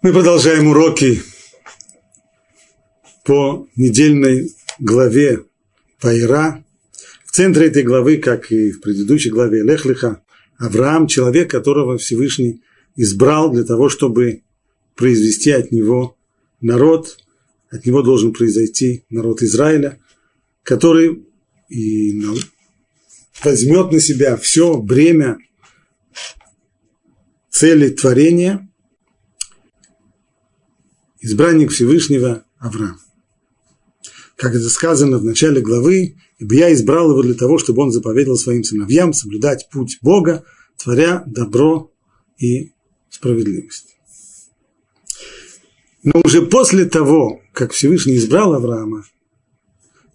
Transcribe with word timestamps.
Мы 0.00 0.12
продолжаем 0.12 0.68
уроки 0.68 1.20
по 3.24 3.66
недельной 3.74 4.54
главе 4.78 5.44
Пайра. 6.00 6.64
В 7.26 7.32
центре 7.32 7.66
этой 7.66 7.82
главы, 7.82 8.18
как 8.18 8.52
и 8.52 8.70
в 8.70 8.80
предыдущей 8.80 9.30
главе 9.30 9.64
Лехлиха, 9.64 10.22
Авраам, 10.56 11.08
человек, 11.08 11.50
которого 11.50 11.98
Всевышний 11.98 12.62
избрал 12.94 13.50
для 13.50 13.64
того, 13.64 13.88
чтобы 13.88 14.42
произвести 14.94 15.50
от 15.50 15.72
него 15.72 16.16
народ, 16.60 17.18
от 17.68 17.84
него 17.84 18.02
должен 18.02 18.32
произойти 18.32 19.02
народ 19.10 19.42
Израиля, 19.42 19.98
который 20.62 21.26
и 21.68 22.22
возьмет 23.42 23.90
на 23.90 23.98
себя 23.98 24.36
все 24.36 24.76
бремя 24.76 25.38
цели 27.50 27.88
творения– 27.88 28.64
избранник 31.20 31.70
Всевышнего 31.70 32.44
Авраам. 32.58 32.98
Как 34.36 34.54
это 34.54 34.68
сказано 34.68 35.18
в 35.18 35.24
начале 35.24 35.60
главы, 35.60 36.16
ибо 36.38 36.54
я 36.54 36.72
избрал 36.72 37.10
его 37.10 37.22
для 37.22 37.34
того, 37.34 37.58
чтобы 37.58 37.82
он 37.82 37.90
заповедал 37.90 38.36
своим 38.36 38.62
сыновьям 38.62 39.12
соблюдать 39.12 39.68
путь 39.70 39.98
Бога, 40.00 40.44
творя 40.76 41.24
добро 41.26 41.92
и 42.38 42.72
справедливость. 43.10 43.96
Но 46.04 46.20
уже 46.24 46.42
после 46.42 46.84
того, 46.84 47.42
как 47.52 47.72
Всевышний 47.72 48.16
избрал 48.16 48.54
Авраама, 48.54 49.04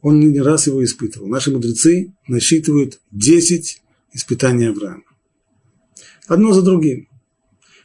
он 0.02 0.20
не 0.20 0.40
раз 0.40 0.68
его 0.68 0.84
испытывал. 0.84 1.28
Наши 1.28 1.52
мудрецы 1.52 2.14
насчитывают 2.28 3.00
10 3.12 3.82
испытаний 4.14 4.66
Авраама. 4.66 5.04
Одно 6.28 6.54
за 6.54 6.62
другим. 6.62 7.10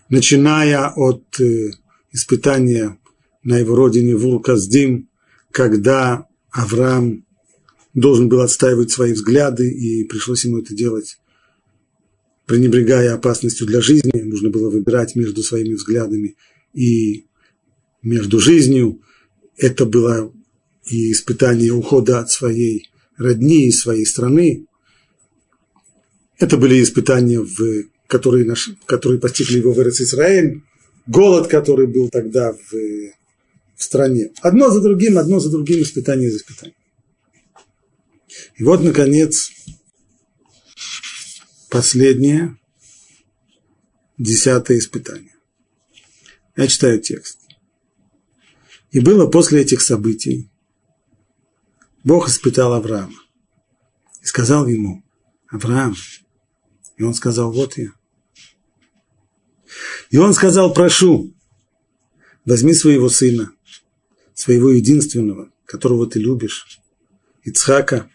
Начиная 0.09 0.89
от 0.89 1.41
э, 1.41 1.73
испытания 2.13 2.99
на 3.43 3.59
его 3.59 3.75
родине 3.75 4.17
в 4.17 4.27
Урказдим, 4.27 5.09
когда 5.51 6.27
Авраам 6.51 7.25
должен 7.95 8.29
был 8.29 8.41
отстаивать 8.41 8.91
свои 8.91 9.13
взгляды, 9.13 9.71
и 9.71 10.05
пришлось 10.05 10.45
ему 10.45 10.59
это 10.59 10.75
делать, 10.75 11.19
пренебрегая 12.47 13.15
опасностью 13.15 13.67
для 13.67 13.81
жизни. 13.81 14.21
Нужно 14.23 14.51
было 14.51 14.71
выбирать 14.71 15.17
между 15.17 15.43
своими 15.43 15.75
взглядами 15.75 16.37
и 16.75 17.27
между 18.03 18.41
жизнью. 18.41 19.03
Это 19.57 19.85
было 19.85 20.33
и 20.87 21.13
испытание 21.13 21.73
ухода 21.73 22.21
от 22.21 22.31
своей 22.31 22.89
родни 23.17 23.67
и 23.67 23.73
своей 23.73 24.07
страны. 24.07 24.67
Это 26.39 26.57
были 26.57 26.83
испытания, 26.83 27.41
в, 27.41 27.85
которые, 28.07 28.45
наш, 28.45 28.71
которые 28.87 29.21
постигли 29.21 29.59
его 29.59 29.73
в 29.73 29.79
Израиль, 29.79 30.63
голод, 31.07 31.49
который 31.49 31.87
был 31.87 32.09
тогда 32.09 32.53
в 32.53 33.18
в 33.79 33.85
стране. 33.85 34.33
Одно 34.43 34.71
за 34.71 34.81
другим, 34.81 35.17
одно 35.17 35.39
за 35.39 35.51
другим, 35.51 35.81
испытание 35.83 36.31
за 36.31 36.39
испытанием. 36.39 36.77
И 38.57 38.65
вот, 38.65 38.83
наконец, 38.83 39.53
последнее, 41.71 42.59
десятое 44.19 44.79
испытание. 44.79 45.35
Я 46.57 46.67
читаю 46.67 47.01
текст. 47.01 47.39
И 48.91 48.99
было 48.99 49.29
после 49.29 49.61
этих 49.63 49.81
событий, 49.81 50.51
Бог 52.03 52.29
испытал 52.29 52.73
Авраама 52.73 53.21
и 54.23 54.27
сказал 54.27 54.67
ему, 54.67 55.05
Авраам, 55.49 55.95
и 56.97 57.05
он 57.05 57.15
сказал, 57.15 57.53
вот 57.53 57.79
я. 57.79 57.93
И 60.11 60.17
он 60.17 60.35
сказал, 60.35 60.73
прошу, 60.73 61.33
возьми 62.45 62.73
своего 62.73 63.09
сына, 63.09 63.53
своего 64.39 64.71
единственного, 64.71 65.51
которого 65.67 66.07
ты 66.07 66.21
любишь, 66.21 66.79
Ицхака, 67.43 68.09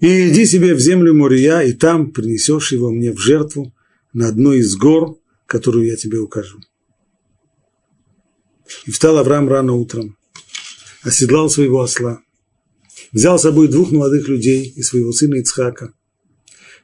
и 0.00 0.30
иди 0.30 0.46
себе 0.46 0.74
в 0.74 0.80
землю 0.80 1.12
Мория, 1.12 1.60
и 1.60 1.74
там 1.74 2.10
принесешь 2.10 2.72
его 2.72 2.90
мне 2.90 3.12
в 3.12 3.18
жертву 3.18 3.74
на 4.14 4.28
одной 4.28 4.60
из 4.60 4.74
гор, 4.76 5.20
которую 5.44 5.86
я 5.86 5.96
тебе 5.96 6.20
укажу. 6.20 6.58
И 8.86 8.90
встал 8.90 9.18
Авраам 9.18 9.46
рано 9.46 9.74
утром, 9.74 10.16
оседлал 11.02 11.50
своего 11.50 11.82
осла, 11.82 12.22
взял 13.12 13.38
с 13.38 13.42
собой 13.42 13.68
двух 13.68 13.92
молодых 13.92 14.26
людей 14.26 14.72
и 14.74 14.82
своего 14.82 15.12
сына 15.12 15.34
Ицхака, 15.34 15.92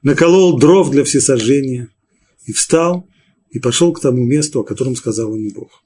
наколол 0.02 0.58
дров 0.58 0.90
для 0.90 1.04
всесожжения 1.04 1.88
и 2.44 2.52
встал 2.52 3.08
и 3.48 3.58
пошел 3.58 3.94
к 3.94 4.00
тому 4.00 4.22
месту, 4.26 4.60
о 4.60 4.64
котором 4.64 4.94
сказал 4.94 5.34
ему 5.34 5.50
Бог. 5.52 5.82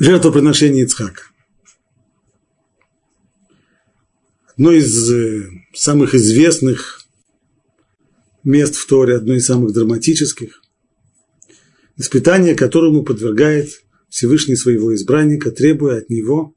Жертвоприношение 0.00 0.84
Ицхака. 0.84 1.24
Одно 4.46 4.72
из 4.72 5.12
э, 5.12 5.48
самых 5.74 6.14
известных 6.14 7.04
мест 8.42 8.74
в 8.76 8.86
Торе, 8.86 9.16
одно 9.16 9.34
из 9.34 9.44
самых 9.44 9.72
драматических. 9.72 10.62
Испытание, 11.98 12.54
которому 12.54 13.04
подвергает 13.04 13.82
Всевышний 14.08 14.56
своего 14.56 14.94
избранника, 14.94 15.50
требуя 15.50 15.98
от 15.98 16.08
него 16.08 16.54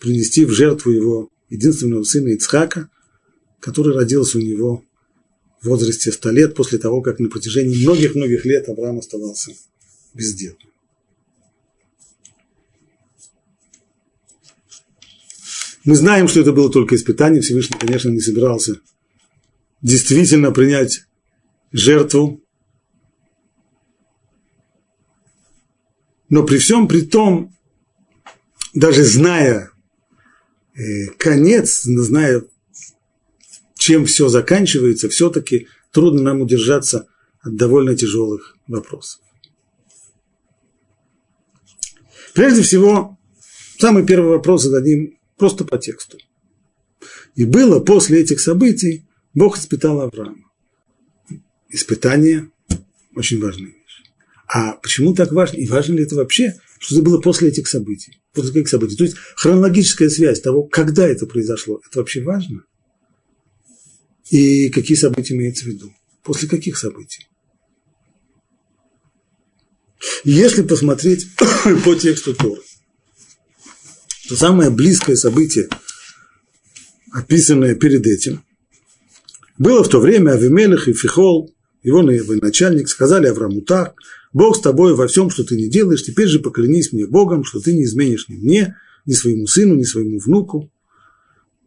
принести 0.00 0.46
в 0.46 0.50
жертву 0.50 0.90
его 0.90 1.30
единственного 1.50 2.02
сына 2.04 2.28
Ицхака, 2.28 2.88
который 3.60 3.94
родился 3.94 4.38
у 4.38 4.40
него 4.40 4.84
в 5.60 5.66
возрасте 5.66 6.12
100 6.12 6.30
лет, 6.30 6.54
после 6.54 6.78
того, 6.78 7.02
как 7.02 7.18
на 7.18 7.28
протяжении 7.28 7.82
многих-многих 7.82 8.46
лет 8.46 8.68
Авраам 8.68 8.98
оставался 8.98 9.52
бездетным. 10.14 10.67
Мы 15.88 15.96
знаем, 15.96 16.28
что 16.28 16.40
это 16.40 16.52
было 16.52 16.70
только 16.70 16.96
испытание. 16.96 17.40
Всевышний, 17.40 17.78
конечно, 17.78 18.10
не 18.10 18.20
собирался 18.20 18.78
действительно 19.80 20.52
принять 20.52 21.06
жертву. 21.72 22.44
Но 26.28 26.42
при 26.42 26.58
всем 26.58 26.88
при 26.88 27.00
том, 27.00 27.56
даже 28.74 29.02
зная 29.02 29.70
э, 30.74 31.06
конец, 31.16 31.84
зная, 31.84 32.44
чем 33.78 34.04
все 34.04 34.28
заканчивается, 34.28 35.08
все-таки 35.08 35.68
трудно 35.90 36.20
нам 36.20 36.42
удержаться 36.42 37.06
от 37.40 37.56
довольно 37.56 37.96
тяжелых 37.96 38.58
вопросов. 38.66 39.22
Прежде 42.34 42.60
всего, 42.60 43.16
самый 43.78 44.04
первый 44.04 44.32
вопрос 44.32 44.64
зададим 44.64 45.17
Просто 45.38 45.64
по 45.64 45.78
тексту. 45.78 46.18
И 47.36 47.44
было 47.44 47.80
после 47.80 48.20
этих 48.20 48.40
событий, 48.40 49.06
Бог 49.34 49.56
испытал 49.56 50.00
Авраама. 50.00 50.50
Испытание– 51.68 52.50
очень 53.14 53.40
важная 53.40 53.68
вещь. 53.68 54.02
А 54.48 54.72
почему 54.72 55.14
так 55.14 55.32
важно? 55.32 55.58
И 55.58 55.66
важно 55.66 55.94
ли 55.94 56.02
это 56.02 56.16
вообще, 56.16 56.54
что 56.80 56.96
это 56.96 57.04
было 57.04 57.20
после 57.20 57.48
этих 57.48 57.68
событий? 57.68 58.20
После 58.32 58.52
каких 58.52 58.68
событий? 58.68 58.96
То 58.96 59.04
есть 59.04 59.16
хронологическая 59.36 60.08
связь 60.08 60.40
того, 60.40 60.64
когда 60.64 61.06
это 61.06 61.26
произошло, 61.26 61.80
это 61.86 61.98
вообще 62.00 62.22
важно? 62.22 62.64
И 64.30 64.70
какие 64.70 64.96
события 64.96 65.34
имеется 65.34 65.64
в 65.64 65.68
виду? 65.68 65.92
После 66.24 66.48
каких 66.48 66.76
событий? 66.76 67.28
Если 70.24 70.62
посмотреть 70.62 71.26
по 71.84 71.94
тексту 71.94 72.34
Торы, 72.34 72.62
то 74.28 74.36
самое 74.36 74.70
близкое 74.70 75.16
событие, 75.16 75.68
описанное 77.12 77.74
перед 77.74 78.06
этим, 78.06 78.42
было 79.56 79.82
в 79.82 79.88
то 79.88 80.00
время 80.00 80.32
Авимелех 80.32 80.86
и 80.88 80.92
Фихол, 80.92 81.54
его 81.82 82.02
начальник, 82.02 82.88
сказали 82.88 83.26
Аврааму 83.26 83.62
так, 83.62 83.94
Бог 84.34 84.56
с 84.56 84.60
тобой 84.60 84.94
во 84.94 85.08
всем, 85.08 85.30
что 85.30 85.44
ты 85.44 85.56
не 85.56 85.68
делаешь, 85.68 86.04
теперь 86.04 86.28
же 86.28 86.40
поклянись 86.40 86.92
мне 86.92 87.06
Богом, 87.06 87.44
что 87.44 87.60
ты 87.60 87.72
не 87.72 87.84
изменишь 87.84 88.28
ни 88.28 88.36
мне, 88.36 88.76
ни 89.06 89.14
своему 89.14 89.46
сыну, 89.46 89.74
ни 89.74 89.84
своему 89.84 90.18
внуку. 90.18 90.70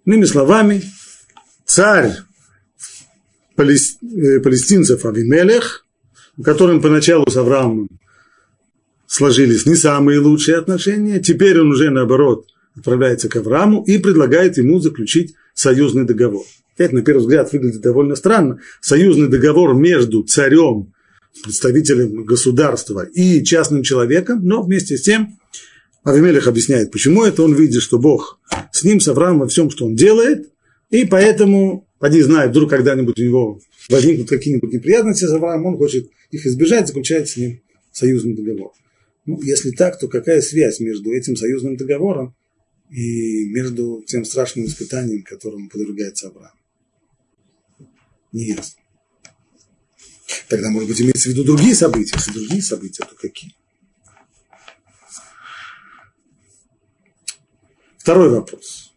Иными 0.05 0.25
словами, 0.25 0.83
царь 1.65 2.11
э, 3.57 4.39
палестинцев 4.39 5.03
Авимелех, 5.05 5.87
которым 6.43 6.81
поначалу 6.81 7.29
с 7.29 7.35
Авраамом 7.35 7.89
сложились 9.11 9.65
не 9.65 9.75
самые 9.75 10.19
лучшие 10.19 10.57
отношения, 10.57 11.19
теперь 11.19 11.59
он 11.59 11.71
уже 11.71 11.89
наоборот 11.89 12.47
отправляется 12.77 13.27
к 13.27 13.35
Аврааму 13.35 13.83
и 13.83 13.97
предлагает 13.97 14.55
ему 14.55 14.79
заключить 14.79 15.35
союзный 15.53 16.05
договор. 16.05 16.45
Это, 16.77 16.95
на 16.95 17.01
первый 17.01 17.19
взгляд, 17.19 17.51
выглядит 17.51 17.81
довольно 17.81 18.15
странно. 18.15 18.59
Союзный 18.79 19.27
договор 19.27 19.73
между 19.73 20.23
царем, 20.23 20.93
представителем 21.43 22.23
государства 22.23 23.03
и 23.03 23.43
частным 23.43 23.83
человеком, 23.83 24.45
но 24.45 24.63
вместе 24.63 24.95
с 24.95 25.01
тем 25.01 25.37
Авимелех 26.05 26.47
объясняет, 26.47 26.89
почему 26.89 27.25
это. 27.25 27.43
Он 27.43 27.53
видит, 27.53 27.81
что 27.81 27.99
Бог 27.99 28.39
с 28.71 28.85
ним, 28.85 29.01
с 29.01 29.09
Авраамом 29.09 29.41
во 29.41 29.47
всем, 29.49 29.69
что 29.69 29.87
он 29.87 29.95
делает, 29.95 30.47
и 30.89 31.03
поэтому 31.03 31.85
Поди 31.99 32.21
знает, 32.21 32.51
вдруг 32.51 32.69
когда-нибудь 32.69 33.19
у 33.19 33.23
него 33.23 33.59
возникнут 33.89 34.29
какие-нибудь 34.29 34.71
неприятности 34.71 35.25
с 35.25 35.31
Авраамом, 35.33 35.73
он 35.73 35.77
хочет 35.77 36.09
их 36.31 36.45
избежать, 36.45 36.87
заключает 36.87 37.27
с 37.27 37.35
ним 37.35 37.61
союзный 37.91 38.35
договор. 38.35 38.71
Ну, 39.25 39.41
если 39.41 39.71
так, 39.71 39.99
то 39.99 40.07
какая 40.07 40.41
связь 40.41 40.79
между 40.79 41.11
этим 41.11 41.35
союзным 41.35 41.77
договором 41.77 42.35
и 42.89 43.45
между 43.45 44.03
тем 44.07 44.25
страшным 44.25 44.65
испытанием, 44.65 45.23
которому 45.23 45.69
подвергается 45.69 46.27
Авраам? 46.27 46.53
Не 48.31 48.45
ясно. 48.45 48.81
Тогда, 50.47 50.69
может 50.69 50.89
быть, 50.89 51.01
имеется 51.01 51.29
в 51.29 51.33
виду 51.33 51.43
другие 51.43 51.75
события. 51.75 52.15
Если 52.15 52.31
другие 52.31 52.61
события, 52.61 53.03
то 53.03 53.15
какие? 53.15 53.53
Второй 57.97 58.29
вопрос. 58.29 58.91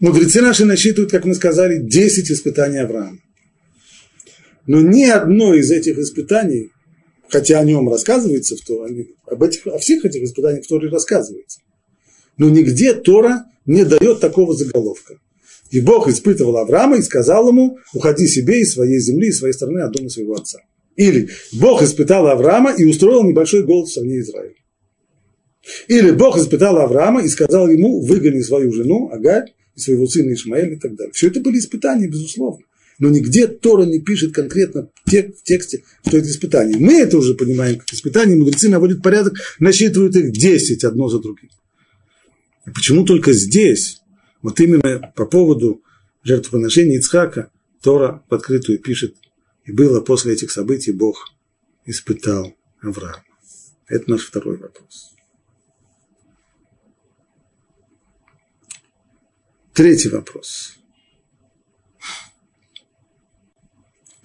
Мудрецы 0.00 0.42
наши 0.42 0.64
насчитывают, 0.64 1.10
как 1.10 1.24
мы 1.24 1.34
сказали, 1.34 1.78
10 1.78 2.30
испытаний 2.30 2.78
Авраама. 2.78 3.20
Но 4.68 4.82
ни 4.82 5.04
одно 5.04 5.54
из 5.54 5.70
этих 5.70 5.98
испытаний, 5.98 6.70
хотя 7.28 7.58
о 7.58 7.64
нем 7.64 7.88
рассказывается 7.88 8.54
в 8.54 8.60
Торе, 8.60 9.06
об 9.26 9.42
этих, 9.42 9.66
о 9.66 9.78
всех 9.78 10.04
этих 10.04 10.22
испытаниях 10.22 10.66
в 10.66 10.68
Торе 10.68 10.90
рассказывается, 10.90 11.60
но 12.36 12.50
нигде 12.50 12.92
Тора 12.92 13.46
не 13.64 13.84
дает 13.84 14.20
такого 14.20 14.54
заголовка. 14.54 15.18
И 15.70 15.80
Бог 15.80 16.08
испытывал 16.08 16.58
Авраама 16.58 16.98
и 16.98 17.02
сказал 17.02 17.48
ему, 17.48 17.78
уходи 17.94 18.26
себе 18.26 18.60
из 18.60 18.74
своей 18.74 19.00
земли, 19.00 19.28
из 19.28 19.38
своей 19.38 19.54
страны, 19.54 19.80
от 19.80 19.92
дома 19.92 20.10
своего 20.10 20.34
отца. 20.34 20.60
Или 20.96 21.30
Бог 21.54 21.82
испытал 21.82 22.26
Авраама 22.26 22.72
и 22.72 22.84
устроил 22.84 23.24
небольшой 23.24 23.64
голод 23.64 23.88
в 23.88 23.92
стране 23.92 24.18
Израиля. 24.20 24.54
Или 25.88 26.10
Бог 26.10 26.36
испытал 26.36 26.76
Авраама 26.76 27.22
и 27.22 27.28
сказал 27.28 27.68
ему, 27.68 28.02
выгони 28.02 28.40
свою 28.42 28.70
жену, 28.72 29.10
Агарь, 29.10 29.54
и 29.76 29.80
своего 29.80 30.06
сына 30.06 30.34
Ишмаэля 30.34 30.74
и 30.74 30.78
так 30.78 30.94
далее. 30.94 31.12
Все 31.14 31.28
это 31.28 31.40
были 31.40 31.58
испытания, 31.58 32.06
безусловно. 32.06 32.64
Но 32.98 33.10
нигде 33.10 33.46
Тора 33.46 33.84
не 33.84 34.00
пишет 34.00 34.34
конкретно 34.34 34.90
в 35.04 35.10
тексте, 35.44 35.84
что 36.06 36.18
это 36.18 36.28
испытание. 36.28 36.78
Мы 36.78 37.00
это 37.00 37.16
уже 37.18 37.34
понимаем 37.34 37.78
как 37.78 37.92
испытание, 37.92 38.36
мудрецы 38.36 38.68
наводят 38.68 39.02
порядок, 39.02 39.34
насчитывают 39.60 40.16
их 40.16 40.32
10 40.32 40.84
одно 40.84 41.08
за 41.08 41.20
другим. 41.20 41.50
А 42.64 42.70
почему 42.72 43.04
только 43.04 43.32
здесь 43.32 44.00
вот 44.42 44.60
именно 44.60 45.12
по 45.14 45.26
поводу 45.26 45.82
жертвоприношения 46.24 46.98
Ицхака 46.98 47.50
Тора 47.82 48.24
в 48.28 48.34
открытую 48.34 48.80
пишет, 48.80 49.14
и 49.64 49.72
было 49.72 50.00
после 50.00 50.32
этих 50.32 50.50
событий 50.50 50.92
Бог 50.92 51.32
испытал 51.86 52.54
Авраама. 52.80 53.24
Это 53.86 54.10
наш 54.10 54.26
второй 54.26 54.56
вопрос. 54.56 55.14
Третий 59.72 60.08
вопрос. 60.08 60.77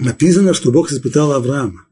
Написано, 0.03 0.53
что 0.53 0.69
Бог 0.69 0.91
испытал 0.91 1.31
Авраама. 1.31 1.87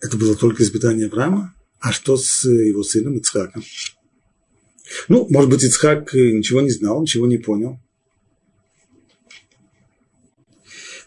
Это 0.00 0.16
было 0.16 0.34
только 0.34 0.64
испытание 0.64 1.06
Авраама? 1.06 1.54
А 1.78 1.92
что 1.92 2.16
с 2.16 2.44
его 2.44 2.82
сыном 2.82 3.18
Ицхаком? 3.18 3.62
Ну, 5.06 5.28
может 5.30 5.48
быть, 5.48 5.62
Ицхак 5.62 6.12
ничего 6.12 6.60
не 6.60 6.70
знал, 6.70 7.02
ничего 7.02 7.28
не 7.28 7.38
понял. 7.38 7.78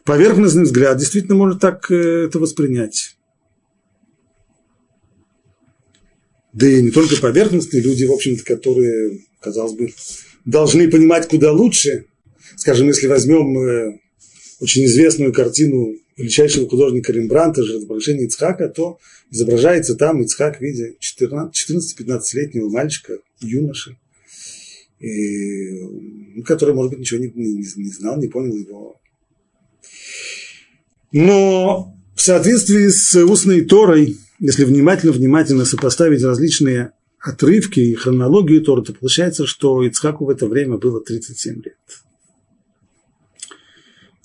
Поверхностный 0.06 0.64
взгляд 0.64 0.98
действительно 0.98 1.36
может 1.36 1.60
так 1.60 1.92
э, 1.92 2.28
это 2.28 2.40
воспринять. 2.40 3.18
Да 6.54 6.66
и 6.66 6.82
не 6.82 6.92
только 6.92 7.18
поверхностные 7.18 7.84
люди, 7.84 8.06
в 8.06 8.14
общем-то, 8.14 8.46
которые, 8.46 9.26
казалось 9.42 9.74
бы, 9.74 9.94
должны 10.46 10.90
понимать 10.90 11.28
куда 11.28 11.52
лучше. 11.52 12.06
Скажем, 12.58 12.88
если 12.88 13.06
возьмем 13.06 13.58
э, 13.60 14.00
очень 14.60 14.86
известную 14.86 15.32
картину 15.32 15.96
величайшего 16.18 16.68
художника 16.68 17.14
Рембранта 17.14 17.64
«Жертвоприношение 17.64 18.26
Ицхака», 18.26 18.68
то 18.68 18.98
изображается 19.30 19.96
там 19.96 20.24
Ицхак 20.24 20.58
в 20.58 20.62
виде 20.62 20.96
14-15-летнего 21.00 22.70
мальчика, 22.70 23.20
юноши, 23.40 23.98
и, 25.00 25.82
ну, 26.36 26.44
который, 26.44 26.74
может 26.74 26.92
быть, 26.92 27.00
ничего 27.02 27.20
не, 27.20 27.32
не, 27.36 27.58
не 27.58 27.92
знал, 27.92 28.18
не 28.18 28.28
понял 28.28 28.56
его. 28.56 29.00
Но 31.12 31.96
в 32.16 32.22
соответствии 32.22 32.88
с 32.88 33.16
устной 33.24 33.62
Торой, 33.62 34.18
если 34.40 34.66
внимательно-внимательно 34.66 35.66
сопоставить 35.66 36.24
различные 36.24 36.94
отрывки 37.20 37.80
и 37.80 37.94
хронологию 37.94 38.64
Торы, 38.64 38.84
то 38.84 38.94
получается, 38.94 39.46
что 39.46 39.84
Ицхаку 39.84 40.26
в 40.26 40.30
это 40.32 40.48
время 40.48 40.78
было 40.78 41.00
37 41.00 41.62
лет. 41.64 41.76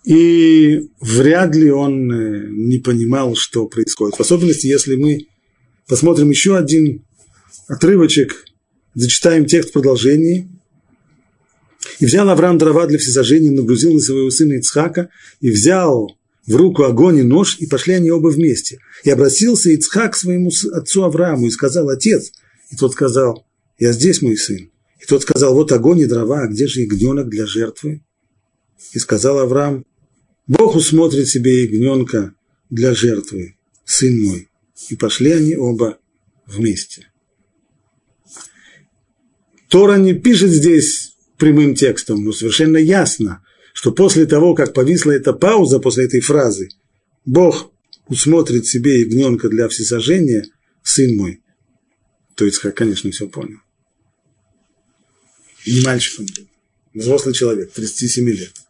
И 0.05 0.89
вряд 1.01 1.55
ли 1.55 1.71
он 1.71 2.11
э, 2.11 2.49
не 2.51 2.79
понимал, 2.79 3.37
что 3.37 3.67
происходит. 3.67 4.17
В 4.17 4.21
особенности, 4.21 4.67
если 4.67 4.97
мы 4.97 5.27
посмотрим 5.87 6.31
еще 6.31 6.57
один 6.57 7.05
отрывочек, 7.69 8.45
зачитаем 8.95 9.47
текст 9.47 9.71
в 9.71 9.73
продолжении. 9.73 10.49
«И 12.01 12.07
взял 12.07 12.29
Авраам 12.29 12.59
дрова 12.59 12.87
для 12.87 12.99
всесожжения, 12.99 13.51
нагрузил 13.51 13.95
на 13.95 14.01
своего 14.01 14.31
сына 14.31 14.55
Ицхака, 14.55 15.09
и 15.41 15.51
взял 15.51 16.17
в 16.47 16.57
руку 16.57 16.85
огонь 16.85 17.19
и 17.19 17.23
нож, 17.23 17.59
и 17.59 17.67
пошли 17.67 17.95
они 17.95 18.11
оба 18.11 18.29
вместе. 18.29 18.79
И 19.05 19.11
обратился 19.11 19.71
Ицхак 19.71 20.13
к 20.13 20.17
своему 20.17 20.51
отцу 20.73 21.05
Аврааму 21.05 21.47
и 21.47 21.51
сказал, 21.51 21.89
«Отец!» 21.89 22.33
И 22.71 22.77
тот 22.77 22.93
сказал, 22.93 23.47
«Я 23.79 23.93
здесь, 23.93 24.23
мой 24.23 24.37
сын». 24.37 24.71
И 25.01 25.07
тот 25.07 25.23
сказал, 25.23 25.55
«Вот 25.55 25.73
огонь 25.73 26.01
и 26.01 26.07
дрова, 26.07 26.43
а 26.43 26.49
где 26.49 26.67
же 26.67 26.81
ягненок 26.81 27.29
для 27.29 27.47
жертвы?» 27.47 28.03
И 28.93 28.99
сказал 28.99 29.39
Авраам, 29.39 29.85
Бог 30.47 30.75
усмотрит 30.75 31.29
себе 31.29 31.65
ягненка 31.65 32.35
для 32.71 32.95
жертвы, 32.95 33.57
сын 33.85 34.21
мой. 34.23 34.49
И 34.89 34.97
пошли 34.97 35.33
они 35.33 35.55
оба 35.55 35.99
вместе. 36.47 37.09
Тора 39.69 39.97
не 39.97 40.13
пишет 40.13 40.51
здесь 40.51 41.15
прямым 41.39 41.75
текстом, 41.75 42.25
но 42.25 42.33
совершенно 42.33 42.77
ясно, 42.77 43.45
что 43.73 43.93
после 43.93 44.27
того, 44.27 44.55
как 44.55 44.75
повисла 44.75 45.13
эта 45.13 45.33
пауза 45.33 45.79
после 45.79 46.05
этой 46.05 46.21
фразы, 46.21 46.69
Бог 47.25 47.73
усмотрит 48.07 48.67
себе 48.67 49.01
ягненка 49.01 49.49
для 49.49 49.69
всесожжения, 49.69 50.45
сын 50.83 51.17
мой. 51.17 51.43
То 52.35 52.45
есть, 52.45 52.59
конечно, 52.59 53.11
все 53.11 53.29
понял. 53.29 53.59
Не 55.67 55.81
мальчик 55.83 56.21
он 56.21 56.27
был, 56.27 56.49
взрослый 56.95 57.35
человек, 57.35 57.73
37 57.73 58.29
лет. 58.29 58.62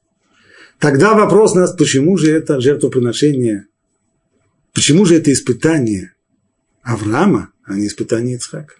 Тогда 0.82 1.14
вопрос 1.14 1.52
у 1.52 1.60
нас, 1.60 1.76
почему 1.76 2.16
же 2.16 2.32
это 2.32 2.60
жертвоприношение, 2.60 3.68
почему 4.72 5.04
же 5.04 5.14
это 5.14 5.32
испытание 5.32 6.12
Авраама, 6.82 7.52
а 7.62 7.76
не 7.76 7.86
испытание 7.86 8.34
Ицхака? 8.34 8.74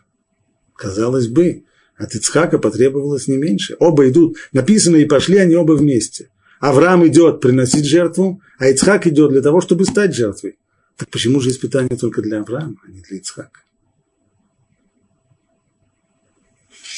Казалось 0.75 1.29
бы, 1.29 1.63
от 1.97 2.17
Ицхака 2.17 2.59
потребовалось 2.59 3.29
не 3.29 3.37
меньше. 3.37 3.77
Оба 3.79 4.11
идут, 4.11 4.37
написано, 4.51 4.97
и 4.97 5.05
пошли 5.05 5.39
они 5.39 5.55
оба 5.55 5.75
вместе. 5.75 6.29
Авраам 6.59 7.07
идет 7.07 7.41
приносить 7.41 7.87
жертву, 7.87 8.43
а 8.59 8.67
Ицхак 8.67 9.07
идет 9.07 9.31
для 9.31 9.41
того, 9.41 9.61
чтобы 9.61 9.85
стать 9.85 10.13
жертвой. 10.13 10.59
Так 10.97 11.09
почему 11.09 11.39
же 11.39 11.51
испытание 11.51 11.97
только 11.97 12.21
для 12.21 12.41
Авраама, 12.41 12.79
а 12.85 12.91
не 12.91 13.01
для 13.01 13.19
Ицхака? 13.19 13.61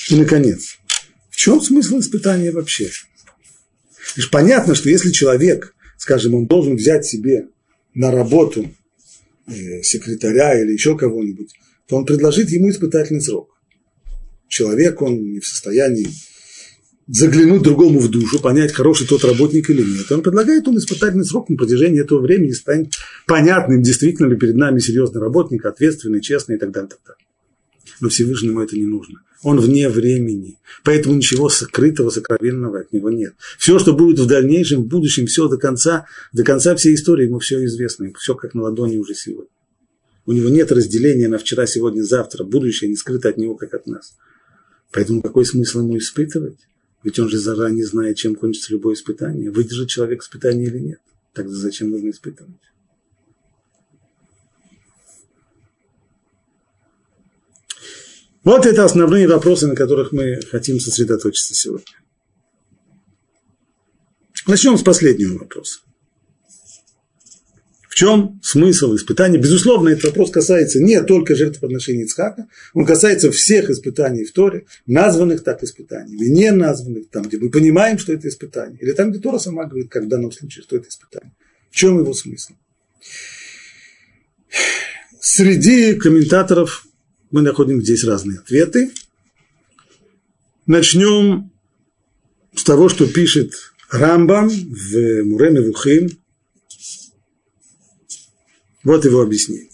И, 0.08 0.16
наконец, 0.16 0.78
в 1.28 1.36
чем 1.36 1.60
смысл 1.60 1.98
испытания 1.98 2.52
вообще? 2.52 2.90
Лишь 4.16 4.30
понятно, 4.30 4.74
что 4.74 4.88
если 4.88 5.10
человек, 5.10 5.74
скажем, 5.96 6.34
он 6.34 6.46
должен 6.46 6.76
взять 6.76 7.04
себе 7.04 7.48
на 7.94 8.10
работу 8.10 8.70
э, 9.46 9.82
секретаря 9.82 10.60
или 10.60 10.72
еще 10.72 10.96
кого-нибудь, 10.96 11.52
то 11.86 11.96
он 11.96 12.06
предложит 12.06 12.50
ему 12.50 12.70
испытательный 12.70 13.20
срок. 13.20 13.50
Человек, 14.48 15.02
он 15.02 15.32
не 15.32 15.40
в 15.40 15.46
состоянии 15.46 16.08
заглянуть 17.06 17.62
другому 17.62 17.98
в 17.98 18.10
душу, 18.10 18.40
понять, 18.40 18.72
хороший 18.72 19.06
тот 19.06 19.24
работник 19.24 19.68
или 19.68 19.82
нет. 19.82 20.10
Он 20.10 20.22
предлагает 20.22 20.66
ему 20.66 20.78
испытательный 20.78 21.24
срок 21.24 21.50
на 21.50 21.56
протяжении 21.56 22.00
этого 22.00 22.20
времени, 22.20 22.52
станет 22.52 22.94
понятным, 23.26 23.82
действительно 23.82 24.28
ли 24.28 24.36
перед 24.36 24.54
нами 24.54 24.78
серьезный 24.78 25.20
работник, 25.20 25.66
ответственный, 25.66 26.20
честный 26.20 26.56
и 26.56 26.58
так 26.58 26.70
далее. 26.70 26.90
Так 26.90 27.00
далее. 27.04 27.26
Но 28.00 28.08
Всевышнему 28.08 28.60
это 28.62 28.76
не 28.76 28.86
нужно. 28.86 29.20
Он 29.44 29.60
вне 29.60 29.90
времени. 29.90 30.58
Поэтому 30.84 31.14
ничего 31.14 31.50
сокрытого, 31.50 32.08
сокровенного 32.08 32.80
от 32.80 32.92
него 32.94 33.10
нет. 33.10 33.34
Все, 33.58 33.78
что 33.78 33.92
будет 33.92 34.18
в 34.18 34.26
дальнейшем, 34.26 34.82
в 34.82 34.86
будущем, 34.86 35.26
все 35.26 35.48
до 35.48 35.58
конца, 35.58 36.06
до 36.32 36.42
конца 36.42 36.74
всей 36.74 36.94
истории, 36.94 37.26
ему 37.26 37.40
все 37.40 37.62
известно. 37.66 38.10
Все 38.18 38.34
как 38.34 38.54
на 38.54 38.62
ладони 38.62 38.96
уже 38.96 39.14
сегодня. 39.14 39.50
У 40.24 40.32
него 40.32 40.48
нет 40.48 40.72
разделения 40.72 41.28
на 41.28 41.36
вчера, 41.36 41.66
сегодня, 41.66 42.02
завтра. 42.02 42.42
Будущее 42.42 42.88
не 42.88 42.96
скрыто 42.96 43.28
от 43.28 43.36
него, 43.36 43.54
как 43.54 43.74
от 43.74 43.86
нас. 43.86 44.16
Поэтому 44.90 45.20
какой 45.20 45.44
смысл 45.44 45.80
ему 45.80 45.98
испытывать? 45.98 46.58
Ведь 47.02 47.18
он 47.18 47.28
же 47.28 47.36
заранее 47.36 47.84
знает, 47.84 48.16
чем 48.16 48.36
кончится 48.36 48.72
любое 48.72 48.94
испытание. 48.94 49.50
Выдержит 49.50 49.90
человек 49.90 50.22
испытание 50.22 50.68
или 50.68 50.78
нет. 50.78 51.00
Тогда 51.34 51.52
зачем 51.52 51.90
нужно 51.90 52.08
испытывать? 52.08 52.54
Вот 58.44 58.66
это 58.66 58.84
основные 58.84 59.26
вопросы, 59.26 59.66
на 59.66 59.74
которых 59.74 60.12
мы 60.12 60.38
хотим 60.50 60.78
сосредоточиться 60.78 61.54
сегодня. 61.54 61.86
Начнем 64.46 64.76
с 64.76 64.82
последнего 64.82 65.38
вопроса. 65.38 65.80
В 67.88 67.94
чем 67.94 68.40
смысл 68.42 68.94
испытания? 68.96 69.38
Безусловно, 69.38 69.88
этот 69.88 70.06
вопрос 70.06 70.30
касается 70.30 70.80
не 70.82 71.00
только 71.02 71.36
жертвоприношения 71.36 72.04
Ицхака, 72.04 72.48
он 72.74 72.84
касается 72.84 73.30
всех 73.30 73.70
испытаний 73.70 74.24
в 74.24 74.32
Торе, 74.32 74.66
названных 74.84 75.44
так 75.44 75.62
испытаниями, 75.62 76.26
не 76.28 76.50
названных 76.50 77.08
там, 77.10 77.22
где 77.22 77.38
мы 77.38 77.50
понимаем, 77.50 77.98
что 77.98 78.12
это 78.12 78.28
испытание, 78.28 78.78
или 78.80 78.92
там, 78.92 79.10
где 79.10 79.20
Тора 79.20 79.38
сама 79.38 79.64
говорит, 79.64 79.90
как 79.90 80.04
в 80.04 80.08
данном 80.08 80.32
случае, 80.32 80.64
что 80.64 80.76
это 80.76 80.88
испытание. 80.88 81.32
В 81.70 81.76
чем 81.76 81.98
его 82.00 82.12
смысл? 82.12 82.54
Среди 85.20 85.94
комментаторов 85.94 86.86
мы 87.34 87.42
находим 87.42 87.82
здесь 87.82 88.04
разные 88.04 88.38
ответы. 88.38 88.92
Начнем 90.66 91.50
с 92.54 92.62
того, 92.62 92.88
что 92.88 93.08
пишет 93.08 93.72
Рамбам 93.90 94.48
в 94.48 95.24
Муреме 95.24 95.60
Вухим, 95.60 96.10
вот 98.84 99.04
его 99.04 99.20
объяснение. 99.20 99.72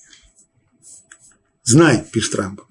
Знай, 1.63 2.03
пишет 2.11 2.35
Рамбам, 2.37 2.67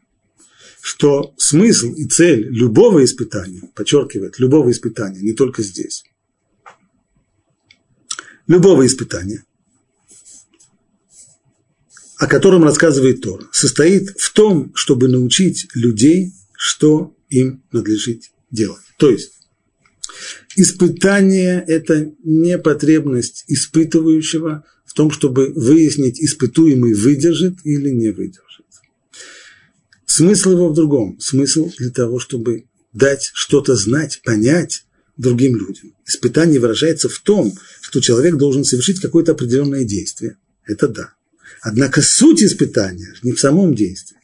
что 0.81 1.35
смысл 1.37 1.93
и 1.93 2.05
цель 2.05 2.47
любого 2.47 3.03
испытания, 3.03 3.69
подчеркивает, 3.75 4.39
любого 4.39 4.71
испытания, 4.71 5.21
не 5.21 5.33
только 5.33 5.61
здесь, 5.61 6.03
любого 8.47 8.87
испытания, 8.87 9.45
о 12.19 12.27
котором 12.27 12.65
рассказывает 12.65 13.21
Тора, 13.21 13.47
состоит 13.53 14.09
в 14.19 14.33
том, 14.33 14.73
чтобы 14.75 15.07
научить 15.07 15.67
людей, 15.73 16.33
что 16.55 17.15
им 17.29 17.63
надлежит 17.71 18.23
делать. 18.51 18.83
То 18.97 19.09
есть, 19.09 19.31
испытание– 20.57 21.63
это 21.67 22.11
не 22.23 22.57
потребность 22.57 23.45
испытывающего 23.47 24.65
в 24.85 24.93
том, 24.93 25.11
чтобы 25.11 25.53
выяснить, 25.55 26.19
испытуемый 26.19 26.93
выдержит 26.93 27.55
или 27.63 27.89
не 27.89 28.09
выдержит. 28.09 28.65
Смысл 30.05 30.51
его 30.51 30.69
в 30.69 30.73
другом. 30.73 31.17
Смысл 31.21 31.71
для 31.77 31.89
того, 31.89 32.19
чтобы 32.19 32.65
дать 32.91 33.31
что-то 33.33 33.77
знать, 33.77 34.21
понять 34.25 34.83
другим 35.15 35.55
людям. 35.55 35.95
Испытание 36.05 36.59
выражается 36.59 37.07
в 37.07 37.19
том, 37.19 37.53
что 37.79 38.01
человек 38.01 38.35
должен 38.35 38.65
совершить 38.65 38.99
какое-то 38.99 39.31
определенное 39.31 39.85
действие. 39.85 40.35
Это 40.65 40.89
да. 40.89 41.13
Однако 41.61 42.01
суть 42.01 42.41
испытания 42.41 43.13
не 43.21 43.33
в 43.33 43.39
самом 43.39 43.75
действии, 43.75 44.17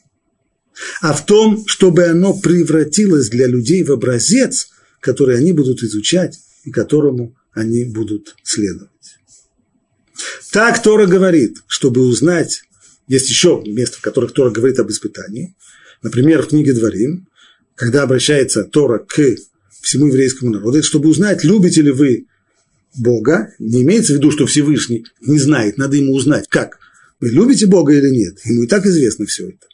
а 1.01 1.13
в 1.13 1.25
том, 1.25 1.65
чтобы 1.67 2.05
оно 2.05 2.33
превратилось 2.33 3.29
для 3.29 3.47
людей 3.47 3.83
в 3.83 3.91
образец, 3.91 4.69
который 4.99 5.37
они 5.37 5.53
будут 5.53 5.83
изучать 5.83 6.39
и 6.63 6.71
которому 6.71 7.35
они 7.53 7.83
будут 7.83 8.35
следовать. 8.43 8.89
Так 10.51 10.81
Тора 10.81 11.05
говорит, 11.05 11.57
чтобы 11.67 12.01
узнать, 12.01 12.63
есть 13.07 13.29
еще 13.29 13.61
места, 13.65 13.97
в 13.97 14.01
которых 14.01 14.33
Тора 14.33 14.49
говорит 14.49 14.79
об 14.79 14.89
испытании. 14.89 15.55
Например, 16.01 16.41
в 16.41 16.47
книге 16.47 16.73
Дворим, 16.73 17.27
когда 17.75 18.03
обращается 18.03 18.63
Тора 18.63 18.99
к 18.99 19.21
всему 19.81 20.07
еврейскому 20.07 20.51
народу, 20.51 20.81
чтобы 20.83 21.09
узнать, 21.09 21.43
любите 21.43 21.81
ли 21.81 21.91
вы 21.91 22.27
Бога, 22.97 23.53
не 23.59 23.81
имеется 23.83 24.13
в 24.13 24.17
виду, 24.17 24.31
что 24.31 24.45
Всевышний 24.45 25.05
не 25.19 25.39
знает, 25.39 25.77
надо 25.77 25.97
ему 25.97 26.13
узнать, 26.13 26.47
как, 26.47 26.79
вы 27.19 27.29
любите 27.29 27.67
Бога 27.67 27.93
или 27.93 28.09
нет, 28.09 28.39
ему 28.45 28.63
и 28.63 28.67
так 28.67 28.85
известно 28.85 29.25
все 29.25 29.49
это. 29.49 29.67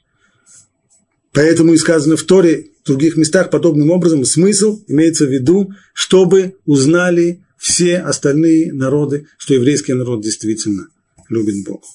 Поэтому 1.34 1.74
и 1.74 1.78
сказано 1.78 2.18
в 2.18 2.24
Торе, 2.24 2.68
в 2.84 2.88
других 2.88 3.16
местах 3.16 3.50
подобным 3.50 3.90
образом, 3.92 4.26
смысл 4.26 4.84
имеется 4.88 5.26
в 5.26 5.32
виду, 5.32 5.72
чтобы 5.94 6.56
узнали 6.66 7.44
все 7.58 7.98
остальные 7.98 8.74
народы, 8.74 9.28
что 9.38 9.54
еврейский 9.54 9.94
народ 9.94 10.22
действительно 10.24 10.88
любит 11.30 11.64
Бога. 11.66 11.86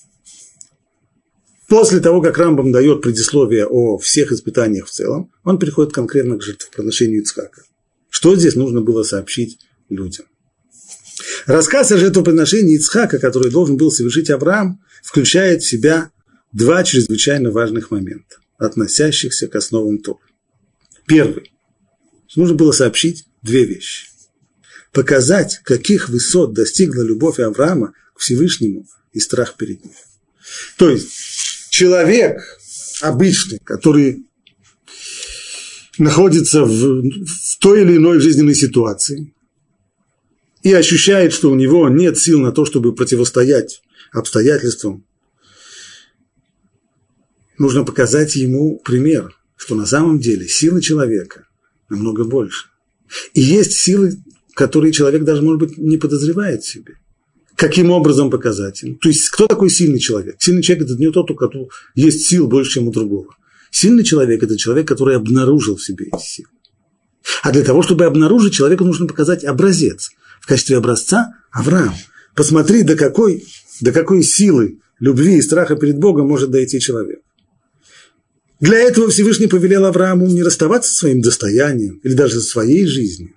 После 1.69 1.99
того, 1.99 2.23
как 2.23 2.39
Рамбам 2.39 2.71
дает 2.71 3.03
предисловие 3.03 3.67
о 3.67 3.99
всех 3.99 4.31
испытаниях 4.31 4.87
в 4.87 4.91
целом, 4.91 5.33
он 5.43 5.59
переходит 5.59 5.93
конкретно 5.93 6.39
к 6.39 6.43
жертвоприношению 6.43 7.23
Ицхака. 7.23 7.63
Что 8.09 8.37
здесь 8.37 8.55
нужно 8.55 8.81
было 8.81 9.03
сообщить 9.03 9.59
людям? 9.89 10.27
Рассказ 11.47 11.93
о 11.93 11.99
жертвоприношении 11.99 12.77
Ицхака, 12.77 13.19
который 13.19 13.51
должен 13.51 13.77
был 13.77 13.91
совершить 13.91 14.31
Авраам, 14.31 14.83
включает 15.03 15.63
в 15.63 15.69
себя 15.69 16.11
два 16.53 16.85
чрезвычайно 16.85 17.51
важных 17.51 17.91
момента, 17.91 18.37
относящихся 18.59 19.49
к 19.49 19.57
основам 19.57 19.99
Торы. 19.99 20.19
Первый. 21.07 21.53
Нужно 22.35 22.57
было 22.57 22.73
сообщить 22.73 23.27
две 23.43 23.65
вещи 23.65 24.09
показать, 24.97 25.61
каких 25.63 26.09
высот 26.09 26.55
достигла 26.55 27.03
любовь 27.03 27.39
Авраама 27.39 27.93
к 28.15 28.21
Всевышнему 28.21 28.87
и 29.13 29.21
страх 29.21 29.57
перед 29.59 29.85
ним. 29.85 29.93
То 30.79 30.89
есть 30.89 31.11
человек 31.69 32.41
обычный, 33.03 33.59
который 33.63 34.25
находится 35.99 36.65
в, 36.65 36.71
в 36.73 37.59
той 37.61 37.83
или 37.83 37.99
иной 37.99 38.21
жизненной 38.21 38.55
ситуации 38.55 39.35
и 40.67 40.73
ощущает, 40.73 41.33
что 41.33 41.51
у 41.51 41.55
него 41.55 41.89
нет 41.89 42.19
сил 42.19 42.41
на 42.41 42.51
то, 42.51 42.65
чтобы 42.65 42.95
противостоять 42.95 43.83
обстоятельствам, 44.13 45.05
нужно 47.57 47.85
показать 47.85 48.35
ему 48.35 48.79
пример, 48.85 49.37
что 49.57 49.75
на 49.75 49.87
самом 49.87 50.19
деле 50.19 50.49
силы 50.49 50.81
человека 50.81 51.47
намного 51.89 52.25
больше. 52.25 52.67
И 53.33 53.41
есть 53.41 53.73
силы 53.73 54.19
которые 54.57 54.91
человек 54.91 55.23
даже, 55.23 55.43
может 55.43 55.61
быть, 55.61 55.79
не 55.79 55.99
подозревает 55.99 56.63
в 56.65 56.69
себе. 56.69 56.95
Каким 57.57 57.91
образом 57.91 58.31
показать 58.31 58.83
им? 58.83 58.97
То 58.97 59.11
есть, 59.11 59.29
кто 59.29 59.47
такой 59.47 59.69
сильный 59.69 59.99
человек? 59.99 60.37
Сильный 60.39 60.63
человек– 60.63 60.87
это 60.87 60.97
не 60.97 61.13
тот, 61.13 61.31
у 61.31 61.35
которого 61.35 61.69
есть 61.95 62.27
сил 62.27 62.49
больше, 62.49 62.73
чем 62.73 62.89
у 62.89 62.91
другого. 62.91 63.37
Сильный 63.71 64.03
человек– 64.03 64.43
это 64.43 64.57
человек, 64.57 64.89
который 64.89 65.15
обнаружил 65.15 65.77
в 65.77 65.83
себе 65.83 66.07
эти 66.07 66.23
силы. 66.23 66.49
А 67.43 67.53
для 67.53 67.63
того, 67.63 67.83
чтобы 67.83 68.07
обнаружить, 68.07 68.55
человеку 68.55 68.85
нужно 68.85 69.07
показать 69.07 69.45
образец. 69.45 70.11
В 70.47 70.49
качестве 70.49 70.77
образца– 70.77 71.35
Авраам. 71.51 71.93
Посмотри, 72.37 72.85
до 72.85 72.95
какой, 72.95 73.45
до 73.81 73.91
какой 73.91 74.23
силы 74.23 74.79
любви 75.01 75.39
и 75.39 75.43
страха 75.43 75.75
перед 75.75 75.99
Богом 75.99 76.29
может 76.29 76.53
дойти 76.53 76.79
человек. 76.79 77.19
Для 78.61 78.79
этого 78.79 79.11
Всевышний 79.11 79.49
повелел 79.49 79.87
Аврааму 79.87 80.29
не 80.29 80.45
расставаться 80.45 80.93
со 80.93 80.99
своим 80.99 81.21
достоянием 81.21 81.99
или 82.05 82.13
даже 82.13 82.41
со 82.41 82.49
своей 82.49 82.87
жизнью, 82.87 83.33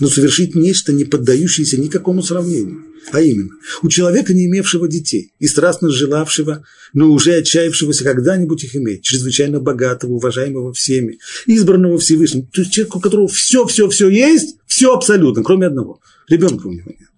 но 0.00 0.08
совершить 0.08 0.54
нечто, 0.54 0.92
не 0.92 1.06
поддающееся 1.06 1.80
никакому 1.80 2.22
сравнению. 2.22 2.84
А 3.10 3.22
именно, 3.22 3.52
у 3.80 3.88
человека, 3.88 4.34
не 4.34 4.48
имевшего 4.48 4.86
детей 4.86 5.32
и 5.38 5.46
страстно 5.48 5.88
желавшего, 5.88 6.62
но 6.92 7.10
уже 7.10 7.36
отчаявшегося 7.36 8.04
когда-нибудь 8.04 8.64
их 8.64 8.76
иметь, 8.76 9.02
чрезвычайно 9.02 9.60
богатого, 9.60 10.12
уважаемого 10.12 10.74
всеми, 10.74 11.20
избранного 11.46 11.96
Всевышним, 11.96 12.48
то 12.48 12.60
есть 12.60 12.74
человек, 12.74 12.96
у 12.96 13.00
которого 13.00 13.28
все-все-все 13.28 14.10
есть, 14.10 14.56
все 14.66 14.92
абсолютно, 14.92 15.42
кроме 15.42 15.68
одного. 15.68 16.02
Ребенка 16.28 16.66
у 16.66 16.72
него 16.72 16.90
нет. 16.98 17.08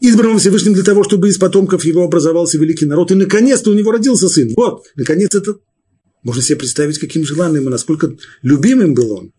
Избранного 0.00 0.40
Всевышним 0.40 0.74
для 0.74 0.82
того, 0.82 1.04
чтобы 1.04 1.28
из 1.28 1.38
потомков 1.38 1.84
его 1.84 2.02
образовался 2.02 2.58
великий 2.58 2.86
народ, 2.86 3.12
и 3.12 3.14
наконец-то 3.14 3.70
у 3.70 3.74
него 3.74 3.92
родился 3.92 4.28
сын. 4.28 4.52
Вот, 4.56 4.86
наконец 4.96 5.32
это 5.34 5.58
можно 6.24 6.42
себе 6.42 6.58
представить, 6.58 6.98
каким 6.98 7.24
желанным 7.24 7.66
и 7.66 7.70
насколько 7.70 8.12
любимым 8.42 8.94
был 8.94 9.12
он. 9.12 9.32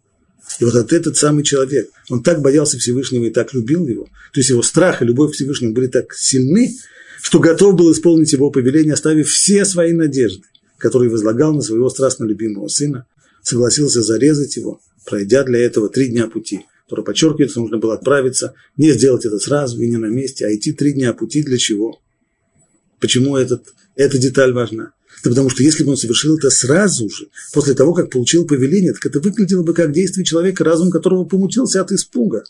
И 0.59 0.65
вот 0.65 0.93
этот 0.93 1.17
самый 1.17 1.43
человек, 1.43 1.89
он 2.09 2.23
так 2.23 2.41
боялся 2.41 2.77
Всевышнего 2.77 3.25
и 3.25 3.29
так 3.29 3.53
любил 3.53 3.87
его, 3.87 4.05
то 4.05 4.39
есть 4.39 4.49
его 4.49 4.61
страх 4.61 5.01
и 5.01 5.05
любовь 5.05 5.31
к 5.31 5.35
Всевышнему 5.35 5.73
были 5.73 5.87
так 5.87 6.13
сильны, 6.13 6.73
что 7.21 7.39
готов 7.39 7.75
был 7.75 7.91
исполнить 7.91 8.31
его 8.33 8.49
повеление, 8.49 8.93
оставив 8.93 9.29
все 9.29 9.65
свои 9.65 9.93
надежды, 9.93 10.43
которые 10.77 11.09
возлагал 11.09 11.53
на 11.53 11.61
своего 11.61 11.89
страстно 11.89 12.25
любимого 12.25 12.67
сына, 12.67 13.05
согласился 13.41 14.01
зарезать 14.01 14.55
его, 14.57 14.79
пройдя 15.05 15.43
для 15.43 15.59
этого 15.59 15.89
три 15.89 16.09
дня 16.09 16.27
пути. 16.27 16.65
Который 16.85 17.05
подчеркивает, 17.05 17.51
что 17.51 17.61
нужно 17.61 17.77
было 17.77 17.95
отправиться, 17.95 18.53
не 18.77 18.91
сделать 18.91 19.25
это 19.25 19.39
сразу 19.39 19.81
и 19.81 19.89
не 19.89 19.97
на 19.97 20.07
месте, 20.07 20.45
а 20.45 20.53
идти 20.53 20.73
три 20.73 20.93
дня 20.93 21.13
пути 21.13 21.41
для 21.41 21.57
чего? 21.57 22.01
Почему 22.99 23.37
этот, 23.37 23.73
эта 23.95 24.17
деталь 24.17 24.53
важна? 24.53 24.93
Да 25.23 25.29
потому 25.29 25.49
что 25.49 25.63
если 25.63 25.83
бы 25.83 25.91
он 25.91 25.97
совершил 25.97 26.37
это 26.37 26.49
сразу 26.49 27.09
же, 27.09 27.27
после 27.53 27.73
того, 27.73 27.93
как 27.93 28.09
получил 28.09 28.45
повеление, 28.45 28.93
так 28.93 29.05
это 29.05 29.19
выглядело 29.21 29.63
бы 29.63 29.73
как 29.73 29.93
действие 29.93 30.25
человека, 30.25 30.63
разум 30.63 30.91
которого 30.91 31.23
помутился 31.23 31.79
от 31.81 31.91
испуга. 31.91 32.43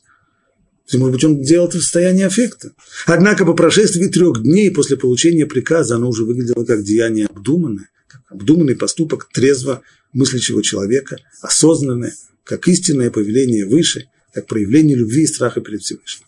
Может 0.92 1.14
быть, 1.14 1.24
он 1.24 1.42
делал 1.42 1.68
это 1.68 1.78
в 1.78 1.82
состоянии 1.82 2.24
аффекта. 2.24 2.72
Однако 3.06 3.46
по 3.46 3.54
прошествии 3.54 4.08
трех 4.08 4.42
дней 4.42 4.72
после 4.72 4.98
получения 4.98 5.46
приказа 5.46 5.96
оно 5.96 6.10
уже 6.10 6.24
выглядело 6.24 6.66
как 6.66 6.84
деяние 6.84 7.28
обдуманное, 7.28 7.90
как 8.08 8.22
обдуманный 8.30 8.76
поступок 8.76 9.30
трезво 9.32 9.82
мыслящего 10.12 10.62
человека, 10.62 11.18
осознанное, 11.42 12.14
как 12.44 12.68
истинное 12.68 13.12
повеление 13.12 13.66
выше, 13.66 14.08
как 14.34 14.48
проявление 14.48 14.98
любви 14.98 15.24
и 15.24 15.28
страха 15.28 15.62
перед 15.62 15.82
Всевышним. 15.82 16.28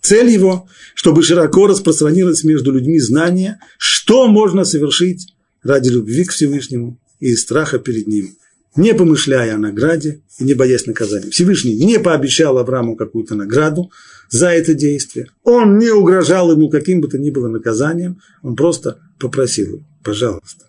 Цель 0.00 0.28
его, 0.28 0.68
чтобы 0.94 1.22
широко 1.22 1.66
распространилось 1.66 2.44
между 2.44 2.72
людьми 2.72 3.00
знание, 3.00 3.58
что 3.76 4.28
можно 4.28 4.64
совершить 4.64 5.34
ради 5.62 5.88
любви 5.88 6.24
к 6.24 6.30
Всевышнему 6.30 7.00
и 7.18 7.34
страха 7.34 7.78
перед 7.78 8.06
ним, 8.06 8.36
не 8.76 8.94
помышляя 8.94 9.54
о 9.54 9.58
награде 9.58 10.22
и 10.38 10.44
не 10.44 10.54
боясь 10.54 10.86
наказания. 10.86 11.30
Всевышний 11.30 11.74
не 11.74 11.98
пообещал 11.98 12.56
Аврааму 12.58 12.94
какую-то 12.94 13.34
награду 13.34 13.90
за 14.30 14.50
это 14.50 14.74
действие. 14.74 15.28
Он 15.42 15.78
не 15.78 15.90
угрожал 15.90 16.52
ему 16.52 16.68
каким 16.68 17.00
бы 17.00 17.08
то 17.08 17.18
ни 17.18 17.30
было 17.30 17.48
наказанием, 17.48 18.20
он 18.42 18.54
просто 18.54 19.00
попросил 19.18 19.66
его, 19.66 19.86
пожалуйста, 20.04 20.66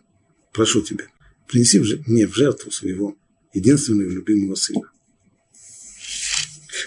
прошу 0.52 0.82
тебя, 0.82 1.06
принеси 1.48 1.80
мне 2.08 2.28
в 2.28 2.34
жертву 2.34 2.72
своего 2.72 3.16
единственного 3.54 4.10
любимого 4.10 4.56
сына. 4.56 4.90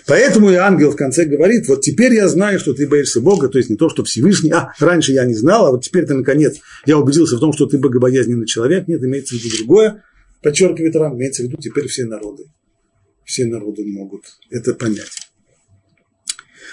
Поэтому 0.07 0.51
и 0.51 0.55
ангел 0.55 0.91
в 0.91 0.97
конце 0.97 1.25
говорит, 1.25 1.69
вот 1.69 1.83
теперь 1.83 2.15
я 2.15 2.29
знаю, 2.29 2.59
что 2.59 2.75
ты 2.75 2.89
боишься 2.89 3.21
Бога, 3.21 3.49
то 3.49 3.59
есть 3.59 3.71
не 3.71 3.77
то, 3.77 3.89
что 3.89 4.05
Всевышний, 4.05 4.51
а, 4.51 4.73
раньше 4.79 5.13
я 5.13 5.25
не 5.25 5.35
знал, 5.35 5.67
а 5.67 5.71
вот 5.71 5.85
теперь 5.85 6.07
ты, 6.07 6.15
наконец, 6.15 6.59
я 6.87 6.99
убедился 6.99 7.37
в 7.37 7.41
том, 7.41 7.53
что 7.53 7.67
ты 7.67 7.79
богобоязненный 7.79 8.47
человек, 8.47 8.89
нет, 8.89 9.03
имеется 9.03 9.35
в 9.35 9.39
виду 9.39 9.57
другое, 9.59 10.05
подчеркивает 10.43 10.97
Рам, 10.97 11.17
имеется 11.17 11.43
в 11.43 11.47
виду 11.47 11.59
теперь 11.59 11.87
все 11.87 12.05
народы, 12.07 12.45
все 13.25 13.47
народы 13.47 13.85
могут 13.87 14.25
это 14.51 14.75
понять. 14.75 15.31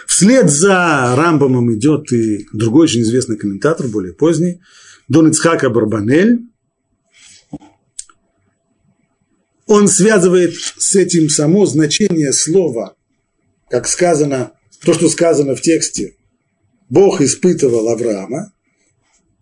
Вслед 0.05 0.49
за 0.49 1.13
Рамбамом 1.15 1.73
идет 1.75 2.11
и 2.13 2.47
другой 2.53 2.85
очень 2.85 3.01
известный 3.01 3.37
комментатор, 3.37 3.87
более 3.87 4.13
поздний, 4.13 4.61
Дон 5.07 5.29
Ицхака 5.29 5.69
Барбанель. 5.69 6.39
Он 9.65 9.87
связывает 9.87 10.53
с 10.55 10.95
этим 10.95 11.29
само 11.29 11.65
значение 11.65 12.31
слова 12.31 12.96
как 13.69 13.87
сказано, 13.87 14.53
то, 14.83 14.93
что 14.93 15.09
сказано 15.09 15.55
в 15.55 15.61
тексте, 15.61 16.15
Бог 16.89 17.21
испытывал 17.21 17.89
Авраама, 17.89 18.53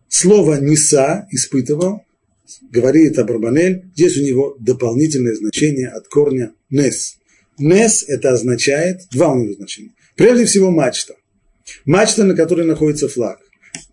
слово 0.08 0.60
«неса» 0.60 1.28
испытывал, 1.32 2.02
говорит 2.72 3.20
Абарбанель, 3.20 3.86
здесь 3.96 4.18
у 4.18 4.24
него 4.24 4.56
дополнительное 4.60 5.36
значение 5.36 5.90
от 5.90 6.08
корня 6.08 6.54
«нес». 6.70 7.18
«Нес»– 7.58 8.04
это 8.08 8.32
означает, 8.32 9.02
два 9.12 9.32
у 9.32 9.40
него 9.40 9.54
значения. 9.54 9.94
Прежде 10.16 10.46
всего 10.46 10.72
мачта. 10.72 11.16
Мачта, 11.86 12.24
на 12.24 12.36
которой 12.36 12.66
находится 12.66 13.08
флаг. 13.08 13.40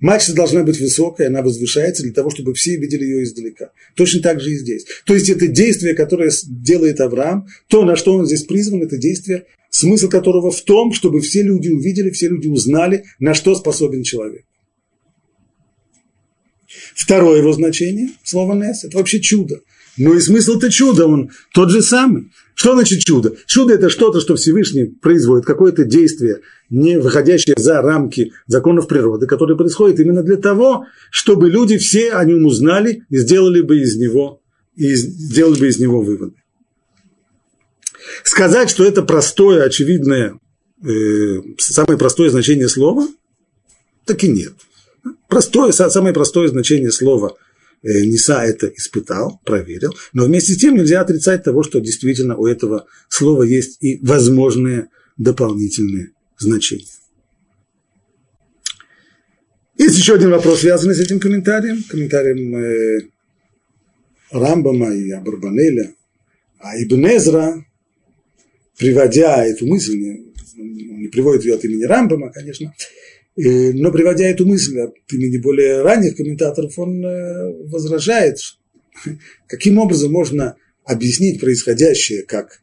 Мачта 0.00 0.34
должна 0.34 0.62
быть 0.62 0.80
высокая, 0.80 1.28
она 1.28 1.42
возвышается 1.42 2.02
для 2.02 2.12
того, 2.12 2.30
чтобы 2.30 2.54
все 2.54 2.76
видели 2.76 3.04
ее 3.04 3.24
издалека. 3.24 3.70
Точно 3.94 4.20
так 4.20 4.40
же 4.40 4.52
и 4.52 4.56
здесь. 4.56 4.84
То 5.06 5.14
есть 5.14 5.28
это 5.28 5.46
действие, 5.46 5.94
которое 5.94 6.30
делает 6.46 7.00
Авраам, 7.00 7.46
то, 7.68 7.84
на 7.84 7.96
что 7.96 8.14
он 8.14 8.26
здесь 8.26 8.44
призван, 8.44 8.82
это 8.82 8.96
действие 8.96 9.46
смысл 9.72 10.08
которого 10.08 10.50
в 10.50 10.60
том, 10.62 10.92
чтобы 10.92 11.20
все 11.20 11.42
люди 11.42 11.68
увидели, 11.68 12.10
все 12.10 12.28
люди 12.28 12.46
узнали, 12.46 13.04
на 13.18 13.34
что 13.34 13.54
способен 13.54 14.02
человек. 14.02 14.44
Второе 16.94 17.38
его 17.38 17.52
значение, 17.52 18.10
слово 18.22 18.54
«нес», 18.54 18.84
это 18.84 18.98
вообще 18.98 19.20
чудо. 19.20 19.62
Но 19.96 20.14
и 20.14 20.20
смысл-то 20.20 20.70
чуда, 20.70 21.06
он 21.06 21.30
тот 21.52 21.70
же 21.70 21.82
самый. 21.82 22.30
Что 22.54 22.74
значит 22.74 23.00
чудо? 23.00 23.34
Чудо– 23.46 23.74
это 23.74 23.88
что-то, 23.88 24.20
что 24.20 24.36
Всевышний 24.36 24.84
производит, 24.84 25.44
какое-то 25.44 25.84
действие, 25.84 26.40
не 26.70 26.98
выходящее 26.98 27.54
за 27.56 27.80
рамки 27.80 28.32
законов 28.46 28.88
природы, 28.88 29.26
которое 29.26 29.56
происходит 29.56 30.00
именно 30.00 30.22
для 30.22 30.36
того, 30.36 30.86
чтобы 31.10 31.48
люди 31.48 31.78
все 31.78 32.12
о 32.12 32.24
нем 32.24 32.44
узнали 32.44 33.04
и 33.08 33.16
сделали 33.16 33.62
бы 33.62 33.80
из 33.80 33.96
него, 33.96 34.40
и 34.76 34.94
сделали 34.94 35.58
бы 35.58 35.68
из 35.68 35.78
него 35.78 36.02
выводы. 36.02 36.34
Сказать, 38.24 38.70
что 38.70 38.84
это 38.84 39.02
простое, 39.02 39.64
очевидное, 39.64 40.38
э, 40.84 41.40
самое 41.58 41.98
простое 41.98 42.30
значение 42.30 42.68
слова, 42.68 43.08
так 44.04 44.22
и 44.24 44.28
нет. 44.28 44.52
Простое, 45.28 45.72
самое 45.72 46.12
простое 46.12 46.48
значение 46.48 46.92
слова 46.92 47.36
Ниса 47.82 48.42
это 48.42 48.68
испытал, 48.68 49.40
проверил, 49.44 49.94
но 50.12 50.24
вместе 50.24 50.52
с 50.52 50.58
тем 50.58 50.76
нельзя 50.76 51.00
отрицать 51.00 51.42
того, 51.42 51.62
что 51.62 51.80
действительно 51.80 52.36
у 52.36 52.46
этого 52.46 52.86
слова 53.08 53.42
есть 53.42 53.78
и 53.82 53.98
возможные 54.02 54.88
дополнительные 55.16 56.10
значения. 56.38 56.86
Есть 59.76 59.98
еще 59.98 60.14
один 60.14 60.30
вопрос, 60.30 60.60
связанный 60.60 60.94
с 60.94 61.00
этим 61.00 61.18
комментарием, 61.18 61.82
комментарием 61.88 62.56
э, 62.56 63.00
Рамбама 64.30 64.94
и 64.94 65.10
Абарбанеля. 65.10 65.94
А 66.60 66.80
Ибн 66.80 67.06
Эзра 67.06 67.64
приводя 68.82 69.44
эту 69.44 69.66
мысль, 69.66 69.96
не, 69.96 70.32
не 70.56 71.08
приводит 71.08 71.44
ее 71.44 71.54
от 71.54 71.64
имени 71.64 71.84
Рамбама, 71.84 72.32
конечно, 72.32 72.74
но 73.36 73.90
приводя 73.90 74.26
эту 74.26 74.46
мысль 74.46 74.78
от 74.80 74.94
имени 75.10 75.38
более 75.38 75.82
ранних 75.82 76.16
комментаторов, 76.16 76.78
он 76.78 77.04
э, 77.04 77.68
возражает, 77.68 78.38
каким 79.46 79.78
образом 79.78 80.12
можно 80.12 80.56
объяснить 80.84 81.40
происходящее 81.40 82.22
как 82.24 82.60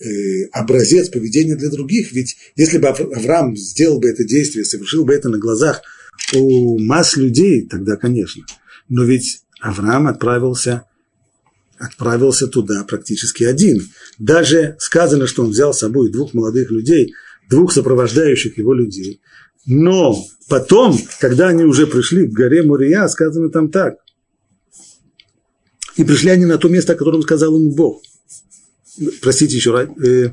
э, 0.00 0.44
образец 0.52 1.08
поведения 1.08 1.56
для 1.56 1.70
других. 1.70 2.12
Ведь 2.12 2.36
если 2.56 2.78
бы 2.78 2.88
Авраам 2.88 3.56
сделал 3.56 3.98
бы 3.98 4.08
это 4.08 4.24
действие, 4.24 4.64
совершил 4.64 5.04
бы 5.04 5.14
это 5.14 5.28
на 5.28 5.38
глазах 5.38 5.82
у 6.34 6.78
масс 6.78 7.16
людей, 7.16 7.66
тогда, 7.66 7.96
конечно. 7.96 8.44
Но 8.88 9.04
ведь 9.04 9.42
Авраам 9.60 10.06
отправился 10.06 10.84
отправился 11.78 12.46
туда 12.46 12.84
практически 12.84 13.44
один. 13.44 13.88
Даже 14.18 14.76
сказано, 14.78 15.26
что 15.26 15.42
он 15.42 15.50
взял 15.50 15.74
с 15.74 15.80
собой 15.80 16.12
двух 16.12 16.32
молодых 16.32 16.70
людей, 16.70 17.12
двух 17.50 17.72
сопровождающих 17.72 18.56
его 18.56 18.72
людей. 18.72 19.20
Но 19.66 20.16
потом, 20.48 20.98
когда 21.20 21.48
они 21.48 21.64
уже 21.64 21.86
пришли 21.86 22.26
к 22.26 22.32
горе 22.32 22.62
Мурия, 22.62 23.06
сказано 23.08 23.50
там 23.50 23.70
так. 23.70 23.96
И 25.96 26.04
пришли 26.04 26.30
они 26.30 26.46
на 26.46 26.58
то 26.58 26.68
место, 26.68 26.94
о 26.94 26.96
котором 26.96 27.22
сказал 27.22 27.54
им 27.56 27.70
Бог. 27.70 28.02
Простите 29.20 29.56
еще 29.56 29.72
раз. 29.72 29.88
Э, 30.04 30.32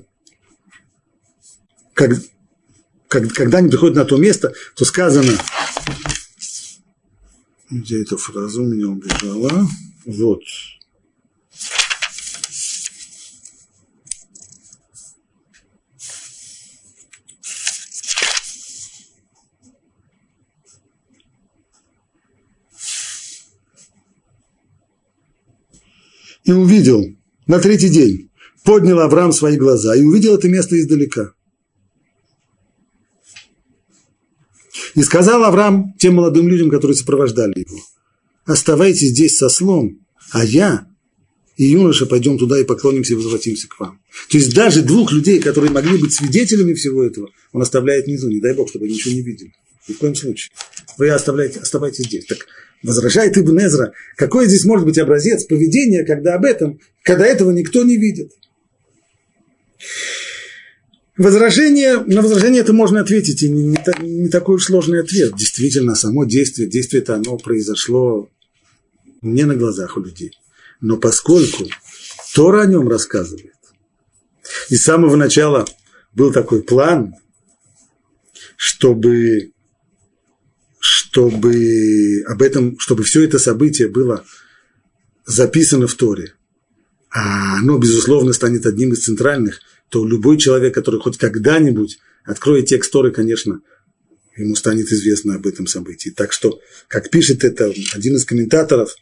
как, 1.93 2.11
как, 3.07 3.33
когда 3.33 3.57
они 3.59 3.69
приходят 3.69 3.95
на 3.95 4.05
то 4.05 4.17
место, 4.17 4.53
то 4.75 4.85
сказано, 4.85 5.33
где 7.69 8.01
эта 8.01 8.17
фраза 8.17 8.61
у 8.61 8.65
меня 8.65 8.87
убежала, 8.87 9.67
вот, 10.05 10.41
и 26.49 26.51
увидел 26.51 27.05
на 27.45 27.59
третий 27.59 27.89
день, 27.89 28.31
поднял 28.63 28.99
Авраам 28.99 29.31
свои 29.31 29.55
глаза 29.55 29.95
и 29.95 30.03
увидел 30.03 30.35
это 30.35 30.49
место 30.49 30.79
издалека. 30.79 31.33
И 34.95 35.03
сказал 35.03 35.43
Авраам 35.43 35.93
тем 35.99 36.15
молодым 36.15 36.47
людям, 36.47 36.71
которые 36.71 36.97
сопровождали 36.97 37.59
его, 37.59 37.77
оставайтесь 38.45 39.09
здесь 39.09 39.37
со 39.37 39.47
слом, 39.49 39.99
а 40.31 40.43
я 40.43 40.87
и 41.55 41.65
юноша 41.65 42.05
пойдем 42.07 42.39
туда 42.39 42.59
и 42.59 42.63
поклонимся 42.63 43.13
и 43.13 43.17
возвратимся 43.17 43.67
к 43.67 43.79
вам. 43.79 44.01
То 44.29 44.37
есть 44.37 44.55
даже 44.55 44.81
двух 44.81 45.11
людей, 45.11 45.39
которые 45.39 45.71
могли 45.71 45.97
быть 45.97 46.13
свидетелями 46.13 46.73
всего 46.73 47.03
этого, 47.03 47.29
он 47.51 47.61
оставляет 47.61 48.05
внизу, 48.05 48.29
не 48.29 48.39
дай 48.39 48.55
Бог, 48.55 48.69
чтобы 48.69 48.85
они 48.85 48.95
ничего 48.95 49.13
не 49.13 49.21
видели. 49.21 49.53
Ни 49.87 49.93
в 49.93 49.97
коем 49.99 50.15
случае. 50.15 50.51
Вы 50.97 51.09
оставляете, 51.09 51.59
оставайтесь 51.59 52.05
здесь. 52.05 52.25
Так 52.25 52.47
Возражает 52.81 53.37
Ибн 53.37 53.59
Эзра, 53.59 53.93
какой 54.15 54.47
здесь 54.47 54.63
может 54.63 54.85
быть 54.85 54.97
образец 54.97 55.43
поведения, 55.43 56.05
когда 56.05 56.35
об 56.35 56.45
этом, 56.45 56.79
когда 57.03 57.25
этого 57.25 57.51
никто 57.51 57.83
не 57.83 57.97
видит. 57.97 58.31
Возражение, 61.17 61.97
на 61.97 62.21
возражение 62.21 62.61
это 62.61 62.71
можно 62.71 63.01
ответить, 63.01 63.43
и 63.43 63.49
не, 63.49 63.63
не, 63.63 63.77
не 64.01 64.29
такой 64.29 64.55
уж 64.55 64.63
сложный 64.63 65.01
ответ. 65.01 65.35
Действительно, 65.35 65.93
само 65.95 66.23
действие, 66.23 66.69
действие 66.69 67.01
это 67.01 67.15
оно 67.15 67.37
произошло 67.37 68.29
не 69.21 69.43
на 69.43 69.55
глазах 69.55 69.97
у 69.97 70.01
людей. 70.01 70.31
Но 70.79 70.95
поскольку 70.95 71.65
Тора 72.33 72.61
о 72.61 72.65
нем 72.67 72.87
рассказывает, 72.87 73.53
и 74.69 74.77
с 74.77 74.83
самого 74.83 75.17
начала 75.17 75.65
был 76.13 76.31
такой 76.31 76.63
план, 76.63 77.15
чтобы 78.55 79.51
чтобы 81.11 82.23
об 82.27 82.41
этом, 82.41 82.77
чтобы 82.79 83.03
все 83.03 83.23
это 83.23 83.39
событие 83.39 83.87
было 83.87 84.25
записано 85.25 85.87
в 85.87 85.95
Торе, 85.95 86.33
а 87.09 87.57
оно, 87.57 87.77
безусловно, 87.79 88.31
станет 88.33 88.65
одним 88.67 88.93
из 88.93 89.03
центральных, 89.03 89.59
то 89.89 90.05
любой 90.05 90.37
человек, 90.37 90.75
который 90.75 90.99
хоть 90.99 91.17
когда-нибудь 91.17 91.97
откроет 92.25 92.67
текст 92.67 92.91
Торы, 92.91 93.11
конечно, 93.11 93.61
ему 94.37 94.55
станет 94.55 94.91
известно 94.91 95.35
об 95.35 95.47
этом 95.47 95.65
событии. 95.65 96.11
Так 96.11 96.31
что, 96.31 96.59
как 96.87 97.09
пишет 97.09 97.43
это 97.43 97.73
один 97.95 98.15
из 98.15 98.25
комментаторов, 98.25 98.95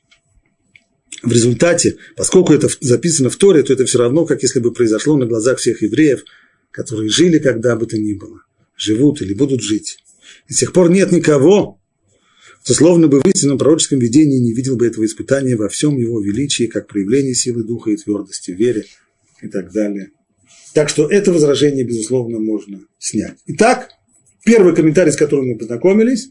в 1.24 1.32
результате, 1.32 1.98
поскольку 2.16 2.54
это 2.54 2.70
записано 2.80 3.30
в 3.30 3.36
Торе, 3.38 3.64
то 3.64 3.74
это 3.74 3.86
все 3.86 3.98
равно, 3.98 4.26
как 4.26 4.44
если 4.44 4.60
бы 4.60 4.72
произошло 4.72 5.18
на 5.18 5.26
глазах 5.26 5.58
всех 5.58 5.82
евреев, 5.82 6.24
которые 6.72 7.10
жили 7.10 7.40
когда 7.40 7.76
бы 7.76 7.86
то 7.86 7.98
ни 7.98 8.14
было, 8.14 8.44
живут 8.78 9.22
или 9.22 9.34
будут 9.34 9.62
жить. 9.62 9.98
С 10.48 10.58
тех 10.58 10.74
пор 10.74 10.90
нет 10.90 11.12
никого, 11.12 11.77
то 12.68 12.74
словно 12.74 13.08
бы 13.08 13.22
в 13.22 13.26
истинном 13.26 13.58
пророческом 13.58 14.00
видении 14.00 14.40
не 14.40 14.52
видел 14.52 14.76
бы 14.76 14.86
этого 14.86 15.06
испытания 15.06 15.56
во 15.56 15.70
всем 15.70 15.98
его 15.98 16.20
величии, 16.20 16.66
как 16.66 16.88
проявление 16.88 17.34
силы 17.34 17.64
духа 17.64 17.92
и 17.92 17.96
твердости 17.96 18.52
в 18.52 18.58
вере 18.58 18.84
и 19.42 19.48
так 19.48 19.72
далее. 19.72 20.12
Так 20.74 20.90
что 20.90 21.10
это 21.10 21.32
возражение, 21.32 21.86
безусловно, 21.86 22.40
можно 22.40 22.82
снять. 23.00 23.38
Итак, 23.46 23.92
первый 24.44 24.76
комментарий, 24.76 25.14
с 25.14 25.16
которым 25.16 25.48
мы 25.48 25.58
познакомились, 25.58 26.28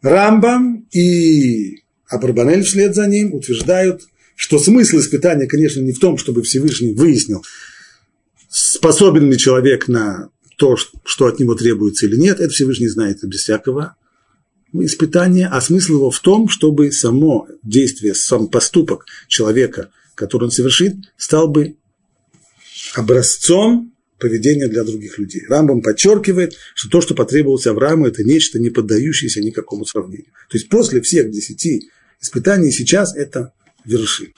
Рамбам 0.00 0.86
и 0.92 1.82
Абарбанель 2.08 2.62
вслед 2.62 2.94
за 2.94 3.06
ним 3.06 3.34
утверждают, 3.34 4.00
что 4.34 4.58
смысл 4.58 4.96
испытания, 4.96 5.46
конечно, 5.46 5.82
не 5.82 5.92
в 5.92 5.98
том, 5.98 6.16
чтобы 6.16 6.42
Всевышний 6.42 6.94
выяснил, 6.94 7.44
способен 8.48 9.30
ли 9.30 9.36
человек 9.36 9.88
на 9.88 10.30
то, 10.56 10.76
что 10.76 11.26
от 11.26 11.38
него 11.38 11.54
требуется 11.54 12.06
или 12.06 12.16
нет, 12.16 12.40
это 12.40 12.48
Всевышний 12.48 12.88
знает 12.88 13.18
без 13.24 13.42
всякого 13.42 13.96
испытания, 14.84 15.48
а 15.48 15.60
смысл 15.60 15.94
его 15.94 16.10
в 16.10 16.20
том, 16.20 16.48
чтобы 16.48 16.92
само 16.92 17.48
действие, 17.62 18.14
сам 18.14 18.48
поступок 18.48 19.06
человека, 19.28 19.90
который 20.14 20.44
он 20.44 20.50
совершит, 20.50 20.96
стал 21.16 21.48
бы 21.48 21.76
образцом 22.94 23.92
поведения 24.18 24.68
для 24.68 24.84
других 24.84 25.18
людей. 25.18 25.42
Рамбам 25.48 25.82
подчеркивает, 25.82 26.56
что 26.74 26.88
то, 26.88 27.00
что 27.00 27.14
потребовалось 27.14 27.66
Аврааму, 27.66 28.06
это 28.06 28.24
нечто, 28.24 28.58
не 28.58 28.70
поддающееся 28.70 29.42
никакому 29.42 29.84
сравнению. 29.84 30.32
То 30.48 30.56
есть 30.56 30.68
после 30.68 31.00
всех 31.00 31.30
десяти 31.30 31.90
испытаний 32.20 32.70
сейчас 32.70 33.14
это 33.14 33.52
вершина. 33.84 34.32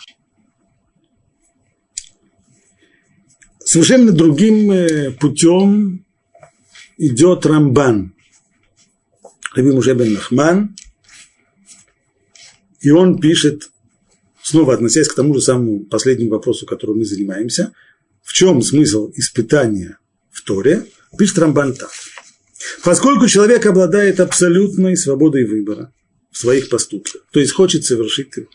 Совершенно 3.64 4.12
другим 4.12 4.72
э, 4.72 5.10
путем 5.12 6.04
идет 6.96 7.46
Рамбан, 7.46 8.14
Раби 9.54 9.70
Муше 9.72 9.94
бен 9.94 10.12
Нахман, 10.12 10.76
и 12.80 12.90
он 12.90 13.18
пишет, 13.18 13.70
снова 14.42 14.74
относясь 14.74 15.08
к 15.08 15.14
тому 15.14 15.34
же 15.34 15.40
самому 15.40 15.84
последнему 15.84 16.30
вопросу, 16.30 16.66
которым 16.66 16.98
мы 16.98 17.04
занимаемся, 17.04 17.72
в 18.22 18.32
чем 18.32 18.62
смысл 18.62 19.10
испытания 19.16 19.98
в 20.30 20.42
Торе, 20.42 20.84
пишет 21.18 21.38
Рамбан 21.38 21.74
так. 21.74 21.90
Поскольку 22.84 23.26
человек 23.26 23.66
обладает 23.66 24.20
абсолютной 24.20 24.96
свободой 24.96 25.44
выбора 25.44 25.92
в 26.30 26.38
своих 26.38 26.68
поступках, 26.68 27.22
то 27.32 27.40
есть 27.40 27.52
хочет 27.52 27.84
совершить 27.84 28.36
их, 28.36 28.46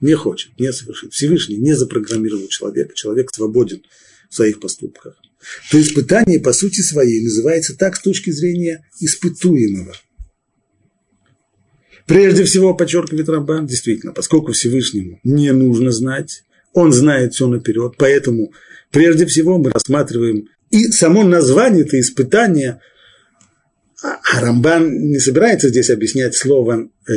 не 0.00 0.14
хочет, 0.14 0.58
не 0.58 0.72
совершит. 0.72 1.12
Всевышний 1.12 1.56
не 1.56 1.74
запрограммировал 1.74 2.46
человека, 2.48 2.94
человек 2.94 3.30
свободен 3.32 3.82
в 4.28 4.34
своих 4.34 4.60
поступках. 4.60 5.16
То 5.70 5.80
испытание 5.80 6.40
по 6.40 6.52
сути 6.52 6.80
своей 6.80 7.22
называется 7.22 7.76
так 7.76 7.96
с 7.96 8.00
точки 8.00 8.30
зрения 8.30 8.86
испытуемого. 9.00 9.94
Прежде 12.06 12.44
всего, 12.44 12.74
подчеркивает 12.74 13.28
Рамбан, 13.28 13.66
действительно, 13.66 14.12
поскольку 14.12 14.52
Всевышнему 14.52 15.20
не 15.24 15.52
нужно 15.52 15.90
знать, 15.90 16.44
он 16.72 16.92
знает 16.92 17.34
все 17.34 17.46
наперед, 17.46 17.94
поэтому 17.96 18.52
прежде 18.90 19.26
всего 19.26 19.58
мы 19.58 19.70
рассматриваем 19.70 20.48
и 20.70 20.88
само 20.88 21.22
название 21.22 21.84
это 21.84 21.98
испытание, 22.00 22.80
а 24.02 24.40
Рамбан 24.40 24.92
не 24.92 25.18
собирается 25.18 25.68
здесь 25.68 25.88
объяснять 25.88 26.34
слово 26.34 26.88
э, 27.06 27.12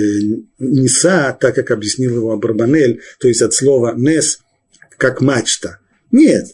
«неса», 0.60 1.34
так 1.34 1.56
как 1.56 1.72
объяснил 1.72 2.16
его 2.16 2.32
Абарбанель, 2.32 3.02
то 3.20 3.28
есть 3.28 3.42
от 3.42 3.54
слова 3.54 3.94
«нес», 3.98 4.40
как 4.98 5.22
мачта. 5.22 5.80
Нет, 6.12 6.48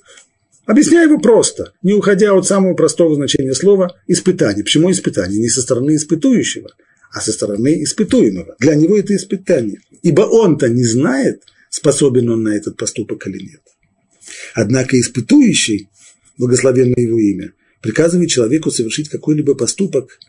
Объясняю 0.65 1.09
его 1.09 1.19
просто, 1.19 1.73
не 1.81 1.93
уходя 1.93 2.33
от 2.33 2.47
самого 2.47 2.73
простого 2.73 3.15
значения 3.15 3.53
слова 3.53 3.97
«испытание». 4.07 4.63
Почему 4.63 4.89
испытание? 4.91 5.41
Не 5.41 5.49
со 5.49 5.61
стороны 5.61 5.95
испытующего, 5.95 6.69
а 7.13 7.21
со 7.21 7.31
стороны 7.31 7.83
испытуемого. 7.83 8.55
Для 8.59 8.75
него 8.75 8.97
это 8.97 9.15
испытание. 9.15 9.79
Ибо 10.01 10.21
он-то 10.21 10.67
не 10.67 10.83
знает, 10.83 11.43
способен 11.69 12.29
он 12.29 12.43
на 12.43 12.55
этот 12.55 12.75
поступок 12.75 13.27
или 13.27 13.39
нет. 13.39 13.61
Однако 14.55 14.99
испытующий, 14.99 15.89
благословенное 16.37 16.97
его 16.97 17.19
имя, 17.19 17.53
приказывает 17.81 18.29
человеку 18.29 18.71
совершить 18.71 19.09
какой-либо 19.09 19.53
поступок 19.53 20.19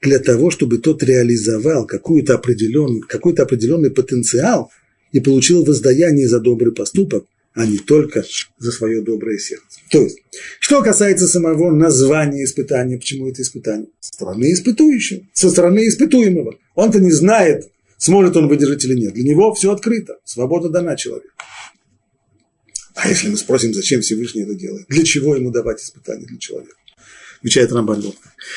для 0.00 0.20
того, 0.20 0.50
чтобы 0.50 0.78
тот 0.78 1.02
реализовал 1.02 1.84
какой-то 1.84 2.34
определенный, 2.34 3.00
какой-то 3.00 3.42
определенный 3.42 3.90
потенциал 3.90 4.70
и 5.12 5.18
получил 5.18 5.64
воздаяние 5.64 6.28
за 6.28 6.38
добрый 6.38 6.72
поступок, 6.72 7.26
а 7.60 7.66
не 7.66 7.76
только 7.76 8.24
за 8.58 8.72
свое 8.72 9.02
доброе 9.02 9.38
сердце. 9.38 9.80
То 9.90 10.00
есть, 10.00 10.18
что 10.60 10.82
касается 10.82 11.26
самого 11.26 11.70
названия 11.70 12.44
испытания, 12.44 12.96
почему 12.96 13.28
это 13.28 13.42
испытание? 13.42 13.88
Со 14.00 14.14
стороны 14.14 14.52
испытующего, 14.52 15.24
со 15.34 15.50
стороны 15.50 15.86
испытуемого. 15.86 16.58
Он-то 16.74 17.00
не 17.00 17.10
знает, 17.10 17.70
сможет 17.98 18.36
он 18.38 18.48
выдержать 18.48 18.82
или 18.86 18.94
нет. 18.94 19.12
Для 19.12 19.24
него 19.24 19.52
все 19.52 19.72
открыто, 19.72 20.16
свобода 20.24 20.70
дана 20.70 20.96
человеку. 20.96 21.28
А 22.94 23.08
если 23.08 23.28
мы 23.28 23.36
спросим, 23.36 23.74
зачем 23.74 24.00
Всевышний 24.00 24.42
это 24.42 24.54
делает? 24.54 24.86
Для 24.88 25.04
чего 25.04 25.36
ему 25.36 25.50
давать 25.50 25.82
испытания 25.82 26.24
для 26.24 26.38
человека? 26.38 26.74
Отвечает 27.40 27.72
Рамбан 27.72 28.04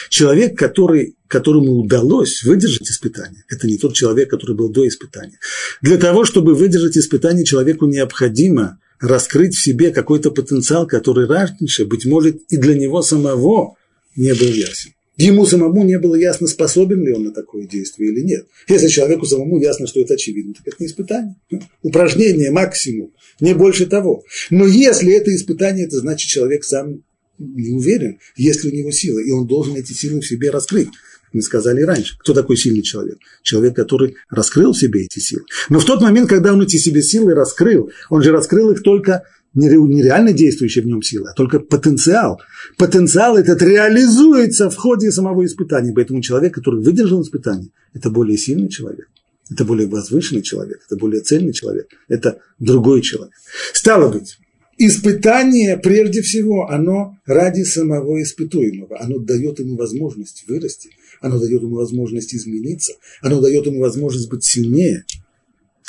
Человек, 0.09 0.57
который, 0.57 1.15
которому 1.27 1.73
удалось 1.77 2.43
выдержать 2.43 2.89
испытание, 2.89 3.43
это 3.49 3.65
не 3.65 3.77
тот 3.77 3.93
человек, 3.93 4.29
который 4.29 4.55
был 4.55 4.69
до 4.69 4.85
испытания. 4.87 5.39
Для 5.81 5.97
того, 5.97 6.25
чтобы 6.25 6.53
выдержать 6.53 6.97
испытание, 6.97 7.45
человеку 7.45 7.85
необходимо 7.85 8.79
раскрыть 8.99 9.55
в 9.55 9.63
себе 9.63 9.91
какой-то 9.91 10.31
потенциал, 10.31 10.85
который 10.85 11.27
раньше, 11.27 11.85
быть 11.85 12.05
может, 12.05 12.41
и 12.49 12.57
для 12.57 12.75
него 12.75 13.01
самого 13.01 13.75
не 14.15 14.33
был 14.33 14.47
ясен. 14.47 14.91
Ему 15.15 15.45
самому 15.45 15.83
не 15.83 15.99
было 15.99 16.15
ясно, 16.15 16.47
способен 16.47 17.05
ли 17.05 17.13
он 17.13 17.25
на 17.25 17.31
такое 17.31 17.67
действие 17.67 18.11
или 18.11 18.21
нет. 18.21 18.47
Если 18.67 18.87
человеку 18.87 19.25
самому 19.25 19.59
ясно, 19.59 19.85
что 19.85 20.01
это 20.01 20.15
очевидно, 20.15 20.53
так 20.55 20.73
это 20.73 20.77
не 20.79 20.87
испытание. 20.87 21.35
Упражнение 21.83 22.49
максимум, 22.49 23.11
не 23.39 23.53
больше 23.53 23.85
того. 23.85 24.23
Но 24.49 24.65
если 24.65 25.13
это 25.13 25.33
испытание, 25.35 25.85
это 25.85 25.97
значит, 25.97 26.27
человек 26.27 26.63
сам 26.63 27.03
не 27.39 27.71
уверен, 27.71 28.19
есть 28.35 28.63
ли 28.63 28.71
у 28.71 28.75
него 28.75 28.91
силы, 28.91 29.27
и 29.27 29.31
он 29.31 29.47
должен 29.47 29.75
эти 29.75 29.93
силы 29.93 30.21
в 30.21 30.27
себе 30.27 30.49
раскрыть 30.49 30.89
мы 31.33 31.41
сказали 31.41 31.81
раньше. 31.81 32.15
Кто 32.19 32.33
такой 32.33 32.55
сильный 32.57 32.83
человек? 32.83 33.17
Человек, 33.41 33.75
который 33.75 34.15
раскрыл 34.29 34.71
в 34.71 34.77
себе 34.77 35.03
эти 35.05 35.19
силы. 35.19 35.43
Но 35.69 35.79
в 35.79 35.85
тот 35.85 36.01
момент, 36.01 36.29
когда 36.29 36.53
он 36.53 36.61
эти 36.61 36.77
себе 36.77 37.01
силы 37.01 37.33
раскрыл, 37.33 37.91
он 38.09 38.21
же 38.21 38.31
раскрыл 38.31 38.71
их 38.71 38.83
только 38.83 39.23
не 39.55 40.01
реально 40.01 40.33
действующие 40.33 40.83
в 40.83 40.87
нем 40.87 41.01
силы, 41.01 41.29
а 41.29 41.33
только 41.33 41.59
потенциал. 41.59 42.41
Потенциал 42.77 43.37
этот 43.37 43.61
реализуется 43.61 44.69
в 44.69 44.75
ходе 44.75 45.11
самого 45.11 45.45
испытания. 45.45 45.93
Поэтому 45.93 46.21
человек, 46.21 46.55
который 46.55 46.81
выдержал 46.83 47.21
испытание, 47.21 47.69
это 47.93 48.09
более 48.09 48.37
сильный 48.37 48.69
человек. 48.69 49.07
Это 49.51 49.65
более 49.65 49.87
возвышенный 49.87 50.41
человек, 50.41 50.79
это 50.85 50.95
более 50.95 51.21
цельный 51.21 51.51
человек, 51.51 51.87
это 52.07 52.39
другой 52.59 53.01
человек. 53.01 53.33
Стало 53.73 54.09
быть, 54.09 54.37
испытание, 54.77 55.77
прежде 55.77 56.21
всего, 56.21 56.69
оно 56.69 57.17
ради 57.25 57.63
самого 57.63 58.21
испытуемого. 58.21 58.99
Оно 58.99 59.19
дает 59.19 59.59
ему 59.59 59.75
возможность 59.75 60.45
вырасти, 60.47 60.89
оно 61.21 61.39
дает 61.39 61.61
ему 61.61 61.75
возможность 61.75 62.33
измениться, 62.35 62.93
оно 63.21 63.41
дает 63.41 63.65
ему 63.65 63.79
возможность 63.79 64.29
быть 64.29 64.43
сильнее. 64.43 65.05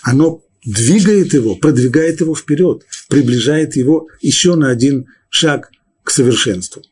Оно 0.03 0.43
двигает 0.65 1.35
его, 1.35 1.57
продвигает 1.57 2.21
его 2.21 2.35
вперед, 2.35 2.85
приближает 3.09 3.77
его 3.77 4.09
еще 4.21 4.55
на 4.55 4.71
один 4.71 5.07
шаг 5.29 5.71
к 6.03 6.11
совершенству. 6.11 6.83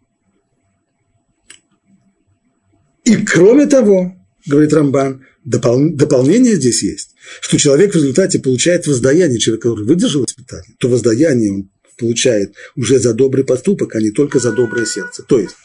И 3.04 3.16
кроме 3.16 3.66
того, 3.66 4.14
говорит 4.46 4.72
Рамбан, 4.72 5.24
допол- 5.44 5.90
дополнение 5.90 6.56
здесь 6.56 6.82
есть, 6.82 7.14
что 7.40 7.58
человек 7.58 7.92
в 7.92 7.96
результате 7.96 8.38
получает 8.38 8.86
воздаяние, 8.86 9.38
человек, 9.38 9.62
который 9.62 9.84
выдержал 9.84 10.24
испытание, 10.24 10.76
то 10.78 10.88
воздаяние 10.88 11.52
он 11.52 11.70
получает 11.96 12.54
уже 12.76 12.98
за 12.98 13.14
добрый 13.14 13.44
поступок, 13.44 13.94
а 13.94 14.00
не 14.00 14.10
только 14.10 14.38
за 14.38 14.52
доброе 14.52 14.86
сердце. 14.86 15.22
То 15.22 15.38
есть, 15.38 15.56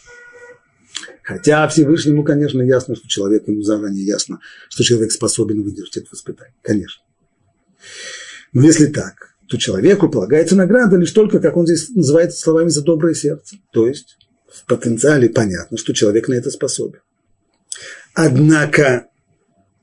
хотя 1.23 1.67
Всевышнему, 1.67 2.23
конечно, 2.23 2.61
ясно, 2.61 2.95
что 2.95 3.07
человеку 3.07 3.51
ему 3.51 3.61
заранее 3.61 4.05
ясно, 4.05 4.39
что 4.69 4.83
человек 4.83 5.11
способен 5.11 5.63
выдержать 5.63 5.97
это 5.97 6.07
испытание, 6.13 6.55
конечно. 6.61 7.03
Но 8.53 8.63
если 8.63 8.87
так, 8.87 9.35
то 9.47 9.57
человеку 9.57 10.09
полагается 10.09 10.55
награда 10.55 10.97
лишь 10.97 11.11
только, 11.11 11.39
как 11.39 11.55
он 11.57 11.65
здесь 11.65 11.89
называет 11.89 12.33
словами, 12.33 12.69
за 12.69 12.83
доброе 12.83 13.13
сердце. 13.13 13.57
То 13.71 13.87
есть 13.87 14.17
в 14.51 14.65
потенциале 14.65 15.29
понятно, 15.29 15.77
что 15.77 15.93
человек 15.93 16.27
на 16.27 16.33
это 16.33 16.51
способен. 16.51 16.99
Однако 18.13 19.07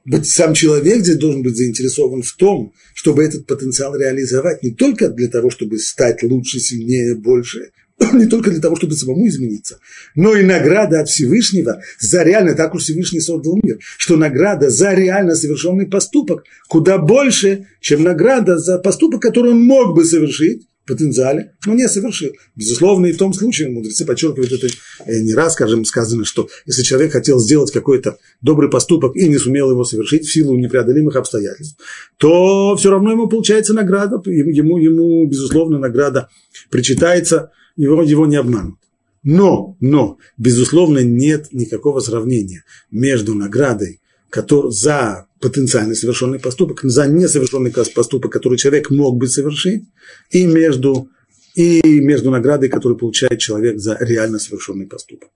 быть 0.04 0.28
сам 0.28 0.54
человек 0.54 1.00
здесь 1.00 1.16
должен 1.16 1.42
быть 1.42 1.56
заинтересован 1.56 2.22
в 2.22 2.32
том, 2.32 2.72
чтобы 2.94 3.24
этот 3.24 3.46
потенциал 3.46 3.96
реализовать 3.96 4.62
не 4.62 4.70
только 4.70 5.08
для 5.08 5.28
того, 5.28 5.50
чтобы 5.50 5.78
стать 5.78 6.22
лучше, 6.22 6.60
сильнее, 6.60 7.14
больше, 7.14 7.70
не 8.12 8.26
только 8.26 8.50
для 8.50 8.60
того, 8.60 8.76
чтобы 8.76 8.94
самому 8.94 9.26
измениться, 9.28 9.78
но 10.14 10.34
и 10.34 10.44
награда 10.44 11.00
от 11.00 11.08
Всевышнего 11.08 11.80
за 11.98 12.22
реально, 12.22 12.54
так 12.54 12.74
уж 12.74 12.82
Всевышний 12.82 13.20
создал 13.20 13.58
мир, 13.62 13.78
что 13.96 14.16
награда 14.16 14.68
за 14.68 14.92
реально 14.92 15.34
совершенный 15.34 15.86
поступок 15.86 16.44
куда 16.68 16.98
больше, 16.98 17.66
чем 17.80 18.02
награда 18.02 18.58
за 18.58 18.78
поступок, 18.78 19.22
который 19.22 19.52
он 19.52 19.62
мог 19.62 19.94
бы 19.94 20.04
совершить, 20.04 20.66
потенциале, 20.86 21.52
но 21.66 21.74
не 21.74 21.88
совершил. 21.88 22.32
Безусловно, 22.56 23.06
и 23.06 23.12
в 23.12 23.18
том 23.18 23.32
случае 23.32 23.70
мудрецы 23.70 24.04
подчеркивают 24.04 24.52
это 24.52 24.68
э, 25.06 25.20
не 25.20 25.34
раз, 25.34 25.54
скажем, 25.54 25.84
сказано, 25.84 26.24
что 26.24 26.48
если 26.66 26.82
человек 26.82 27.12
хотел 27.12 27.38
сделать 27.38 27.72
какой-то 27.72 28.18
добрый 28.42 28.70
поступок 28.70 29.16
и 29.16 29.28
не 29.28 29.38
сумел 29.38 29.70
его 29.70 29.84
совершить 29.84 30.26
в 30.26 30.32
силу 30.32 30.56
непреодолимых 30.56 31.16
обстоятельств, 31.16 31.78
то 32.18 32.76
все 32.76 32.90
равно 32.90 33.12
ему 33.12 33.28
получается 33.28 33.72
награда, 33.72 34.20
ему, 34.26 34.78
ему 34.78 35.26
безусловно, 35.26 35.78
награда 35.78 36.28
причитается, 36.70 37.50
его, 37.76 38.02
его 38.02 38.26
не 38.26 38.36
обманут. 38.36 38.78
Но, 39.22 39.76
но, 39.80 40.18
безусловно, 40.36 40.98
нет 40.98 41.48
никакого 41.52 42.00
сравнения 42.00 42.64
между 42.90 43.34
наградой 43.34 44.00
который, 44.34 44.72
за 44.72 45.26
потенциально 45.44 45.94
совершенный 45.94 46.38
поступок, 46.38 46.80
за 46.85 47.07
несовершенный 47.07 47.70
поступок, 47.70 48.33
который 48.33 48.57
человек 48.57 48.90
мог 48.90 49.18
бы 49.18 49.28
совершить, 49.28 49.85
и 50.30 50.46
между, 50.46 51.11
и 51.54 52.00
между 52.00 52.30
наградой, 52.30 52.70
которую 52.70 52.96
получает 52.96 53.40
человек 53.40 53.78
за 53.78 53.98
реально 54.00 54.38
совершенный 54.38 54.87
поступок. 54.87 55.28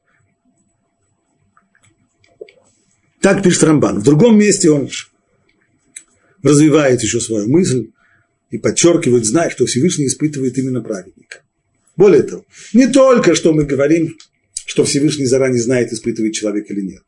Так 3.21 3.43
пишет 3.43 3.65
Рамбан. 3.65 4.01
В 4.01 4.03
другом 4.03 4.39
месте 4.39 4.71
он 4.71 4.89
развивает 6.43 7.03
еще 7.03 7.21
свою 7.21 7.47
мысль 7.47 7.91
и 8.51 8.57
подчеркивает, 8.57 9.27
зная, 9.27 9.51
что 9.51 9.67
Всевышний 9.67 10.07
испытывает 10.07 10.57
именно 10.57 10.81
праведника. 10.81 11.43
Более 11.97 12.23
того, 12.23 12.47
не 12.73 12.87
только 12.87 13.35
что 13.35 13.53
мы 13.53 13.65
говорим, 13.65 14.17
что 14.65 14.85
Всевышний 14.85 15.27
заранее 15.27 15.61
знает, 15.61 15.93
испытывает 15.93 16.33
человек 16.33 16.71
или 16.71 16.81
нет. 16.81 17.03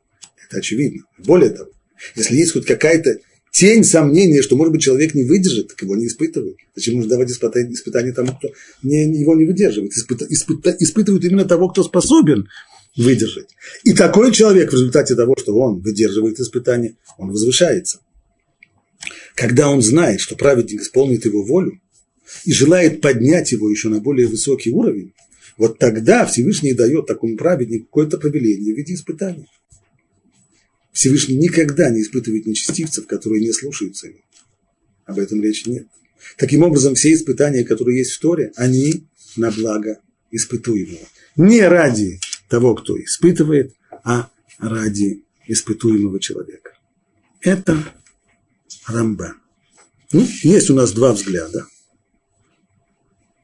Это 0.46 0.58
очевидно. 0.58 1.04
Более 1.16 1.50
того, 1.50 1.70
если 2.16 2.36
есть 2.36 2.52
хоть 2.52 2.66
какая-то 2.66 3.18
тень 3.52 3.84
сомнения, 3.84 4.42
что, 4.42 4.56
может 4.56 4.72
быть, 4.72 4.82
человек 4.82 5.14
не 5.14 5.24
выдержит, 5.24 5.68
так 5.68 5.82
его 5.82 5.96
не 5.96 6.06
испытывают. 6.06 6.56
Зачем 6.74 6.94
нужно 6.96 7.10
давать 7.10 7.30
испытания, 7.30 7.72
испытания 7.72 8.12
тому, 8.12 8.36
кто 8.36 8.48
не, 8.82 9.04
его 9.18 9.34
не 9.34 9.44
выдерживает? 9.44 9.92
Испыта, 9.92 10.26
испыта, 10.28 10.74
испытывают 10.78 11.24
именно 11.24 11.44
того, 11.44 11.68
кто 11.68 11.82
способен 11.82 12.48
выдержать. 12.96 13.48
И 13.84 13.92
такой 13.92 14.32
человек 14.32 14.70
в 14.70 14.74
результате 14.74 15.14
того, 15.14 15.36
что 15.38 15.56
он 15.56 15.80
выдерживает 15.80 16.38
испытания, 16.40 16.96
он 17.18 17.30
возвышается. 17.30 18.00
Когда 19.34 19.70
он 19.70 19.82
знает, 19.82 20.20
что 20.20 20.36
праведник 20.36 20.82
исполнит 20.82 21.24
его 21.24 21.44
волю 21.44 21.80
и 22.44 22.52
желает 22.52 23.00
поднять 23.00 23.52
его 23.52 23.70
еще 23.70 23.88
на 23.88 24.00
более 24.00 24.26
высокий 24.26 24.70
уровень, 24.70 25.12
вот 25.56 25.78
тогда 25.78 26.26
Всевышний 26.26 26.74
дает 26.74 27.06
такому 27.06 27.36
праведнику 27.36 27.86
какое-то 27.86 28.18
повеление 28.18 28.74
в 28.74 28.76
виде 28.76 28.94
испытания. 28.94 29.46
Всевышний 31.00 31.36
никогда 31.36 31.88
не 31.88 32.02
испытывает 32.02 32.44
нечестивцев, 32.44 33.06
которые 33.06 33.40
не 33.40 33.54
слушаются 33.54 34.08
его. 34.08 34.18
Об 35.06 35.18
этом 35.18 35.42
речи 35.42 35.66
нет. 35.66 35.86
Таким 36.36 36.62
образом, 36.62 36.94
все 36.94 37.14
испытания, 37.14 37.64
которые 37.64 38.00
есть 38.00 38.12
в 38.12 38.20
Торе, 38.20 38.52
они 38.56 39.06
на 39.34 39.50
благо 39.50 39.98
испытуемого. 40.30 41.08
Не 41.36 41.62
ради 41.62 42.20
того, 42.50 42.74
кто 42.74 43.02
испытывает, 43.02 43.74
а 44.04 44.30
ради 44.58 45.24
испытуемого 45.46 46.20
человека. 46.20 46.72
Это 47.40 47.82
Рамбан. 48.86 49.40
Ну, 50.12 50.26
есть 50.42 50.68
у 50.68 50.74
нас 50.74 50.92
два 50.92 51.14
взгляда. 51.14 51.66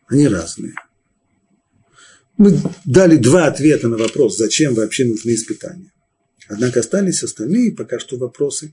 Они 0.09 0.29
разные. 0.29 0.75
Мы 2.37 2.61
дали 2.85 3.17
два 3.17 3.47
ответа 3.47 3.89
на 3.89 3.97
вопрос, 3.97 4.37
зачем 4.37 4.75
вообще 4.75 5.07
нужны 5.07 5.31
испытания. 5.31 5.91
Однако 6.49 6.81
остались 6.81 7.23
остальные 7.23 7.73
пока 7.73 7.99
что 7.99 8.17
вопросы, 8.17 8.73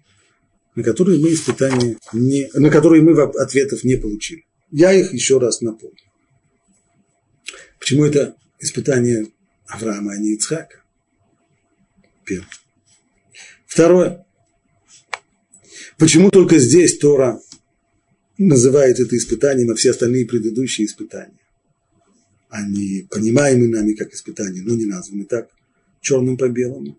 на 0.75 0.83
которые 0.83 1.19
мы 1.19 1.33
испытания 1.33 1.97
не, 2.13 2.49
на 2.53 2.69
которые 2.69 3.01
мы 3.01 3.19
ответов 3.21 3.83
не 3.83 3.95
получили. 3.95 4.45
Я 4.71 4.91
их 4.91 5.13
еще 5.13 5.39
раз 5.39 5.61
напомню. 5.61 5.97
Почему 7.79 8.05
это 8.05 8.35
испытание 8.59 9.27
Авраама, 9.67 10.13
а 10.13 10.17
не 10.17 10.33
Ицхака? 10.33 10.83
Первое. 12.25 12.47
Второе. 13.65 14.25
Почему 15.97 16.31
только 16.31 16.59
здесь 16.59 16.97
Тора 16.97 17.41
называет 18.37 18.99
это 18.99 19.17
испытанием, 19.17 19.71
а 19.71 19.75
все 19.75 19.91
остальные 19.91 20.27
предыдущие 20.27 20.87
испытания? 20.87 21.39
Они 22.49 23.07
понимаемы 23.09 23.67
нами 23.67 23.93
как 23.93 24.13
испытания, 24.13 24.61
но 24.61 24.75
не 24.75 24.85
названы 24.85 25.25
так, 25.25 25.49
черным 26.01 26.37
по 26.37 26.47
белому. 26.49 26.97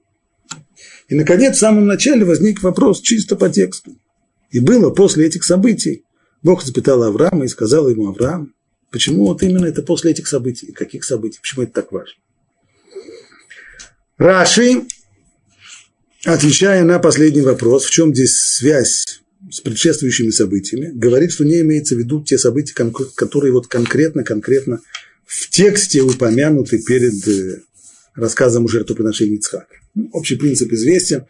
И, 1.09 1.15
наконец, 1.15 1.57
в 1.57 1.61
самом 1.61 1.87
начале 1.87 2.25
возник 2.25 2.63
вопрос 2.63 3.01
чисто 3.01 3.37
по 3.37 3.49
тексту. 3.49 3.97
И 4.51 4.61
было 4.61 4.91
после 4.91 5.27
этих 5.27 5.45
событий. 5.45 6.05
Бог 6.43 6.65
испытал 6.65 7.03
Авраама 7.03 7.45
и 7.45 7.49
сказал 7.49 7.89
ему, 7.89 8.09
Авраам, 8.09 8.55
почему 8.91 9.27
вот 9.27 9.43
именно 9.43 9.67
это 9.67 9.83
после 9.83 10.13
этих 10.13 10.29
событий? 10.29 10.73
Каких 10.73 11.05
событий? 11.05 11.39
Почему 11.41 11.65
это 11.65 11.73
так 11.73 11.93
важно? 11.93 12.15
Раши, 14.17 14.83
отвечая 16.25 16.85
на 16.85 16.99
последний 16.99 17.43
вопрос, 17.43 17.85
в 17.85 17.91
чем 17.91 18.15
здесь 18.15 18.37
связь 18.37 19.23
с 19.51 19.61
предшествующими 19.61 20.31
событиями, 20.31 20.91
говорит, 20.95 21.33
что 21.33 21.45
не 21.45 21.61
имеется 21.61 21.97
в 21.97 21.99
виду 21.99 22.23
те 22.23 22.39
события, 22.39 22.75
которые 23.15 23.53
вот 23.53 23.67
конкретно-конкретно 23.67 24.81
в 25.27 25.51
тексте 25.51 26.01
упомянуты 26.01 26.83
перед 26.83 27.27
э, 27.27 27.61
рассказом 28.15 28.65
о 28.65 28.69
жертвоприношении 28.69 29.37
Ицхака. 29.37 29.77
Общий 30.13 30.37
принцип 30.37 30.73
известен. 30.73 31.27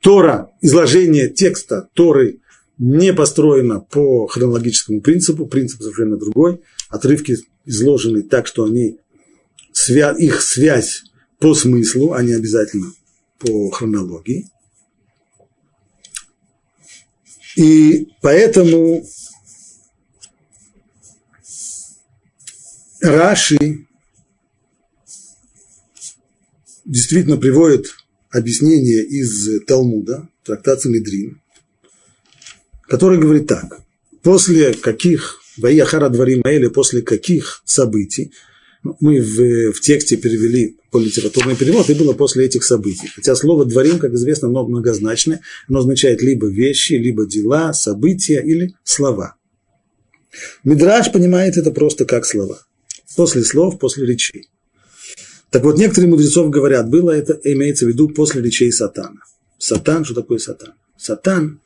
Тора, 0.00 0.50
изложение 0.60 1.28
текста 1.28 1.88
Торы 1.94 2.40
не 2.78 3.12
построено 3.12 3.80
по 3.80 4.26
хронологическому 4.26 5.00
принципу, 5.00 5.46
принцип 5.46 5.80
совершенно 5.80 6.16
другой. 6.16 6.60
Отрывки 6.88 7.36
изложены 7.64 8.22
так, 8.22 8.46
что 8.46 8.64
они, 8.64 8.98
их 10.18 10.42
связь 10.42 11.04
по 11.38 11.54
смыслу, 11.54 12.12
а 12.12 12.22
не 12.22 12.32
обязательно 12.32 12.92
по 13.38 13.70
хронологии. 13.70 14.48
И 17.56 18.08
поэтому 18.20 19.06
Раши 23.00 23.86
действительно 26.84 27.36
приводит 27.36 27.94
объяснение 28.30 29.04
из 29.04 29.64
Талмуда, 29.64 30.28
трактат 30.44 30.84
Медрин, 30.84 31.40
который 32.82 33.18
говорит 33.18 33.46
так. 33.46 33.80
После 34.22 34.72
каких, 34.74 35.40
Ваияхара 35.58 36.08
Дварим 36.08 36.42
или 36.42 36.68
после 36.68 37.02
каких 37.02 37.62
событий, 37.64 38.32
ну, 38.82 38.96
мы 39.00 39.20
в, 39.20 39.72
в 39.72 39.80
тексте 39.80 40.16
перевели 40.16 40.76
по 40.90 40.98
литературный 40.98 41.56
перевод, 41.56 41.88
и 41.90 41.94
было 41.94 42.12
после 42.12 42.44
этих 42.44 42.64
событий. 42.64 43.08
Хотя 43.14 43.34
слово 43.34 43.64
«дворим», 43.64 43.98
как 43.98 44.12
известно, 44.12 44.48
много 44.48 44.70
многозначное. 44.70 45.40
Оно 45.68 45.80
означает 45.80 46.22
либо 46.22 46.46
вещи, 46.46 46.92
либо 46.92 47.26
дела, 47.26 47.72
события 47.72 48.40
или 48.40 48.74
слова. 48.84 49.36
Мидраш 50.62 51.10
понимает 51.12 51.56
это 51.56 51.70
просто 51.70 52.04
как 52.04 52.26
слова. 52.26 52.66
После 53.16 53.42
слов, 53.42 53.78
после 53.78 54.06
речей. 54.06 54.48
Так 55.54 55.62
вот, 55.62 55.78
некоторые 55.78 56.10
мудрецов 56.10 56.50
говорят, 56.50 56.90
было 56.90 57.12
это, 57.12 57.40
имеется 57.44 57.84
в 57.84 57.88
виду 57.88 58.08
после 58.08 58.42
речей 58.42 58.72
сатана. 58.72 59.20
Сатан, 59.56 60.04
что 60.04 60.12
такое 60.12 60.38
сатан? 60.38 60.74
Сатан, 60.96 61.60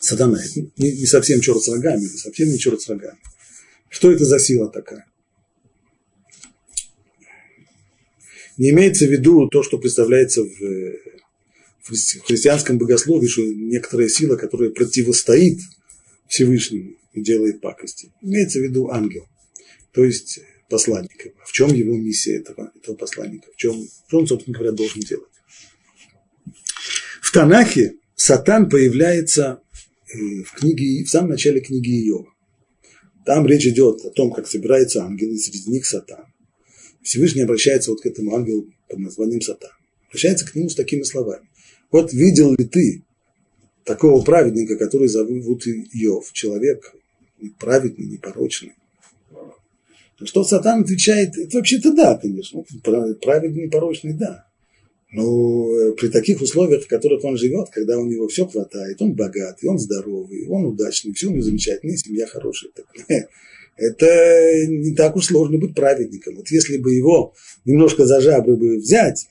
сатана, 0.00 0.40
не, 0.78 0.92
не 0.92 1.04
совсем 1.04 1.42
черт 1.42 1.62
с 1.62 1.68
рогами, 1.68 2.06
совсем 2.06 2.48
не 2.48 2.58
черт 2.58 2.80
с 2.80 2.88
рогами. 2.88 3.18
Что 3.90 4.10
это 4.10 4.24
за 4.24 4.38
сила 4.38 4.70
такая? 4.70 5.04
Не 8.56 8.70
имеется 8.70 9.08
в 9.08 9.10
виду 9.10 9.46
то, 9.48 9.62
что 9.62 9.76
представляется 9.76 10.42
в, 10.42 10.58
в 11.82 12.26
христианском 12.26 12.78
богословии, 12.78 13.26
что 13.26 13.42
некоторая 13.42 14.08
сила, 14.08 14.36
которая 14.36 14.70
противостоит 14.70 15.60
Всевышнему 16.28 16.94
и 17.12 17.20
делает 17.20 17.60
пакости. 17.60 18.10
Имеется 18.22 18.58
в 18.58 18.62
виду 18.62 18.88
ангел. 18.88 19.26
То 19.92 20.02
есть 20.02 20.40
посланника. 20.74 21.30
В 21.44 21.52
чем 21.52 21.72
его 21.72 21.94
миссия 21.96 22.38
этого, 22.38 22.72
этого 22.74 22.96
посланника? 22.96 23.48
В 23.52 23.56
чем, 23.56 23.86
что 24.08 24.18
он, 24.18 24.26
собственно 24.26 24.58
говоря, 24.58 24.72
должен 24.72 25.02
делать? 25.02 25.30
В 27.22 27.30
Танахе 27.30 27.94
Сатан 28.16 28.68
появляется 28.68 29.62
э, 30.08 30.42
в 30.42 30.52
книге, 30.54 31.04
в 31.04 31.08
самом 31.08 31.30
начале 31.30 31.60
книги 31.60 32.08
Иова. 32.08 32.26
Там 33.24 33.46
речь 33.46 33.66
идет 33.66 34.04
о 34.04 34.10
том, 34.10 34.32
как 34.32 34.48
собираются 34.48 35.04
ангелы, 35.04 35.38
среди 35.38 35.70
них 35.70 35.86
Сатан. 35.86 36.26
Всевышний 37.02 37.42
обращается 37.42 37.92
вот 37.92 38.00
к 38.00 38.06
этому 38.06 38.34
ангелу 38.34 38.68
под 38.88 38.98
названием 38.98 39.42
Сатан. 39.42 39.70
Обращается 40.08 40.44
к 40.44 40.56
нему 40.56 40.68
с 40.70 40.74
такими 40.74 41.04
словами. 41.04 41.48
Вот 41.92 42.12
видел 42.12 42.52
ли 42.52 42.64
ты 42.64 43.04
такого 43.84 44.24
праведника, 44.24 44.76
который 44.76 45.06
зовут 45.06 45.68
Иов, 45.68 46.32
человек 46.32 46.92
праведный, 47.60 48.06
непорочный, 48.06 48.74
что 50.22 50.44
Сатан 50.44 50.82
отвечает, 50.82 51.36
это 51.36 51.58
вообще-то 51.58 51.92
да, 51.92 52.16
конечно, 52.16 52.64
праведный, 53.22 53.68
порочный, 53.68 54.14
да. 54.14 54.46
Но 55.12 55.94
при 55.94 56.08
таких 56.08 56.40
условиях, 56.42 56.84
в 56.84 56.88
которых 56.88 57.24
он 57.24 57.36
живет, 57.36 57.68
когда 57.70 57.98
у 57.98 58.04
него 58.04 58.26
все 58.28 58.46
хватает, 58.46 59.00
он 59.00 59.12
богатый, 59.14 59.66
он 59.66 59.78
здоровый, 59.78 60.46
он 60.48 60.66
удачный, 60.66 61.12
все 61.14 61.28
у 61.28 61.30
него 61.30 61.42
замечательно, 61.42 61.96
семья 61.96 62.26
хорошая. 62.26 62.72
Так, 62.72 62.86
это 63.76 64.66
не 64.68 64.94
так 64.94 65.16
уж 65.16 65.26
сложно 65.26 65.58
быть 65.58 65.74
праведником. 65.74 66.36
Вот 66.36 66.50
если 66.50 66.78
бы 66.78 66.94
его 66.94 67.34
немножко 67.64 68.06
за 68.06 68.20
жабры 68.20 68.56
бы 68.56 68.76
взять, 68.76 69.28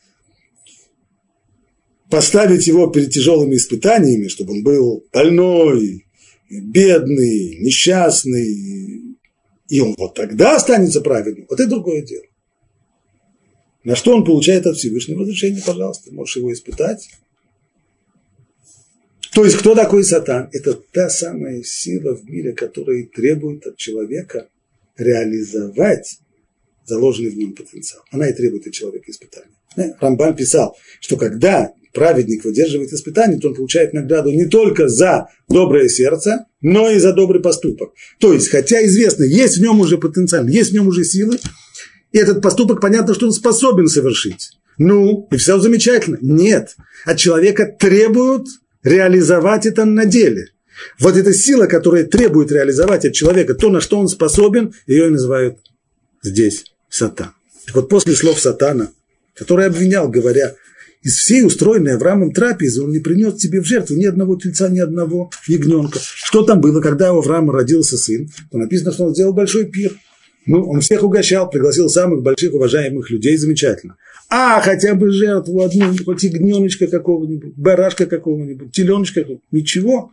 поставить 2.09 2.67
его 2.67 2.87
перед 2.87 3.09
тяжелыми 3.09 3.55
испытаниями, 3.55 4.27
чтобы 4.27 4.53
он 4.53 4.63
был 4.63 5.03
больной, 5.11 6.05
бедный, 6.49 7.57
несчастный, 7.59 9.12
и 9.73 9.79
он 9.79 9.95
вот 9.97 10.13
тогда 10.13 10.55
останется 10.55 11.01
праведным, 11.01 11.47
вот 11.49 11.59
это 11.59 11.67
другое 11.67 12.03
дело. 12.03 12.25
На 13.83 13.95
что 13.95 14.15
он 14.15 14.23
получает 14.23 14.67
от 14.67 14.77
Всевышнего 14.77 15.21
разрешение, 15.21 15.63
пожалуйста, 15.65 16.13
можешь 16.13 16.35
его 16.35 16.53
испытать. 16.53 17.09
То 19.33 19.43
есть, 19.43 19.57
кто 19.57 19.73
такой 19.73 20.03
сатан? 20.03 20.47
Это 20.53 20.75
та 20.75 21.09
самая 21.09 21.63
сила 21.63 22.15
в 22.15 22.23
мире, 22.29 22.53
которая 22.53 23.03
требует 23.07 23.65
от 23.65 23.77
человека 23.77 24.47
реализовать 24.95 26.19
заложенный 26.85 27.31
в 27.31 27.37
нем 27.39 27.53
потенциал. 27.53 28.03
Она 28.11 28.29
и 28.29 28.33
требует 28.33 28.67
от 28.67 28.73
человека 28.73 29.09
испытания. 29.09 29.55
Рамбам 29.99 30.35
писал, 30.35 30.77
что 30.99 31.17
когда 31.17 31.73
праведник 31.93 32.43
выдерживает 32.43 32.91
испытания, 32.91 33.39
то 33.39 33.49
он 33.49 33.55
получает 33.55 33.93
награду 33.93 34.31
не 34.31 34.45
только 34.45 34.87
за 34.87 35.27
доброе 35.47 35.87
сердце, 35.87 36.45
но 36.61 36.89
и 36.89 36.99
за 36.99 37.13
добрый 37.13 37.41
поступок. 37.41 37.91
То 38.19 38.33
есть, 38.33 38.49
хотя 38.49 38.83
известно, 38.85 39.23
есть 39.23 39.57
в 39.57 39.61
нем 39.61 39.79
уже 39.79 39.97
потенциал, 39.97 40.47
есть 40.47 40.71
в 40.71 40.73
нем 40.73 40.87
уже 40.87 41.03
силы, 41.03 41.37
и 42.11 42.17
этот 42.17 42.41
поступок, 42.41 42.81
понятно, 42.81 43.13
что 43.13 43.27
он 43.27 43.31
способен 43.31 43.87
совершить. 43.87 44.51
Ну, 44.77 45.27
и 45.31 45.37
все 45.37 45.59
замечательно. 45.59 46.17
Нет. 46.21 46.75
От 47.05 47.17
человека 47.17 47.65
требуют 47.79 48.47
реализовать 48.83 49.65
это 49.65 49.85
на 49.85 50.05
деле. 50.05 50.49
Вот 50.99 51.15
эта 51.15 51.33
сила, 51.33 51.67
которая 51.67 52.03
требует 52.03 52.51
реализовать 52.51 53.05
от 53.05 53.13
человека 53.13 53.53
то, 53.53 53.69
на 53.69 53.81
что 53.81 53.99
он 53.99 54.07
способен, 54.07 54.73
ее 54.87 55.09
называют 55.09 55.59
здесь 56.21 56.65
сатан. 56.89 57.33
Так 57.65 57.75
вот 57.75 57.89
после 57.89 58.15
слов 58.15 58.39
сатана, 58.39 58.91
который 59.35 59.67
обвинял, 59.67 60.09
говоря, 60.09 60.55
из 61.03 61.17
всей 61.17 61.43
устроенной 61.43 61.95
Авраамом 61.95 62.31
трапезы 62.31 62.81
он 62.81 62.91
не 62.91 62.99
принес 62.99 63.35
тебе 63.35 63.61
в 63.61 63.65
жертву 63.65 63.95
ни 63.95 64.05
одного 64.05 64.37
тельца, 64.37 64.69
ни 64.69 64.79
одного 64.79 65.31
ягненка. 65.47 65.99
Что 66.01 66.43
там 66.43 66.61
было, 66.61 66.79
когда 66.81 67.13
у 67.13 67.19
Авраама 67.19 67.51
родился 67.51 67.97
сын? 67.97 68.29
То 68.51 68.57
написано, 68.57 68.93
что 68.93 69.05
он 69.05 69.13
сделал 69.13 69.33
большой 69.33 69.65
пир. 69.65 69.93
Ну, 70.45 70.63
он 70.69 70.81
всех 70.81 71.03
угощал, 71.03 71.49
пригласил 71.49 71.89
самых 71.89 72.21
больших 72.21 72.53
уважаемых 72.53 73.09
людей, 73.09 73.37
замечательно. 73.37 73.97
А 74.29 74.61
хотя 74.61 74.95
бы 74.95 75.11
жертву 75.11 75.61
одну, 75.61 75.93
хоть 76.05 76.23
ягненочка 76.23 76.87
какого-нибудь, 76.87 77.53
барашка 77.55 78.05
какого-нибудь, 78.05 78.71
теленочка 78.71 79.21
какого-нибудь, 79.21 79.51
ничего. 79.51 80.11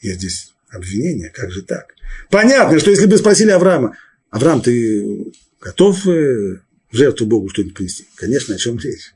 Есть 0.00 0.18
здесь 0.18 0.54
обвинение, 0.70 1.30
как 1.30 1.50
же 1.50 1.62
так? 1.62 1.94
Понятно, 2.30 2.78
что 2.78 2.90
если 2.90 3.06
бы 3.06 3.16
спросили 3.18 3.50
Авраама, 3.50 3.96
Авраам, 4.30 4.60
ты 4.60 5.32
готов 5.60 6.06
э, 6.06 6.60
в 6.90 6.96
жертву 6.96 7.26
Богу 7.26 7.48
что-нибудь 7.48 7.74
принести? 7.74 8.06
Конечно, 8.16 8.54
о 8.54 8.58
чем 8.58 8.78
речь? 8.78 9.14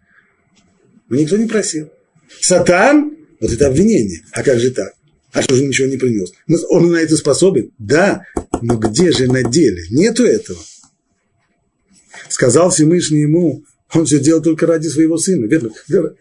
Но 1.09 1.17
никто 1.17 1.37
не 1.37 1.47
просил. 1.47 1.91
Сатан, 2.41 3.17
вот 3.41 3.53
это 3.53 3.67
обвинение. 3.67 4.23
А 4.33 4.43
как 4.43 4.59
же 4.59 4.71
так? 4.71 4.95
А 5.33 5.43
что 5.43 5.55
же 5.55 5.65
ничего 5.65 5.89
не 5.89 5.97
принес? 5.97 6.33
Ну, 6.47 6.59
он 6.69 6.91
на 6.91 6.97
это 6.97 7.17
способен? 7.17 7.71
Да, 7.79 8.23
но 8.61 8.77
где 8.77 9.13
же 9.13 9.27
на 9.27 9.43
деле? 9.43 9.83
Нету 9.91 10.25
этого. 10.25 10.61
Сказал 12.29 12.71
Всевышний 12.71 13.23
ему, 13.23 13.65
он 13.93 14.07
все 14.07 14.21
делал 14.21 14.43
только 14.43 14.67
ради 14.67 14.89
своего 14.89 15.17
сына. 15.19 15.47
Верно? 15.47 15.73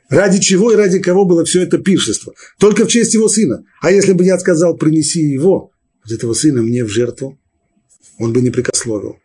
Ради 0.10 0.40
чего 0.40 0.72
и 0.72 0.76
ради 0.76 1.00
кого 1.00 1.26
было 1.26 1.46
все 1.46 1.62
это 1.62 1.78
пиршество? 1.78 2.34
Только 2.58 2.86
в 2.86 2.88
честь 2.88 3.14
его 3.14 3.28
сына. 3.28 3.64
А 3.82 3.92
если 3.92 4.14
бы 4.14 4.24
я 4.24 4.38
сказал, 4.40 4.78
принеси 4.78 5.22
его, 5.22 5.72
вот 6.04 6.14
этого 6.14 6.34
сына 6.34 6.62
мне 6.62 6.84
в 6.84 6.90
жертву, 6.90 7.40
он 8.18 8.34
бы 8.34 8.42
не 8.42 8.50
прикословил. 8.50 9.18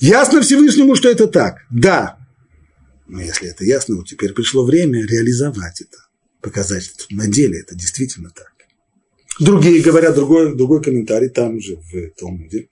Ясно 0.00 0.42
Всевышнему, 0.42 0.96
что 0.96 1.08
это 1.08 1.26
так? 1.26 1.58
Да. 1.70 2.18
Но 3.06 3.20
если 3.20 3.48
это 3.48 3.64
ясно, 3.64 3.96
вот 3.96 4.08
теперь 4.08 4.32
пришло 4.32 4.64
время 4.64 5.04
реализовать 5.04 5.82
это, 5.82 5.98
показать, 6.40 6.84
что 6.84 7.04
на 7.10 7.26
деле 7.26 7.60
это 7.60 7.74
действительно 7.74 8.30
так. 8.30 8.52
Другие 9.40 9.82
говорят, 9.82 10.14
другой, 10.14 10.56
другой 10.56 10.82
комментарий 10.82 11.28
там 11.28 11.60
же 11.60 11.76
в 11.76 12.10
Талмуде. 12.18 12.68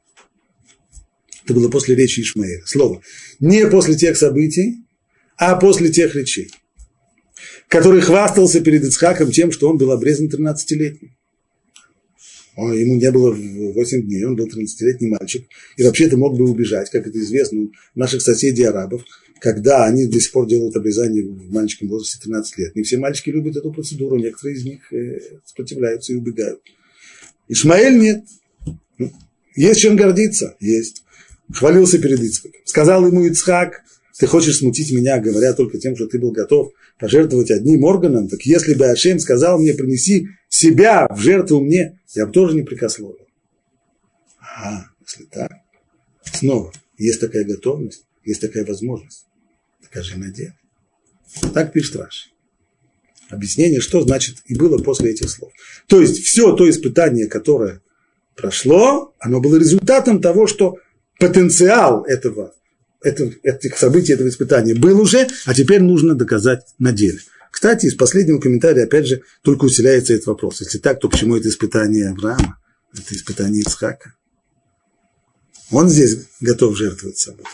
Это 1.44 1.54
было 1.54 1.68
после 1.68 1.94
речи 1.96 2.20
Ишмаэля. 2.20 2.62
Слово. 2.66 3.02
Не 3.40 3.66
после 3.66 3.96
тех 3.96 4.16
событий, 4.16 4.84
а 5.36 5.56
после 5.56 5.90
тех 5.90 6.14
речей, 6.14 6.52
который 7.68 8.00
хвастался 8.00 8.60
перед 8.60 8.84
Ицхаком 8.84 9.32
тем, 9.32 9.50
что 9.50 9.68
он 9.68 9.76
был 9.76 9.90
обрезан 9.90 10.28
13-летним. 10.28 11.16
Он, 12.56 12.72
ему 12.72 12.96
не 12.96 13.10
было 13.10 13.32
8 13.32 14.02
дней, 14.02 14.24
он 14.24 14.36
был 14.36 14.46
13-летний 14.46 15.08
мальчик, 15.08 15.46
и 15.76 15.82
вообще-то 15.82 16.16
мог 16.16 16.36
бы 16.36 16.48
убежать, 16.48 16.90
как 16.90 17.06
это 17.06 17.18
известно 17.18 17.62
у 17.62 17.72
наших 17.94 18.20
соседей 18.20 18.64
арабов, 18.64 19.02
когда 19.40 19.86
они 19.86 20.06
до 20.06 20.20
сих 20.20 20.32
пор 20.32 20.46
делают 20.46 20.76
обрезание 20.76 21.24
в 21.24 21.50
маленьком 21.50 21.88
возрасте 21.88 22.18
13 22.22 22.58
лет. 22.58 22.76
Не 22.76 22.82
все 22.82 22.98
мальчики 22.98 23.30
любят 23.30 23.56
эту 23.56 23.72
процедуру, 23.72 24.16
некоторые 24.16 24.56
из 24.56 24.64
них 24.64 24.92
э, 24.92 25.18
сопротивляются 25.46 26.12
и 26.12 26.16
убегают. 26.16 26.60
Ишмаэль 27.48 27.98
нет. 27.98 28.24
Ну, 28.98 29.12
есть 29.56 29.80
чем 29.80 29.96
гордиться? 29.96 30.56
Есть. 30.60 31.02
Хвалился 31.52 31.98
перед 31.98 32.20
Ицхаком. 32.20 32.60
Сказал 32.64 33.06
ему 33.06 33.24
Ицхак, 33.26 33.82
ты 34.18 34.26
хочешь 34.26 34.58
смутить 34.58 34.92
меня, 34.92 35.18
говоря 35.18 35.54
только 35.54 35.78
тем, 35.78 35.96
что 35.96 36.06
ты 36.06 36.18
был 36.18 36.30
готов 36.30 36.72
пожертвовать 36.98 37.50
одним 37.50 37.82
органом, 37.82 38.28
так 38.28 38.42
если 38.42 38.74
бы 38.74 38.86
Ашем 38.86 39.18
сказал 39.18 39.58
мне, 39.58 39.74
принеси 39.74 40.28
себя 40.52 41.06
в 41.10 41.18
жертву 41.18 41.60
мне, 41.60 41.98
я 42.14 42.26
бы 42.26 42.32
тоже 42.32 42.54
не 42.54 42.62
прикословил. 42.62 43.26
А, 44.38 44.84
если 45.00 45.24
так, 45.24 45.52
снова, 46.22 46.72
есть 46.98 47.20
такая 47.20 47.44
готовность, 47.44 48.04
есть 48.24 48.40
такая 48.40 48.64
возможность, 48.64 49.26
скажи 49.84 50.18
на 50.18 50.30
деле. 50.30 50.56
Так 51.54 51.72
пишет 51.72 51.96
Раши. 51.96 52.28
Объяснение, 53.30 53.80
что 53.80 54.02
значит 54.02 54.42
и 54.44 54.54
было 54.54 54.76
после 54.76 55.12
этих 55.12 55.30
слов. 55.30 55.52
То 55.86 56.00
есть 56.02 56.22
все 56.22 56.54
то 56.54 56.68
испытание, 56.68 57.28
которое 57.28 57.80
прошло, 58.36 59.14
оно 59.18 59.40
было 59.40 59.56
результатом 59.56 60.20
того, 60.20 60.46
что 60.46 60.76
потенциал 61.18 62.04
этого 62.04 62.54
это, 63.02 63.32
этих 63.42 63.78
событий, 63.78 64.12
этого 64.12 64.28
испытания 64.28 64.74
был 64.74 65.00
уже, 65.00 65.26
а 65.46 65.54
теперь 65.54 65.80
нужно 65.80 66.14
доказать 66.14 66.74
на 66.78 66.92
деле. 66.92 67.18
Кстати, 67.52 67.84
из 67.86 67.94
последнего 67.94 68.40
комментария, 68.40 68.84
опять 68.84 69.06
же, 69.06 69.22
только 69.42 69.66
усиляется 69.66 70.14
этот 70.14 70.26
вопрос. 70.26 70.62
Если 70.62 70.78
так, 70.78 70.98
то 70.98 71.08
почему 71.08 71.36
это 71.36 71.48
испытание 71.48 72.08
Авраама? 72.08 72.58
Это 72.92 73.14
испытание 73.14 73.60
Ицхака. 73.60 74.14
Он 75.70 75.88
здесь 75.88 76.26
готов 76.40 76.76
жертвовать 76.76 77.18
собой. 77.18 77.44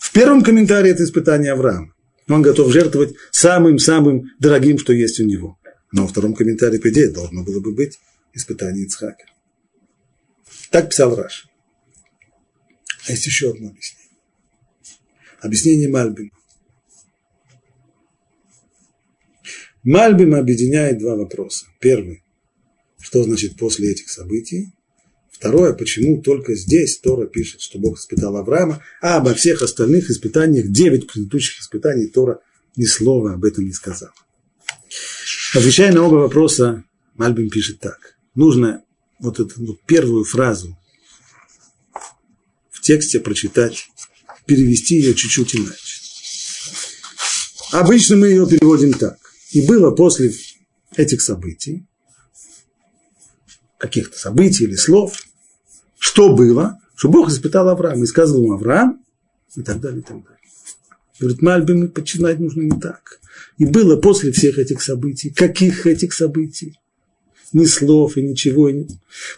В 0.00 0.10
первом 0.12 0.42
комментарии 0.42 0.90
это 0.90 1.04
испытание 1.04 1.52
Авраама. 1.52 1.94
Он 2.28 2.40
готов 2.40 2.72
жертвовать 2.72 3.14
самым-самым 3.30 4.30
дорогим, 4.40 4.78
что 4.78 4.94
есть 4.94 5.20
у 5.20 5.24
него. 5.24 5.58
Но 5.92 6.02
во 6.02 6.08
втором 6.08 6.34
комментарии, 6.34 6.78
по 6.78 6.88
идее, 6.88 7.10
должно 7.10 7.44
было 7.44 7.60
бы 7.60 7.72
быть 7.74 8.00
испытание 8.32 8.86
Ицхака. 8.86 9.26
Так 10.70 10.88
писал 10.88 11.14
Раш. 11.14 11.46
А 13.06 13.12
есть 13.12 13.26
еще 13.26 13.50
одно 13.50 13.68
объяснение. 13.68 14.18
Объяснение 15.40 15.88
Мальбима. 15.90 16.30
Мальбим 19.82 20.34
объединяет 20.34 20.98
два 20.98 21.16
вопроса. 21.16 21.66
Первый, 21.80 22.22
что 23.00 23.22
значит 23.24 23.56
после 23.56 23.90
этих 23.90 24.10
событий? 24.10 24.72
Второе, 25.30 25.72
почему 25.72 26.22
только 26.22 26.54
здесь 26.54 26.98
Тора 27.00 27.26
пишет, 27.26 27.60
что 27.62 27.78
Бог 27.78 27.98
испытал 27.98 28.36
Авраама, 28.36 28.82
а 29.00 29.16
обо 29.16 29.34
всех 29.34 29.62
остальных 29.62 30.08
испытаниях, 30.08 30.68
девять 30.68 31.08
предыдущих 31.08 31.60
испытаний, 31.60 32.06
Тора 32.06 32.40
ни 32.76 32.84
слова 32.84 33.34
об 33.34 33.44
этом 33.44 33.64
не 33.64 33.72
сказал. 33.72 34.10
Отвечая 35.54 35.92
на 35.92 36.02
оба 36.04 36.16
вопроса, 36.16 36.84
Мальбим 37.14 37.50
пишет 37.50 37.80
так. 37.80 38.16
Нужно 38.36 38.84
вот 39.18 39.40
эту 39.40 39.64
вот 39.64 39.82
первую 39.82 40.24
фразу 40.24 40.78
в 42.70 42.80
тексте 42.80 43.18
прочитать 43.18 43.88
перевести 44.46 44.96
ее 44.96 45.14
чуть-чуть 45.14 45.56
иначе. 45.56 46.00
Обычно 47.72 48.16
мы 48.16 48.28
ее 48.28 48.46
переводим 48.46 48.92
так. 48.92 49.18
И 49.52 49.66
было 49.66 49.90
после 49.90 50.32
этих 50.96 51.22
событий, 51.22 51.86
каких-то 53.78 54.18
событий 54.18 54.64
или 54.64 54.74
слов, 54.74 55.22
что 55.98 56.34
было, 56.34 56.78
что 56.94 57.08
Бог 57.08 57.28
испытал 57.28 57.68
Авраама 57.68 58.04
и 58.04 58.06
сказал 58.06 58.42
ему 58.42 58.52
Авраам, 58.52 59.00
и 59.56 59.62
так 59.62 59.80
далее, 59.80 60.00
и 60.00 60.02
так 60.02 60.22
далее. 60.22 60.38
Говорит, 61.20 61.42
Мальбим 61.42 61.88
починать 61.88 62.40
нужно 62.40 62.62
не 62.62 62.80
так. 62.80 63.20
И 63.58 63.66
было 63.66 63.96
после 63.96 64.32
всех 64.32 64.58
этих 64.58 64.82
событий. 64.82 65.30
Каких 65.30 65.86
этих 65.86 66.12
событий? 66.12 66.80
Ни 67.52 67.66
слов 67.66 68.16
и 68.16 68.22
ничего. 68.22 68.70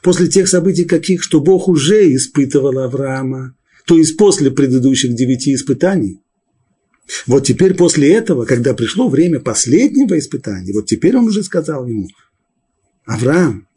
После 0.03 0.29
тех 0.29 0.49
событий 0.49 0.85
каких, 0.85 1.23
что 1.23 1.41
Бог 1.41 1.69
уже 1.69 2.15
испытывал 2.15 2.79
Авраама 2.79 3.55
то 3.85 3.99
есть 3.99 4.17
после 4.17 4.51
предыдущих 4.51 5.15
девяти 5.15 5.55
испытаний, 5.55 6.21
Вот 7.27 7.47
теперь 7.47 7.75
после 7.75 8.13
этого, 8.15 8.45
когда 8.45 8.75
пришло 8.75 9.09
время 9.09 9.41
последнего 9.41 10.19
испытания, 10.19 10.73
вот 10.73 10.87
теперь 10.87 11.17
он 11.17 11.27
уже 11.27 11.43
сказал 11.43 11.87
ему, 11.87 12.09
Авраам, 13.05 13.69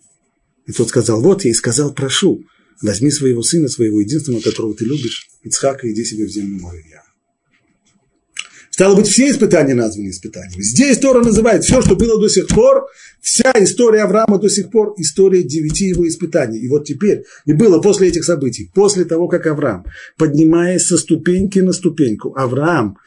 и 0.65 0.71
тот 0.71 0.89
сказал, 0.89 1.21
вот 1.21 1.43
я 1.43 1.51
и 1.51 1.53
сказал, 1.53 1.93
прошу, 1.93 2.43
возьми 2.81 3.11
своего 3.11 3.41
сына, 3.41 3.67
своего 3.67 3.99
единственного, 3.99 4.41
которого 4.41 4.75
ты 4.75 4.85
любишь, 4.85 5.27
Ицхака, 5.43 5.91
иди 5.91 6.05
себе 6.05 6.25
в 6.25 6.29
землю 6.29 6.61
мою 6.61 6.83
я. 6.89 7.03
Стало 8.77 8.95
быть, 8.95 9.07
все 9.07 9.31
испытания 9.31 9.73
названы 9.73 10.09
испытаниями. 10.09 10.61
Здесь 10.61 10.99
Тора 10.99 11.23
называет 11.23 11.63
все, 11.63 11.81
что 11.81 11.95
было 11.95 12.21
до 12.21 12.29
сих 12.29 12.47
пор, 12.47 12.85
вся 13.19 13.51
история 13.55 14.03
Авраама 14.03 14.37
до 14.37 14.49
сих 14.49 14.69
пор, 14.69 14.93
история 14.97 15.41
девяти 15.41 15.85
его 15.85 16.07
испытаний. 16.07 16.59
И 16.59 16.67
вот 16.69 16.85
теперь, 16.85 17.23
и 17.47 17.53
было 17.53 17.81
после 17.81 18.09
этих 18.09 18.23
событий, 18.23 18.69
после 18.75 19.05
того, 19.05 19.27
как 19.29 19.47
Авраам, 19.47 19.87
поднимаясь 20.15 20.85
со 20.85 20.99
ступеньки 20.99 21.57
на 21.57 21.73
ступеньку, 21.73 22.35
Авраам 22.37 22.99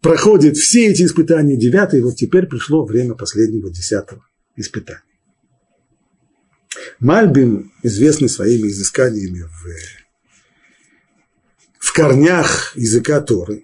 проходит 0.00 0.56
все 0.56 0.88
эти 0.88 1.04
испытания 1.04 1.56
девятые, 1.56 2.00
и 2.00 2.02
вот 2.02 2.16
теперь 2.16 2.46
пришло 2.46 2.84
время 2.84 3.14
последнего 3.14 3.70
десятого 3.70 4.26
испытания. 4.56 5.04
Мальбин, 6.98 7.70
известный 7.84 8.28
своими 8.28 8.66
изысканиями 8.70 9.42
в, 9.42 9.66
в 11.78 11.92
корнях 11.92 12.72
языка 12.74 13.20
Торы, 13.20 13.62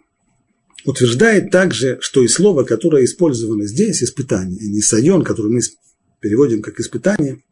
утверждает 0.88 1.50
также, 1.50 1.98
что 2.00 2.22
и 2.22 2.28
слово, 2.28 2.64
которое 2.64 3.04
использовано 3.04 3.66
здесь, 3.66 4.02
испытание, 4.02 4.58
и 4.58 4.70
нисайон, 4.70 5.22
которое 5.22 5.50
мы 5.50 5.60
переводим 6.20 6.62
как 6.62 6.80
испытание, 6.80 7.42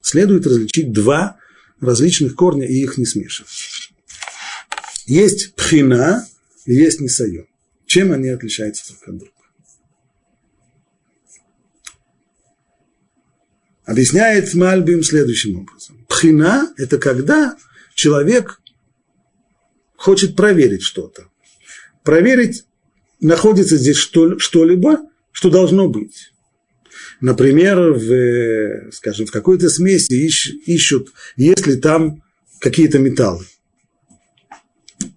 следует 0.00 0.46
различить 0.46 0.92
два 0.92 1.36
различных 1.78 2.34
корня 2.34 2.66
и 2.66 2.72
их 2.72 2.96
не 2.96 3.04
смешивать. 3.04 3.50
Есть 5.04 5.54
пхина 5.56 6.26
и 6.64 6.72
есть 6.72 7.00
нисайон. 7.00 7.46
Чем 7.84 8.12
они 8.12 8.30
отличаются 8.30 8.88
друг 8.88 9.08
от 9.08 9.18
друга? 9.18 9.32
Объясняет 13.84 14.54
Мальбим 14.54 15.02
следующим 15.02 15.60
образом. 15.60 16.06
Пхина– 16.08 16.72
это 16.78 16.96
когда 16.96 17.56
человек 17.94 18.62
хочет 19.96 20.34
проверить 20.34 20.82
что-то. 20.82 21.28
Проверить, 22.02 22.64
находится 23.20 23.76
здесь 23.76 23.96
что, 23.96 24.38
что-либо, 24.38 25.00
что 25.32 25.50
должно 25.50 25.88
быть. 25.88 26.32
Например, 27.20 27.92
в, 27.92 28.92
скажем, 28.92 29.26
в 29.26 29.30
какой-то 29.30 29.68
смеси 29.68 30.26
ищ, 30.26 30.52
ищут, 30.66 31.12
есть 31.36 31.66
ли 31.66 31.76
там 31.76 32.22
какие-то 32.60 32.98
металлы. 32.98 33.44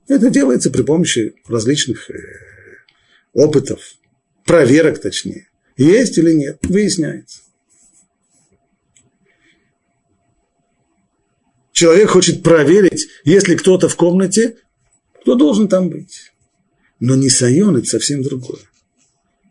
Это 0.07 0.29
делается 0.29 0.71
при 0.71 0.83
помощи 0.83 1.35
различных 1.47 2.09
э, 2.09 2.15
опытов, 3.33 3.79
проверок 4.45 4.99
точнее. 4.99 5.47
Есть 5.77 6.17
или 6.17 6.33
нет, 6.33 6.59
выясняется. 6.63 7.41
Человек 11.71 12.09
хочет 12.09 12.43
проверить, 12.43 13.07
если 13.23 13.55
кто-то 13.55 13.87
в 13.87 13.95
комнате, 13.95 14.57
кто 15.21 15.35
должен 15.35 15.69
там 15.69 15.89
быть. 15.89 16.33
Но 16.99 17.15
нисайон– 17.15 17.77
это 17.77 17.87
совсем 17.87 18.21
другое. 18.21 18.61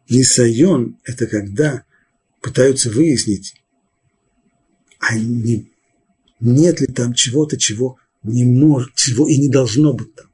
Нисайон– 0.09 0.97
это 1.05 1.27
когда 1.27 1.85
пытаются 2.41 2.91
выяснить, 2.91 3.55
а 4.99 5.19
не, 5.19 5.71
нет 6.41 6.81
ли 6.81 6.87
там 6.87 7.15
чего-то, 7.15 7.57
чего 7.57 7.99
не 8.23 8.45
может, 8.45 8.95
чего 8.95 9.29
и 9.29 9.37
не 9.37 9.49
должно 9.49 9.93
быть 9.93 10.15
там. 10.15 10.27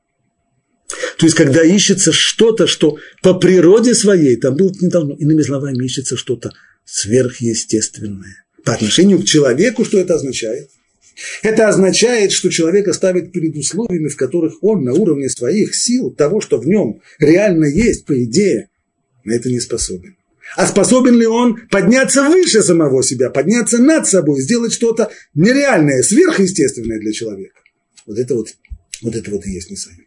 То 1.18 1.26
есть, 1.26 1.36
когда 1.36 1.62
ищется 1.62 2.12
что-то, 2.12 2.66
что 2.66 2.98
по 3.22 3.34
природе 3.34 3.94
своей 3.94 4.36
там 4.36 4.56
быть 4.56 4.80
не 4.82 4.88
должно, 4.88 5.14
иными 5.14 5.42
словами, 5.42 5.84
ищется 5.84 6.16
что-то 6.16 6.52
сверхъестественное. 6.84 8.44
По 8.64 8.74
отношению 8.74 9.20
к 9.20 9.24
человеку, 9.24 9.84
что 9.84 9.98
это 9.98 10.14
означает? 10.14 10.70
Это 11.42 11.68
означает, 11.68 12.32
что 12.32 12.50
человека 12.50 12.92
ставит 12.92 13.32
перед 13.32 13.56
условиями, 13.56 14.08
в 14.08 14.16
которых 14.16 14.62
он 14.62 14.82
на 14.84 14.92
уровне 14.92 15.28
своих 15.28 15.74
сил, 15.74 16.10
того, 16.10 16.40
что 16.40 16.58
в 16.58 16.66
нем 16.66 17.00
реально 17.18 17.66
есть, 17.66 18.04
по 18.04 18.22
идее, 18.24 18.68
на 19.24 19.32
это 19.32 19.50
не 19.50 19.60
способен. 19.60 20.16
А 20.56 20.66
способен 20.66 21.18
ли 21.18 21.26
он 21.26 21.66
подняться 21.70 22.22
выше 22.28 22.62
самого 22.62 23.02
себя, 23.02 23.30
подняться 23.30 23.78
над 23.78 24.06
собой, 24.06 24.40
сделать 24.40 24.72
что-то 24.72 25.10
нереальное, 25.34 26.02
сверхъестественное 26.02 26.98
для 26.98 27.12
человека? 27.12 27.60
Вот 28.06 28.18
это 28.18 28.34
вот, 28.34 28.48
вот 29.02 29.14
это 29.16 29.30
вот 29.30 29.46
и 29.46 29.50
есть 29.50 29.70
Нисайон. 29.70 30.06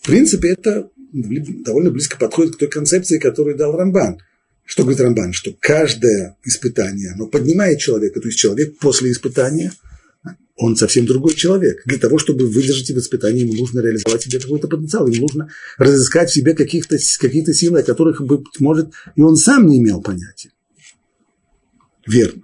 В 0.00 0.06
принципе, 0.06 0.50
это 0.50 0.90
довольно 1.12 1.90
близко 1.90 2.18
подходит 2.18 2.56
к 2.56 2.58
той 2.58 2.68
концепции, 2.68 3.18
которую 3.18 3.56
дал 3.56 3.76
Рамбан. 3.76 4.18
Что 4.64 4.82
говорит 4.82 5.00
Рамбан? 5.00 5.32
Что 5.32 5.54
каждое 5.60 6.36
испытание, 6.44 7.12
оно 7.12 7.26
поднимает 7.26 7.78
человека. 7.78 8.20
То 8.20 8.28
есть 8.28 8.38
человек 8.38 8.78
после 8.78 9.12
испытания, 9.12 9.72
он 10.56 10.76
совсем 10.76 11.04
другой 11.04 11.34
человек. 11.34 11.82
Для 11.84 11.98
того, 11.98 12.18
чтобы 12.18 12.46
выдержать 12.46 12.90
это 12.90 13.00
испытание, 13.00 13.44
ему 13.44 13.54
нужно 13.54 13.80
реализовать 13.80 14.22
в 14.22 14.24
себе 14.24 14.40
какой-то 14.40 14.68
потенциал. 14.68 15.06
Ему 15.06 15.22
нужно 15.22 15.50
разыскать 15.76 16.30
в 16.30 16.34
себе 16.34 16.54
каких-то, 16.54 16.96
какие-то 17.20 17.52
силы, 17.52 17.80
о 17.80 17.82
которых, 17.82 18.22
быть 18.22 18.44
может, 18.60 18.90
и 19.16 19.20
он 19.20 19.36
сам 19.36 19.66
не 19.66 19.78
имел 19.78 20.00
понятия. 20.00 20.50
Верно. 22.06 22.42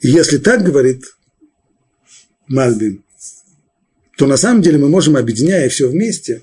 И 0.00 0.08
если 0.08 0.38
так 0.38 0.62
говорит 0.62 1.04
Мальбин, 2.48 3.02
то 4.16 4.26
на 4.26 4.36
самом 4.36 4.62
деле 4.62 4.78
мы 4.78 4.88
можем, 4.88 5.16
объединяя 5.16 5.68
все 5.68 5.88
вместе, 5.88 6.42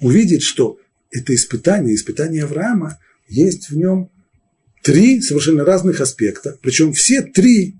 увидеть, 0.00 0.42
что 0.42 0.78
это 1.10 1.34
испытание, 1.34 1.94
испытание 1.94 2.44
Авраама, 2.44 2.98
есть 3.28 3.70
в 3.70 3.76
нем 3.76 4.10
три 4.82 5.20
совершенно 5.20 5.64
разных 5.64 6.00
аспекта, 6.00 6.58
причем 6.60 6.92
все 6.92 7.22
три, 7.22 7.76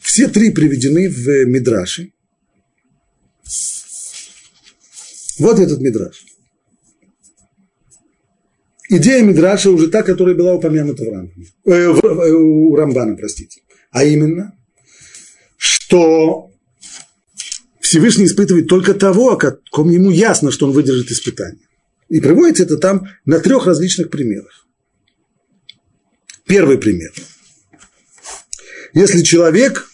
все 0.00 0.28
три 0.28 0.50
приведены 0.50 1.08
в 1.08 1.44
Мидраше. 1.46 2.12
Вот 5.38 5.58
этот 5.58 5.80
Мидраш. 5.80 6.24
Идея 8.88 9.22
Мидраша 9.22 9.70
уже 9.70 9.88
та, 9.88 10.02
которая 10.02 10.34
была 10.34 10.54
упомянута 10.54 11.04
в 11.04 11.08
Рамбане, 11.08 11.46
э, 11.64 11.88
в, 11.88 12.04
э, 12.04 12.32
у 12.32 12.76
Рамбана, 12.76 13.16
простите. 13.16 13.62
А 13.90 14.04
именно, 14.04 14.56
что 15.56 16.50
Всевышний 17.80 18.26
испытывает 18.26 18.68
только 18.68 18.94
того, 18.94 19.32
о 19.32 19.58
ком 19.70 19.90
ему 19.90 20.10
ясно, 20.10 20.50
что 20.50 20.66
он 20.66 20.72
выдержит 20.72 21.10
испытание. 21.10 21.66
И 22.08 22.20
приводится 22.20 22.64
это 22.64 22.76
там 22.76 23.06
на 23.24 23.40
трех 23.40 23.66
различных 23.66 24.10
примерах. 24.10 24.66
Первый 26.46 26.78
пример. 26.78 27.12
Если 28.92 29.22
человек 29.22 29.88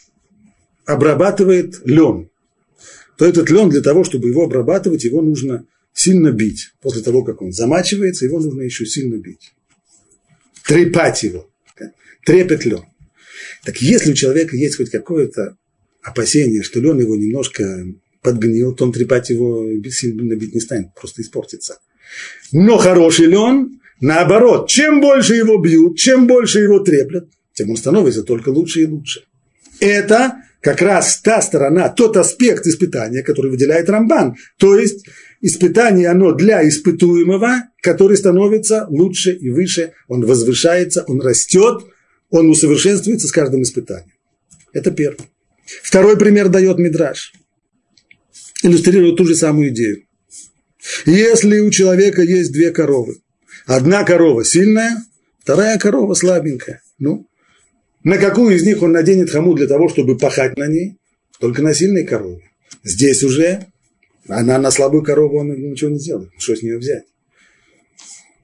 обрабатывает 0.85 1.81
лен, 1.87 2.29
то 3.17 3.25
этот 3.25 3.51
лен 3.51 3.69
для 3.69 3.81
того, 3.81 4.05
чтобы 4.05 4.29
его 4.29 4.45
обрабатывать, 4.45 5.05
его 5.05 5.23
нужно 5.23 5.67
сильно 5.93 6.33
бить. 6.33 6.73
После 6.81 7.03
того, 7.03 7.23
как 7.23 7.43
он 7.43 7.53
замачивается, 7.53 8.25
его 8.25 8.41
нужно 8.41 8.63
еще 8.63 8.87
сильно 8.87 9.17
бить. 9.17 9.53
Трепать 10.67 11.23
его. 11.23 11.49
Трепет 12.25 12.65
лен. 12.65 12.85
Так 13.65 13.81
если 13.81 14.13
у 14.13 14.15
человека 14.15 14.57
есть 14.57 14.77
хоть 14.77 14.91
какое-то 14.91 15.57
опасение, 16.03 16.63
что 16.63 16.81
лен 16.81 16.99
его 16.99 17.17
немножко 17.17 17.87
подгнил, 18.23 18.75
то 18.75 18.85
он 18.85 18.93
трепать 18.93 19.31
его 19.31 19.67
сильно 19.91 20.35
бить 20.35 20.55
не 20.55 20.61
станет, 20.61 20.95
просто 20.95 21.23
испортится. 21.23 21.79
Но 22.53 22.79
хороший 22.79 23.27
ли 23.27 23.37
он? 23.37 23.81
Наоборот, 24.01 24.69
чем 24.69 25.01
больше 25.01 25.35
его 25.35 25.59
бьют, 25.59 25.99
чем 25.99 26.27
больше 26.27 26.61
его 26.61 26.81
треплят, 26.81 27.29
тем 27.53 27.71
он 27.71 27.77
становится 27.77 28.23
только 28.23 28.49
лучше 28.49 28.83
и 28.83 28.87
лучше. 28.87 29.25
Это 29.79 30.43
как 30.61 30.83
раз 30.83 31.21
та 31.23 31.41
сторона, 31.43 31.89
тот 31.89 32.17
аспект 32.17 32.67
испытания, 32.67 33.23
который 33.23 33.51
выделяет 33.51 33.89
Рамбан. 33.89 34.37
То 34.59 34.79
есть 34.79 35.07
испытание 35.41 36.09
оно 36.09 36.33
для 36.33 36.67
испытуемого, 36.67 37.65
который 37.83 38.17
становится 38.17 38.87
лучше 38.89 39.33
и 39.33 39.51
выше, 39.51 39.93
он 40.09 40.25
возвышается, 40.25 41.05
он 41.07 41.21
растет, 41.21 41.85
он 42.31 42.49
усовершенствуется 42.49 43.29
с 43.29 43.33
каждым 43.33 43.63
испытанием. 43.63 44.13
Это 44.73 44.91
первый. 44.91 45.27
Второй 45.83 46.19
пример 46.19 46.49
дает 46.49 46.79
Мидраш. 46.79 47.33
Иллюстрирует 48.63 49.17
ту 49.17 49.25
же 49.25 49.35
самую 49.35 49.71
идею. 49.71 50.05
Если 51.07 51.61
у 51.61 51.70
человека 51.70 52.22
есть 52.22 52.53
две 52.53 52.70
коровы, 52.70 53.16
одна 53.66 54.05
корова 54.05 54.45
сильная, 54.45 54.97
вторая 55.41 55.78
корова 55.78 56.14
слабенькая, 56.14 56.83
ну, 56.99 57.26
на 58.03 58.16
какую 58.16 58.57
из 58.57 58.64
них 58.64 58.83
он 58.83 58.93
наденет 58.93 59.31
хаму 59.31 59.55
для 59.55 59.66
того, 59.66 59.89
чтобы 59.89 60.16
пахать 60.16 60.57
на 60.57 60.66
ней? 60.66 60.97
Только 61.39 61.62
на 61.62 61.74
сильной 61.74 62.07
корове. 62.07 62.43
Здесь 62.83 63.22
уже 63.22 63.66
она 64.28 64.59
на 64.59 64.70
слабую 64.70 65.03
корову 65.03 65.41
он 65.41 65.49
ничего 65.49 65.91
не 65.91 65.99
сделает. 65.99 66.31
Что 66.39 66.55
с 66.55 66.62
нее 66.62 66.78
взять? 66.78 67.05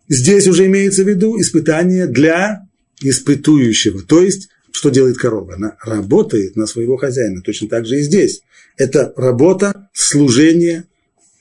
Здесь 0.09 0.47
уже 0.47 0.67
имеется 0.67 1.05
в 1.05 1.09
виду 1.09 1.41
испытание 1.41 2.07
для 2.07 2.63
испытующего. 3.01 4.03
То 4.03 4.23
есть, 4.23 4.49
что 4.73 4.91
делает 4.91 5.17
корова? 5.17 5.55
Она 5.55 5.77
работает 5.83 6.57
на 6.57 6.67
своего 6.67 6.97
хозяина. 6.97 7.43
Точно 7.43 7.69
так 7.69 7.87
же 7.87 7.99
и 7.99 8.03
здесь. 8.03 8.43
Это 8.77 9.13
работа, 9.17 9.89
служение 9.93 10.85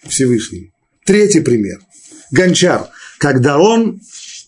Всевышним. 0.08 0.72
Третий 1.06 1.42
пример. 1.42 1.80
Гончар. 2.32 2.88
Когда 3.20 3.60
он 3.60 4.02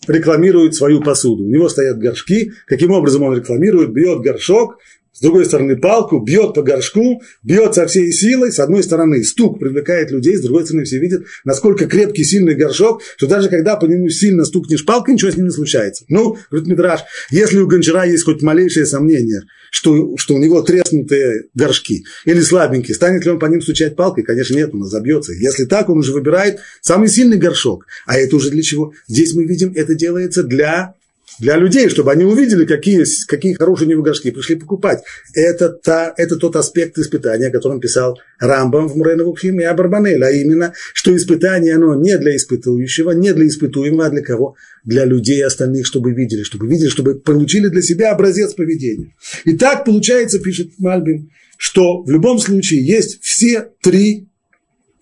рекламирует 0.07 0.73
свою 0.73 1.01
посуду. 1.01 1.43
У 1.43 1.49
него 1.49 1.69
стоят 1.69 1.99
горшки. 1.99 2.53
Каким 2.65 2.91
образом 2.91 3.23
он 3.23 3.35
рекламирует? 3.35 3.91
Бьет 3.91 4.21
горшок, 4.21 4.79
с 5.18 5.20
другой 5.20 5.45
стороны 5.45 5.76
палку, 5.76 6.20
бьет 6.20 6.53
по 6.53 6.61
горшку, 6.61 7.24
бьет 7.41 7.74
со 7.74 7.88
всей 7.88 8.11
силой, 8.11 8.51
с 8.51 8.59
одной 8.59 8.84
стороны 8.84 9.24
стук 9.24 9.59
привлекает 9.59 10.11
людей, 10.11 10.36
с 10.36 10.41
другой 10.41 10.63
стороны 10.63 10.86
все 10.86 10.99
видят, 10.99 11.24
насколько 11.43 11.88
крепкий, 11.88 12.24
сильный 12.24 12.53
горшок, 12.53 13.01
что 13.18 13.26
даже 13.26 13.49
когда 13.49 13.78
по 13.78 13.86
нему 13.86 14.09
сильно 14.09 14.45
стукнешь 14.45 14.86
палкой, 14.86 15.15
ничего 15.15 15.32
с 15.32 15.36
ним 15.36 15.45
не 15.45 15.51
случается. 15.51 16.05
Ну, 16.07 16.38
говорит 16.51 16.70
Мидраш, 16.70 17.01
если 17.32 17.57
у 17.57 17.68
гончара 17.68 18.05
есть 18.05 18.26
хоть 18.26 18.43
малейшее 18.43 18.86
сомнение, 18.86 19.41
что, 19.72 20.15
что 20.18 20.36
у 20.36 20.38
него 20.38 20.61
треснутые 20.61 21.45
горшки 21.55 22.05
или 22.26 22.39
слабенькие, 22.41 22.93
станет 22.93 23.26
ли 23.26 23.32
он 23.32 23.39
по 23.39 23.47
ним 23.47 23.61
стучать 23.61 23.95
палкой? 23.95 24.24
Конечно, 24.24 24.53
нет, 24.53 24.70
он 24.72 24.84
забьется. 24.84 25.34
Если 25.34 25.65
так, 25.65 25.89
он 25.89 25.97
уже 25.97 26.13
выбирает 26.13 26.59
самый 26.82 27.09
сильный 27.09 27.38
горшок. 27.38 27.88
А 28.05 28.18
это 28.18 28.36
уже 28.36 28.51
для 28.51 28.61
чего? 28.61 28.93
Здесь 29.07 29.34
мы 29.34 29.45
видим, 29.45 29.74
это 29.76 29.95
делается 29.95 30.43
для 30.43 30.93
для 31.39 31.57
людей, 31.57 31.89
чтобы 31.89 32.11
они 32.11 32.23
увидели, 32.23 32.65
какие, 32.65 33.05
какие 33.28 33.53
хорошие 33.53 33.88
у 33.88 33.91
него 33.91 34.01
горшки, 34.01 34.32
пришли 34.32 34.55
покупать. 34.55 35.03
Это, 35.34 35.69
та, 35.69 36.13
это 36.17 36.38
тот 36.38 36.55
аспект 36.55 36.97
испытания, 36.97 37.47
о 37.47 37.51
котором 37.51 37.80
писал 37.80 38.17
Рамбам 38.39 38.88
в 38.88 38.95
Муреновухим 38.95 39.59
и 39.59 39.63
Абарбанель, 39.63 40.23
а 40.23 40.32
именно, 40.32 40.73
что 40.93 41.15
испытание, 41.15 41.75
оно 41.75 41.95
не 41.95 42.17
для 42.17 42.36
испытующего, 42.36 43.11
не 43.11 43.34
для 43.34 43.47
испытуемого, 43.47 44.07
а 44.07 44.09
для 44.09 44.21
кого? 44.21 44.55
Для 44.84 45.05
людей 45.05 45.43
остальных, 45.43 45.86
чтобы 45.86 46.13
видели, 46.13 46.43
чтобы 46.43 46.67
видели, 46.67 46.88
чтобы 46.88 47.15
получили 47.15 47.67
для 47.67 47.82
себя 47.82 48.11
образец 48.11 48.53
поведения. 48.53 49.15
И 49.45 49.55
так 49.57 49.86
получается, 49.86 50.39
пишет 50.39 50.71
Мальбин, 50.80 51.30
что 51.57 52.03
в 52.03 52.09
любом 52.09 52.39
случае 52.39 52.86
есть 52.86 53.21
все 53.21 53.69
три, 53.82 54.30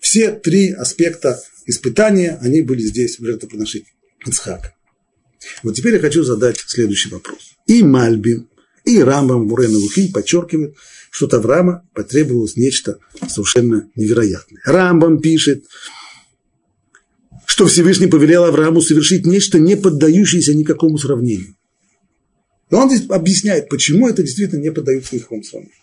все 0.00 0.32
три 0.32 0.72
аспекта 0.72 1.40
испытания, 1.66 2.38
они 2.42 2.62
были 2.62 2.80
здесь 2.80 3.18
в 3.18 3.24
жертвоприношении 3.24 3.86
Ицхака. 4.26 4.75
Вот 5.62 5.74
теперь 5.74 5.94
я 5.94 6.00
хочу 6.00 6.22
задать 6.24 6.58
следующий 6.58 7.10
вопрос. 7.10 7.56
И 7.66 7.82
Мальбим, 7.82 8.48
и 8.84 9.00
Рамбам 9.00 9.46
Мурена 9.46 9.78
Лухи 9.78 10.12
подчеркивают, 10.12 10.76
что 11.10 11.26
от 11.26 11.34
Авраама 11.34 11.86
потребовалось 11.94 12.56
нечто 12.56 12.98
совершенно 13.28 13.90
невероятное. 13.96 14.60
Рамбам 14.64 15.20
пишет, 15.20 15.64
что 17.46 17.66
Всевышний 17.66 18.06
повелел 18.06 18.44
Аврааму 18.44 18.80
совершить 18.80 19.24
нечто, 19.24 19.58
не 19.58 19.76
поддающееся 19.76 20.54
никакому 20.54 20.98
сравнению. 20.98 21.56
И 22.70 22.74
он 22.74 22.90
здесь 22.90 23.08
объясняет, 23.08 23.68
почему 23.68 24.08
это 24.08 24.22
действительно 24.22 24.60
не 24.60 24.72
поддается 24.72 25.14
никакому 25.14 25.42
сравнению. 25.42 25.74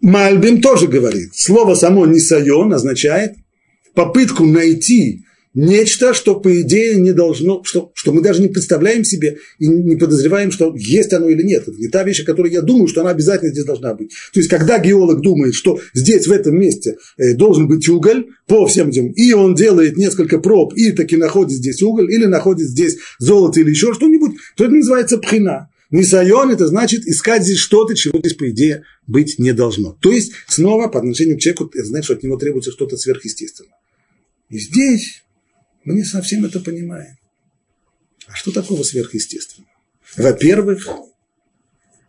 Мальбим 0.00 0.62
тоже 0.62 0.86
говорит, 0.86 1.34
слово 1.34 1.74
само 1.74 2.06
«нисайон» 2.06 2.72
означает 2.72 3.34
попытку 3.94 4.46
найти 4.46 5.24
нечто, 5.54 6.14
что, 6.14 6.38
по 6.38 6.60
идее, 6.60 6.96
не 6.96 7.12
должно, 7.12 7.62
что, 7.64 7.90
что 7.94 8.12
мы 8.12 8.22
даже 8.22 8.40
не 8.40 8.48
представляем 8.48 9.04
себе 9.04 9.38
и 9.58 9.66
не 9.66 9.96
подозреваем, 9.96 10.52
что 10.52 10.74
есть 10.76 11.12
оно 11.12 11.28
или 11.28 11.42
нет. 11.42 11.68
Это 11.68 11.76
не 11.78 11.88
та 11.88 12.04
вещь, 12.04 12.20
о 12.20 12.24
которой 12.24 12.52
я 12.52 12.62
думаю, 12.62 12.88
что 12.88 13.00
она 13.00 13.10
обязательно 13.10 13.50
здесь 13.50 13.64
должна 13.64 13.94
быть. 13.94 14.10
То 14.32 14.40
есть, 14.40 14.48
когда 14.48 14.78
геолог 14.78 15.20
думает, 15.20 15.54
что 15.54 15.80
здесь, 15.94 16.26
в 16.26 16.32
этом 16.32 16.58
месте, 16.58 16.96
э, 17.18 17.34
должен 17.34 17.68
быть 17.68 17.88
уголь 17.88 18.28
по 18.46 18.66
всем 18.66 18.90
этим, 18.90 19.12
и 19.12 19.32
он 19.32 19.54
делает 19.54 19.96
несколько 19.96 20.38
проб, 20.38 20.74
и 20.74 20.92
таки 20.92 21.16
находит 21.16 21.52
здесь 21.52 21.82
уголь, 21.82 22.12
или 22.12 22.26
находит 22.26 22.68
здесь 22.68 22.96
золото 23.18 23.60
или 23.60 23.70
еще 23.70 23.94
что-нибудь, 23.94 24.32
то 24.56 24.64
это 24.64 24.74
называется 24.74 25.18
пхина. 25.18 25.68
Нисайон– 25.90 26.50
это 26.52 26.68
значит 26.68 27.04
искать 27.06 27.42
здесь 27.42 27.58
что-то, 27.58 27.96
чего 27.96 28.18
здесь, 28.20 28.34
по 28.34 28.48
идее, 28.48 28.84
быть 29.08 29.40
не 29.40 29.52
должно. 29.52 29.96
То 30.00 30.12
есть, 30.12 30.32
снова, 30.46 30.86
по 30.86 31.00
отношению 31.00 31.36
к 31.36 31.40
человеку, 31.40 31.68
это 31.74 31.84
значит, 31.84 32.04
что 32.04 32.14
от 32.14 32.22
него 32.22 32.36
требуется 32.36 32.70
что-то 32.70 32.96
сверхъестественное. 32.96 33.74
И 34.50 34.58
здесь 34.58 35.24
мы 35.84 35.94
не 35.94 36.04
совсем 36.04 36.44
это 36.44 36.60
понимаем. 36.60 37.16
А 38.26 38.34
что 38.34 38.52
такого 38.52 38.82
сверхъестественного? 38.82 39.72
Во-первых, 40.16 40.86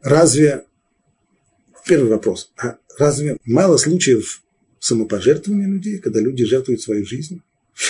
разве... 0.01 0.65
Первый 1.85 2.09
вопрос. 2.09 2.51
А 2.57 2.77
разве 2.97 3.37
мало 3.43 3.77
случаев 3.77 4.43
самопожертвования 4.79 5.67
людей, 5.67 5.97
когда 5.97 6.19
люди 6.19 6.45
жертвуют 6.45 6.81
свою 6.81 7.05
жизнь? 7.05 7.41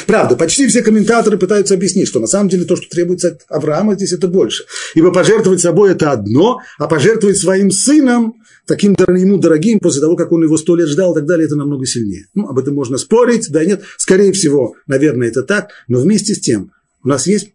Правда, 0.07 0.35
почти 0.35 0.67
все 0.67 0.81
комментаторы 0.81 1.37
пытаются 1.37 1.73
объяснить, 1.73 2.07
что 2.07 2.19
на 2.19 2.27
самом 2.27 2.49
деле 2.49 2.65
то, 2.65 2.75
что 2.75 2.87
требуется 2.89 3.29
от 3.29 3.41
Авраама, 3.49 3.95
здесь 3.95 4.13
это 4.13 4.27
больше. 4.27 4.63
Ибо 4.95 5.11
пожертвовать 5.11 5.61
собой 5.61 5.91
это 5.91 6.11
одно, 6.11 6.59
а 6.77 6.87
пожертвовать 6.87 7.37
своим 7.37 7.71
сыном, 7.71 8.35
таким 8.65 8.93
ему 8.93 9.37
дорогим, 9.37 9.79
после 9.79 10.01
того, 10.01 10.15
как 10.15 10.31
он 10.31 10.43
его 10.43 10.57
сто 10.57 10.75
лет 10.75 10.87
ждал 10.87 11.11
и 11.11 11.15
так 11.15 11.25
далее, 11.25 11.45
это 11.45 11.55
намного 11.55 11.85
сильнее. 11.85 12.27
Ну, 12.33 12.47
об 12.47 12.57
этом 12.57 12.75
можно 12.75 12.97
спорить, 12.97 13.47
да 13.49 13.65
нет, 13.65 13.81
скорее 13.97 14.31
всего, 14.31 14.75
наверное, 14.87 15.27
это 15.27 15.43
так, 15.43 15.71
но 15.87 15.99
вместе 15.99 16.35
с 16.35 16.39
тем 16.39 16.71
у 17.03 17.09
нас 17.09 17.27
есть 17.27 17.53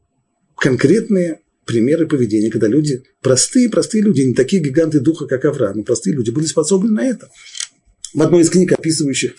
конкретные 0.56 1.40
примеры 1.64 2.06
поведения, 2.06 2.50
когда 2.50 2.68
люди, 2.68 3.02
простые, 3.22 3.68
простые 3.68 4.02
люди, 4.02 4.20
не 4.22 4.34
такие 4.34 4.62
гиганты 4.62 5.00
духа, 5.00 5.26
как 5.26 5.44
Авраам, 5.44 5.78
но 5.78 5.82
простые 5.82 6.14
люди 6.14 6.30
были 6.30 6.46
способны 6.46 6.90
на 6.90 7.04
это. 7.04 7.28
В 8.14 8.22
одной 8.22 8.42
из 8.42 8.50
книг, 8.50 8.72
описывающих 8.72 9.32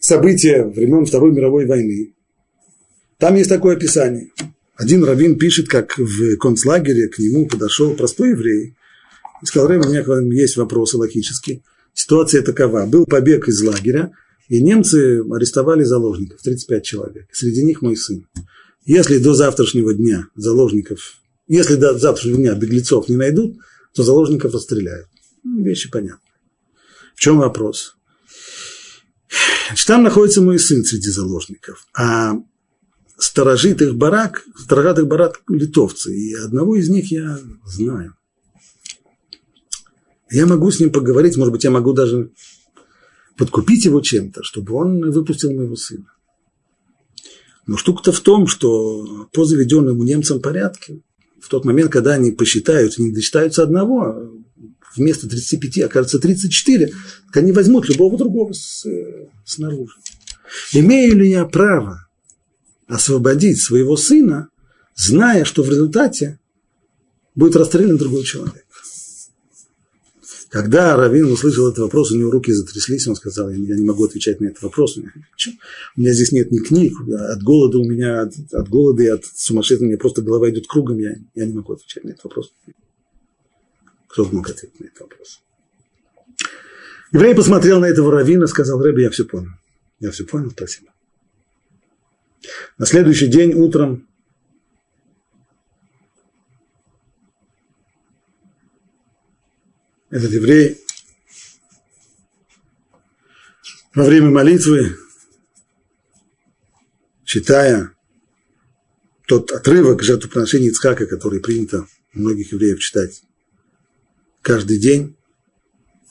события 0.00 0.64
времен 0.64 1.06
Второй 1.06 1.32
мировой 1.32 1.66
войны. 1.66 2.13
Там 3.18 3.36
есть 3.36 3.50
такое 3.50 3.76
описание. 3.76 4.30
Один 4.76 5.04
раввин 5.04 5.38
пишет, 5.38 5.68
как 5.68 5.98
в 5.98 6.36
концлагере 6.36 7.08
к 7.08 7.18
нему 7.18 7.46
подошел 7.46 7.94
простой 7.94 8.30
еврей 8.30 8.74
и 9.42 9.46
сказал, 9.46 9.68
Рэм, 9.68 9.82
у 9.82 9.88
меня 9.88 10.02
к 10.02 10.08
вам 10.08 10.30
есть 10.30 10.56
вопросы 10.56 10.96
логические. 10.96 11.62
Ситуация 11.92 12.42
такова. 12.42 12.86
Был 12.86 13.06
побег 13.06 13.48
из 13.48 13.62
лагеря, 13.62 14.12
и 14.48 14.62
немцы 14.62 15.20
арестовали 15.20 15.84
заложников, 15.84 16.42
35 16.42 16.84
человек. 16.84 17.28
Среди 17.32 17.62
них 17.62 17.82
мой 17.82 17.96
сын. 17.96 18.26
Если 18.84 19.18
до 19.18 19.32
завтрашнего 19.34 19.94
дня 19.94 20.26
заложников, 20.34 21.18
если 21.46 21.76
до 21.76 21.96
завтрашнего 21.96 22.36
дня 22.36 22.54
беглецов 22.54 23.08
не 23.08 23.16
найдут, 23.16 23.56
то 23.94 24.02
заложников 24.02 24.52
расстреляют. 24.52 25.08
Ну, 25.44 25.62
вещи 25.62 25.90
понятны. 25.90 26.18
В 27.14 27.20
чем 27.20 27.38
вопрос? 27.38 27.96
Значит, 29.68 29.86
там 29.86 30.02
находится 30.02 30.42
мой 30.42 30.58
сын 30.58 30.84
среди 30.84 31.10
заложников, 31.10 31.86
а 31.96 32.34
сторожит 33.24 33.80
их 33.80 33.96
барак, 33.96 34.44
сторожат 34.56 34.98
их 34.98 35.06
барак 35.06 35.42
литовцы, 35.48 36.14
и 36.14 36.34
одного 36.34 36.76
из 36.76 36.90
них 36.90 37.10
я 37.10 37.38
знаю. 37.64 38.14
Я 40.30 40.46
могу 40.46 40.70
с 40.70 40.80
ним 40.80 40.90
поговорить, 40.90 41.36
может 41.36 41.52
быть, 41.52 41.64
я 41.64 41.70
могу 41.70 41.92
даже 41.92 42.30
подкупить 43.36 43.84
его 43.86 44.00
чем-то, 44.00 44.42
чтобы 44.42 44.74
он 44.74 45.10
выпустил 45.10 45.52
моего 45.52 45.74
сына. 45.76 46.06
Но 47.66 47.78
штука-то 47.78 48.12
в 48.12 48.20
том, 48.20 48.46
что 48.46 49.26
по 49.32 49.44
заведенному 49.44 50.04
немцам 50.04 50.40
порядке, 50.40 51.00
в 51.40 51.48
тот 51.48 51.64
момент, 51.64 51.90
когда 51.90 52.12
они 52.14 52.30
посчитают, 52.30 52.98
не 52.98 53.10
досчитаются 53.10 53.62
одного, 53.62 54.32
вместо 54.96 55.28
35 55.28 55.78
окажется 55.78 56.18
34, 56.18 56.86
так 56.88 57.36
они 57.38 57.52
возьмут 57.52 57.88
любого 57.88 58.18
другого 58.18 58.52
с, 58.52 58.84
э, 58.84 59.28
снаружи. 59.46 59.96
Имею 60.72 61.16
ли 61.16 61.30
я 61.30 61.46
право 61.46 62.03
освободить 62.86 63.60
своего 63.60 63.96
сына, 63.96 64.48
зная, 64.94 65.44
что 65.44 65.62
в 65.62 65.70
результате 65.70 66.38
будет 67.34 67.56
расстрелян 67.56 67.96
другой 67.96 68.24
человек? 68.24 68.64
Когда 70.54 70.94
Равин 70.94 71.32
услышал 71.32 71.66
этот 71.66 71.80
вопрос, 71.80 72.12
у 72.12 72.16
него 72.16 72.30
руки 72.30 72.52
затряслись, 72.52 73.08
он 73.08 73.16
сказал, 73.16 73.50
я 73.50 73.56
не 73.56 73.84
могу 73.84 74.04
отвечать 74.04 74.40
на 74.40 74.46
этот 74.46 74.62
вопрос. 74.62 74.96
У 74.96 75.02
меня 76.00 76.12
здесь 76.12 76.30
нет 76.30 76.52
ни 76.52 76.58
книг, 76.58 76.96
от 77.12 77.42
голода 77.42 77.78
у 77.78 77.84
меня, 77.84 78.22
от, 78.22 78.34
от 78.52 78.68
голода 78.68 79.02
и 79.02 79.08
от 79.08 79.24
сумасшествия 79.24 79.86
у 79.86 79.88
меня 79.88 79.98
просто 79.98 80.22
голова 80.22 80.48
идет 80.50 80.68
кругом, 80.68 80.98
я, 80.98 81.16
я 81.34 81.46
не 81.46 81.54
могу 81.54 81.72
отвечать 81.72 82.04
на 82.04 82.10
этот 82.10 82.22
вопрос. 82.22 82.52
Кто 84.06 84.26
мог 84.26 84.48
ответить 84.48 84.78
на 84.78 84.84
этот 84.84 85.00
вопрос? 85.00 85.40
Еврей 87.10 87.34
посмотрел 87.34 87.80
на 87.80 87.86
этого 87.86 88.12
раввина, 88.12 88.46
сказал, 88.46 88.80
Рэбби, 88.80 89.02
я 89.02 89.10
все 89.10 89.24
понял. 89.24 89.50
Я 89.98 90.12
все 90.12 90.24
понял, 90.24 90.52
спасибо. 90.52 90.93
На 92.78 92.86
следующий 92.86 93.28
день 93.28 93.54
утром 93.54 94.08
этот 100.10 100.32
еврей 100.32 100.80
во 103.94 104.04
время 104.04 104.30
молитвы, 104.30 104.96
читая 107.24 107.92
тот 109.26 109.50
отрывок 109.52 110.02
жертвоприношения 110.02 110.70
Ицхака, 110.70 111.06
который 111.06 111.40
принято 111.40 111.86
у 112.14 112.18
многих 112.18 112.52
евреев 112.52 112.80
читать 112.80 113.22
каждый 114.42 114.78
день, 114.78 115.16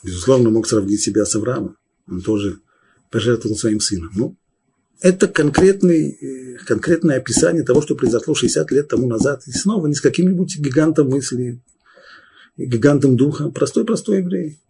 безусловно, 0.04 0.50
мог 0.50 0.68
сравнить 0.68 1.02
себя 1.02 1.26
с 1.26 1.36
Авраамом. 1.36 1.78
Он 2.08 2.22
тоже 2.22 2.60
пожертвовал 3.10 3.56
своим 3.56 3.80
сыном. 3.80 4.12
Ну, 4.16 4.38
это 5.04 5.28
конкретный, 5.28 6.12
э, 6.12 6.58
конкретное 6.66 7.18
описание 7.18 7.64
того, 7.64 7.82
что 7.82 7.94
произошло 7.94 8.34
60 8.34 8.72
лет 8.72 8.88
тому 8.88 9.06
назад. 9.06 9.44
И 9.48 9.52
снова 9.52 9.88
не 9.88 9.96
с 9.96 10.02
каким-нибудь 10.02 10.58
гигантом 10.58 11.10
мысли, 11.10 11.62
гигантом 12.56 13.18
духа. 13.18 13.50
Простой-простой 13.50 14.20
еврей. 14.20 14.62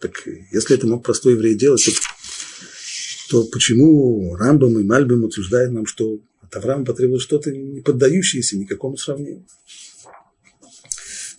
Так 0.00 0.12
если 0.52 0.76
это 0.76 0.86
мог 0.86 1.02
простой 1.02 1.32
еврей 1.32 1.54
делать, 1.54 1.82
то, 1.82 3.42
то 3.42 3.48
почему 3.50 4.36
Рамбам 4.36 4.78
и 4.78 4.84
Мальбим 4.84 5.24
утверждают 5.24 5.72
нам, 5.72 5.86
что 5.86 6.20
от 6.42 6.54
Авраама 6.54 6.84
потребовалось 6.84 7.24
что-то 7.24 7.50
не 7.50 7.80
поддающееся 7.80 8.58
никакому 8.58 8.98
сравнению? 8.98 9.46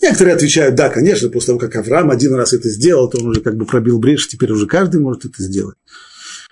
Некоторые 0.01 0.36
отвечают, 0.36 0.74
да, 0.76 0.89
конечно, 0.89 1.30
после 1.30 1.47
того, 1.47 1.60
как 1.60 1.76
Авраам 1.76 2.10
один 2.10 2.34
раз 2.34 2.53
это 2.53 2.70
сделал, 2.70 3.07
то 3.07 3.20
он 3.20 3.28
уже 3.28 3.41
как 3.41 3.55
бы 3.55 3.68
пробил 3.68 3.99
брешь, 3.99 4.28
теперь 4.28 4.51
уже 4.51 4.66
каждый 4.66 4.99
может 4.99 5.26
это 5.26 5.43
сделать. 5.43 5.76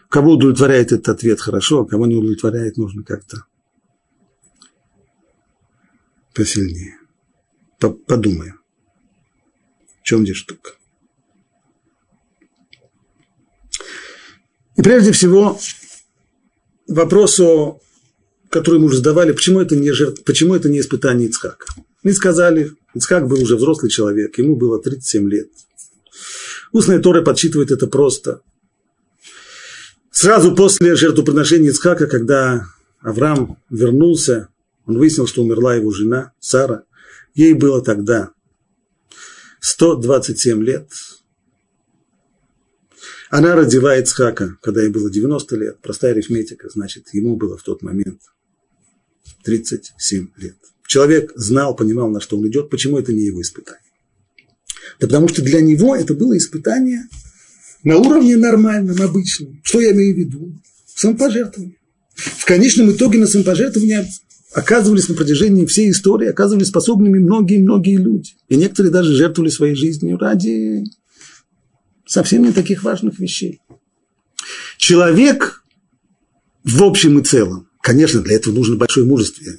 Кого 0.10 0.34
удовлетворяет 0.34 0.91
этот 0.91 1.10
ответ 1.10 1.41
хорошо, 1.41 1.82
а 1.82 1.86
кого 1.86 2.05
не 2.08 2.16
удовлетворяет, 2.16 2.78
нужно 2.78 3.03
как-то 3.03 3.45
посильнее. 6.34 6.97
Подумаем, 7.80 8.60
в 10.01 10.03
чем 10.03 10.24
здесь 10.24 10.38
штука. 10.38 10.72
И 14.78 14.82
прежде 14.82 15.12
всего, 15.12 15.60
вопросу, 16.88 17.82
который 18.49 18.80
мы 18.80 18.86
уже 18.86 18.97
задавали, 18.97 19.32
почему 19.34 19.60
это 19.60 19.76
не, 19.76 19.91
жертв, 19.91 20.24
почему 20.24 20.55
это 20.55 20.70
не 20.70 20.80
испытание 20.80 21.28
Ицхака. 21.28 21.66
Мы 22.03 22.14
сказали, 22.14 22.72
Ицхак 22.93 23.28
был 23.28 23.41
уже 23.41 23.58
взрослый 23.58 23.91
человек, 23.91 24.38
ему 24.38 24.55
было 24.55 24.82
37 24.82 25.30
лет. 25.30 25.49
Устная 26.72 26.99
Тора 26.99 27.24
подсчитывает 27.24 27.72
это 27.72 27.88
просто. 27.88 28.41
Сразу 30.20 30.55
после 30.55 30.95
жертвоприношения 30.95 31.70
Ицхака, 31.70 32.07
когда 32.07 32.65
Авраам 33.01 33.61
вернулся, 33.70 34.49
он 34.88 34.97
выяснил, 34.97 35.28
что 35.28 35.43
умерла 35.43 35.76
его 35.76 35.91
жена 35.91 36.34
Сара. 36.39 36.86
Ей 37.36 37.53
было 37.53 37.84
тогда 37.84 38.32
127 39.59 40.63
лет. 40.63 40.89
Она 43.30 43.53
родила 43.53 43.95
Ицхака, 43.95 44.57
когда 44.63 44.82
ей 44.82 44.89
было 44.89 45.11
90 45.11 45.55
лет. 45.55 45.78
Простая 45.84 46.13
арифметика, 46.13 46.68
значит, 46.68 47.13
ему 47.13 47.36
было 47.36 47.55
в 47.55 47.61
тот 47.61 47.84
момент 47.84 48.20
37 49.43 50.30
лет. 50.38 50.57
Человек 50.88 51.32
знал, 51.36 51.76
понимал, 51.76 52.09
на 52.09 52.22
что 52.22 52.39
он 52.39 52.47
идет. 52.47 52.72
Почему 52.72 52.97
это 52.97 53.13
не 53.13 53.22
его 53.22 53.39
испытание? 53.39 53.93
Да 54.99 55.05
потому 55.05 55.28
что 55.28 55.43
для 55.43 55.61
него 55.61 55.95
это 55.95 56.15
было 56.15 56.36
испытание 56.36 57.03
на 57.88 58.00
уровне 58.00 58.36
нормальном, 58.36 59.02
обычном. 59.02 59.62
Что 59.64 59.80
я 59.80 59.94
имею 59.94 60.14
в 60.14 60.18
виду? 60.18 60.62
Самопожертвование. 60.94 61.78
В 62.16 62.44
конечном 62.44 62.92
итоге 62.92 63.18
на 63.18 63.28
самопожертвование 63.28 64.06
оказывались 64.54 65.08
на 65.08 65.16
протяжении 65.16 65.66
всей 65.66 65.92
истории, 65.92 66.28
оказывались 66.28 66.68
способными 66.68 67.20
многие-многие 67.20 67.96
люди. 67.96 68.32
И 68.50 68.58
некоторые 68.58 68.92
даже 68.92 69.14
жертвовали 69.14 69.50
своей 69.50 69.76
жизнью 69.76 70.18
ради 70.18 70.84
совсем 72.06 72.44
не 72.44 72.52
таких 72.52 72.84
важных 72.84 73.20
вещей. 73.20 73.62
Человек 74.78 75.64
в 76.66 76.84
общем 76.84 77.20
и 77.20 77.24
целом, 77.24 77.70
конечно, 77.80 78.20
для 78.20 78.36
этого 78.36 78.54
нужно 78.54 78.76
большое 78.76 79.06
мужество, 79.06 79.46
я 79.46 79.54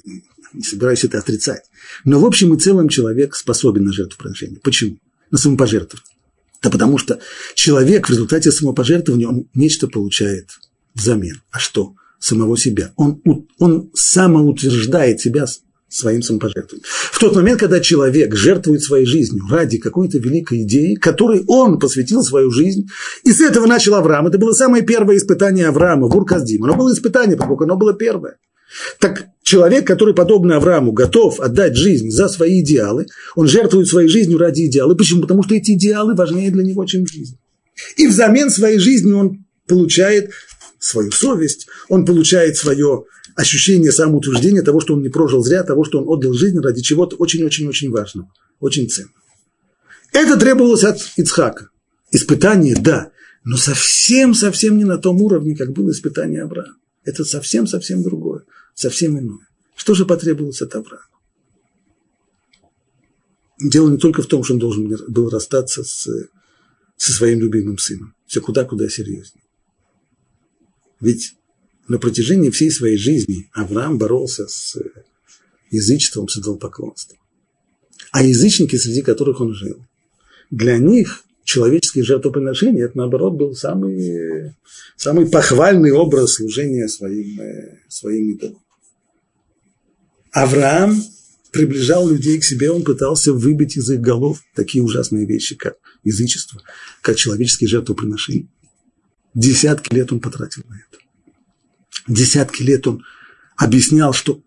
не 0.53 0.61
собираюсь 0.61 1.03
это 1.03 1.17
отрицать, 1.17 1.63
но 2.05 2.19
в 2.19 2.25
общем 2.25 2.53
и 2.53 2.59
целом 2.59 2.89
человек 2.89 3.35
способен 3.35 3.85
на 3.85 3.91
жертвоприношение. 3.91 4.59
Почему? 4.59 4.99
На 5.31 5.39
самопожертвование. 5.39 6.18
Да 6.61 6.69
потому 6.69 6.97
что 6.97 7.19
человек 7.55 8.07
в 8.07 8.11
результате 8.11 8.51
самопожертвования, 8.51 9.27
он 9.27 9.47
нечто 9.53 9.87
получает 9.87 10.49
взамен. 10.93 11.41
А 11.51 11.59
что? 11.59 11.95
Самого 12.19 12.57
себя. 12.57 12.91
Он, 12.97 13.21
он 13.59 13.91
самоутверждает 13.93 15.21
себя 15.21 15.45
своим 15.87 16.21
самопожертвованием. 16.21 16.85
В 16.85 17.19
тот 17.19 17.35
момент, 17.35 17.59
когда 17.59 17.79
человек 17.79 18.35
жертвует 18.35 18.83
своей 18.83 19.05
жизнью 19.05 19.45
ради 19.49 19.77
какой-то 19.77 20.19
великой 20.19 20.63
идеи, 20.63 20.95
которой 20.95 21.43
он 21.47 21.79
посвятил 21.79 22.23
свою 22.23 22.51
жизнь, 22.51 22.87
и 23.23 23.31
с 23.31 23.41
этого 23.41 23.65
начал 23.65 23.95
Авраам, 23.95 24.27
это 24.27 24.37
было 24.37 24.51
самое 24.51 24.83
первое 24.83 25.17
испытание 25.17 25.67
Авраама 25.67 26.07
в 26.07 26.15
Урказдим. 26.15 26.63
Оно 26.65 26.75
было 26.75 26.93
испытание, 26.93 27.37
поскольку 27.37 27.63
оно 27.63 27.75
было 27.75 27.93
первое. 27.93 28.37
Так 28.99 29.27
человек, 29.43 29.87
который, 29.87 30.13
подобно 30.13 30.57
Аврааму, 30.57 30.91
готов 30.91 31.39
отдать 31.39 31.75
жизнь 31.75 32.09
за 32.09 32.27
свои 32.27 32.61
идеалы, 32.61 33.07
он 33.35 33.47
жертвует 33.47 33.87
своей 33.87 34.07
жизнью 34.07 34.37
ради 34.37 34.67
идеала. 34.67 34.95
Почему? 34.95 35.21
Потому 35.21 35.43
что 35.43 35.55
эти 35.55 35.71
идеалы 35.71 36.15
важнее 36.15 36.51
для 36.51 36.63
него, 36.63 36.85
чем 36.85 37.07
жизнь. 37.07 37.37
И 37.97 38.07
взамен 38.07 38.49
своей 38.49 38.79
жизни 38.79 39.11
он 39.11 39.45
получает 39.67 40.31
свою 40.79 41.11
совесть, 41.11 41.67
он 41.87 42.05
получает 42.05 42.57
свое 42.57 43.05
ощущение 43.35 43.91
самоутверждения 43.91 44.61
того, 44.61 44.79
что 44.81 44.93
он 44.95 45.01
не 45.01 45.09
прожил 45.09 45.43
зря, 45.43 45.63
того, 45.63 45.83
что 45.83 46.01
он 46.01 46.07
отдал 46.07 46.33
жизнь 46.33 46.59
ради 46.59 46.81
чего-то 46.81 47.15
очень-очень-очень 47.15 47.89
важного, 47.89 48.29
очень 48.59 48.89
ценного. 48.89 49.13
Это 50.11 50.37
требовалось 50.37 50.83
от 50.83 50.99
Ицхака. 51.17 51.69
Испытание, 52.11 52.75
да, 52.75 53.11
но 53.43 53.55
совсем-совсем 53.55 54.77
не 54.77 54.83
на 54.83 54.97
том 54.97 55.21
уровне, 55.21 55.55
как 55.55 55.71
было 55.71 55.91
испытание 55.91 56.43
Авраама. 56.43 56.75
Это 57.05 57.23
совсем-совсем 57.23 58.03
другое, 58.03 58.28
совсем 58.79 59.19
иное. 59.19 59.45
Что 59.75 59.93
же 59.93 60.05
потребовалось 60.05 60.61
от 60.61 60.73
Авраама? 60.73 61.03
Дело 63.59 63.89
не 63.89 63.97
только 63.97 64.21
в 64.21 64.27
том, 64.27 64.43
что 64.43 64.53
он 64.53 64.59
должен 64.59 64.87
был 65.09 65.29
расстаться 65.29 65.83
с, 65.83 66.07
со 66.95 67.11
своим 67.11 67.41
любимым 67.41 67.77
сыном. 67.77 68.15
Все 68.25 68.39
куда-куда 68.39 68.87
серьезнее. 68.87 69.43
Ведь 71.01 71.33
на 71.89 71.99
протяжении 71.99 72.51
всей 72.51 72.71
своей 72.71 72.97
жизни 72.97 73.49
Авраам 73.53 73.97
боролся 73.97 74.47
с 74.47 74.77
язычеством, 75.71 76.29
с 76.29 76.37
идолопоклонством. 76.37 77.17
А 78.11 78.23
язычники, 78.23 78.77
среди 78.77 79.01
которых 79.01 79.41
он 79.41 79.53
жил, 79.53 79.85
для 80.51 80.77
них 80.77 81.25
человеческие 81.43 82.05
жертвоприношения, 82.05 82.85
это 82.85 82.97
наоборот 82.97 83.33
был 83.33 83.55
самый, 83.55 84.55
самый 84.95 85.29
похвальный 85.29 85.91
образ 85.91 86.35
служения 86.35 86.87
своим, 86.87 87.39
своим 87.89 88.35
идолам. 88.35 88.61
Авраам 90.31 91.01
приближал 91.51 92.07
людей 92.09 92.39
к 92.39 92.43
себе, 92.43 92.71
он 92.71 92.83
пытался 92.83 93.33
выбить 93.33 93.77
из 93.77 93.89
их 93.89 94.01
голов 94.01 94.41
такие 94.55 94.83
ужасные 94.83 95.25
вещи, 95.25 95.55
как 95.55 95.75
язычество, 96.03 96.61
как 97.01 97.15
человеческие 97.15 97.67
жертвоприношения. 97.67 98.47
Десятки 99.33 99.93
лет 99.93 100.11
он 100.11 100.19
потратил 100.19 100.63
на 100.69 100.75
это 100.75 100.99
десятки 102.09 102.63
лет 102.63 102.87
он 102.87 103.03
объяснял, 103.55 104.13
что 104.13 104.41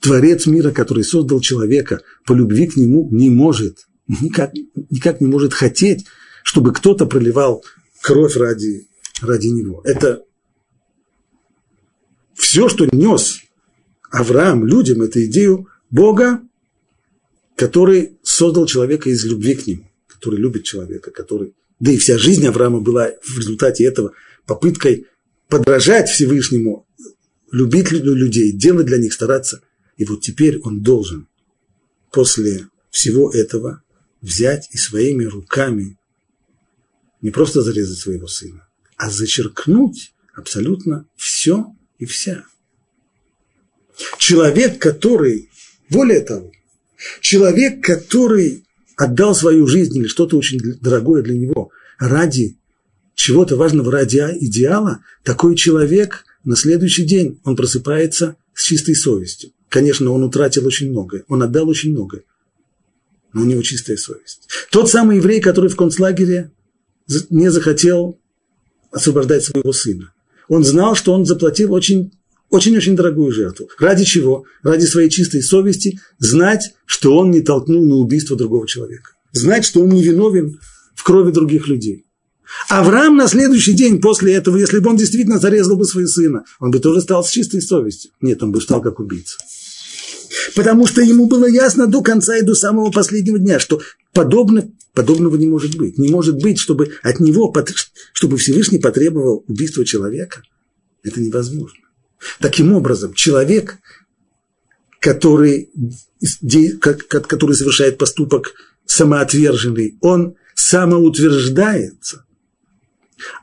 Творец 0.00 0.46
мира, 0.46 0.72
который 0.72 1.04
создал 1.04 1.40
человека 1.40 2.00
по 2.26 2.32
любви 2.32 2.66
к 2.66 2.76
нему, 2.76 3.08
не 3.12 3.30
может, 3.30 3.86
никак, 4.08 4.52
никак 4.90 5.20
не 5.20 5.28
может 5.28 5.52
хотеть, 5.52 6.06
чтобы 6.42 6.72
кто-то 6.72 7.06
проливал 7.06 7.64
кровь 8.00 8.36
ради, 8.36 8.88
ради 9.20 9.46
него. 9.48 9.80
Это 9.84 10.24
все, 12.34 12.68
что 12.68 12.88
нес 12.90 13.41
Авраам 14.12 14.66
людям, 14.66 15.00
это 15.00 15.24
идею 15.24 15.68
Бога, 15.90 16.42
который 17.56 18.18
создал 18.22 18.66
человека 18.66 19.08
из 19.08 19.24
любви 19.24 19.54
к 19.54 19.66
нему, 19.66 19.90
который 20.06 20.38
любит 20.38 20.64
человека, 20.64 21.10
который... 21.10 21.54
Да 21.80 21.90
и 21.90 21.96
вся 21.96 22.18
жизнь 22.18 22.46
Авраама 22.46 22.80
была 22.80 23.10
в 23.24 23.38
результате 23.38 23.84
этого 23.84 24.12
попыткой 24.46 25.06
подражать 25.48 26.10
Всевышнему, 26.10 26.86
любить 27.50 27.90
людей, 27.90 28.52
делать 28.52 28.86
для 28.86 28.98
них, 28.98 29.14
стараться. 29.14 29.62
И 29.96 30.04
вот 30.04 30.20
теперь 30.20 30.58
он 30.60 30.82
должен 30.82 31.26
после 32.10 32.68
всего 32.90 33.30
этого 33.30 33.82
взять 34.20 34.68
и 34.72 34.76
своими 34.76 35.24
руками 35.24 35.98
не 37.22 37.30
просто 37.30 37.62
зарезать 37.62 37.98
своего 37.98 38.26
сына, 38.26 38.68
а 38.96 39.08
зачеркнуть 39.08 40.12
абсолютно 40.34 41.06
все 41.16 41.66
и 41.98 42.04
вся. 42.04 42.44
Человек, 44.18 44.78
который, 44.78 45.50
более 45.90 46.20
того, 46.20 46.50
человек, 47.20 47.84
который 47.84 48.64
отдал 48.96 49.34
свою 49.34 49.66
жизнь 49.66 49.96
или 49.96 50.06
что-то 50.06 50.36
очень 50.36 50.60
дорогое 50.80 51.22
для 51.22 51.36
него 51.36 51.70
ради 51.98 52.56
чего-то 53.14 53.56
важного 53.56 53.92
ради 53.92 54.18
идеала, 54.40 55.00
такой 55.22 55.56
человек 55.56 56.24
на 56.44 56.56
следующий 56.56 57.04
день 57.04 57.40
он 57.44 57.56
просыпается 57.56 58.36
с 58.54 58.64
чистой 58.64 58.94
совестью. 58.94 59.50
Конечно, 59.68 60.10
он 60.10 60.22
утратил 60.22 60.66
очень 60.66 60.90
многое, 60.90 61.24
он 61.28 61.42
отдал 61.42 61.68
очень 61.68 61.92
многое, 61.92 62.24
но 63.32 63.42
у 63.42 63.44
него 63.44 63.62
чистая 63.62 63.96
совесть. 63.96 64.48
Тот 64.70 64.90
самый 64.90 65.16
еврей, 65.18 65.40
который 65.40 65.70
в 65.70 65.76
концлагере 65.76 66.50
не 67.30 67.50
захотел 67.50 68.18
освобождать 68.90 69.44
своего 69.44 69.72
сына. 69.72 70.12
Он 70.48 70.64
знал, 70.64 70.94
что 70.94 71.12
он 71.12 71.24
заплатил 71.24 71.72
очень 71.72 72.12
очень-очень 72.52 72.96
дорогую 72.96 73.32
жертву. 73.32 73.68
Ради 73.78 74.04
чего? 74.04 74.44
Ради 74.62 74.84
своей 74.84 75.10
чистой 75.10 75.42
совести 75.42 75.98
знать, 76.18 76.74
что 76.86 77.16
он 77.16 77.30
не 77.30 77.40
толкнул 77.40 77.84
на 77.84 77.96
убийство 77.96 78.36
другого 78.36 78.66
человека. 78.68 79.10
Знать, 79.32 79.64
что 79.64 79.80
он 79.80 79.88
не 79.88 80.02
виновен 80.02 80.58
в 80.94 81.02
крови 81.02 81.32
других 81.32 81.66
людей. 81.68 82.06
Авраам 82.68 83.16
на 83.16 83.28
следующий 83.28 83.72
день 83.72 84.00
после 84.00 84.34
этого, 84.34 84.58
если 84.58 84.78
бы 84.78 84.90
он 84.90 84.96
действительно 84.96 85.38
зарезал 85.38 85.76
бы 85.76 85.84
своего 85.84 86.08
сына, 86.08 86.44
он 86.60 86.70
бы 86.70 86.78
тоже 86.78 87.00
стал 87.00 87.24
с 87.24 87.30
чистой 87.30 87.62
совестью. 87.62 88.12
Нет, 88.20 88.42
он 88.42 88.52
бы 88.52 88.60
стал 88.60 88.82
как 88.82 89.00
убийца. 89.00 89.38
Потому 90.54 90.86
что 90.86 91.00
ему 91.00 91.26
было 91.26 91.46
ясно 91.46 91.86
до 91.86 92.02
конца 92.02 92.36
и 92.36 92.42
до 92.42 92.54
самого 92.54 92.90
последнего 92.90 93.38
дня, 93.38 93.58
что 93.58 93.80
подобно 94.12 94.68
Подобного 94.94 95.36
не 95.36 95.46
может 95.46 95.76
быть. 95.76 95.96
Не 95.96 96.08
может 96.08 96.42
быть, 96.42 96.58
чтобы 96.58 96.92
от 97.02 97.18
него, 97.18 97.52
чтобы 98.12 98.36
Всевышний 98.36 98.78
потребовал 98.78 99.44
убийства 99.48 99.84
человека. 99.84 100.42
Это 101.02 101.20
невозможно. 101.20 101.78
Таким 102.40 102.72
образом, 102.72 103.14
человек, 103.14 103.78
который, 105.00 105.70
который 107.08 107.56
совершает 107.56 107.98
поступок 107.98 108.52
самоотверженный, 108.86 109.96
он 110.00 110.36
самоутверждается. 110.54 112.24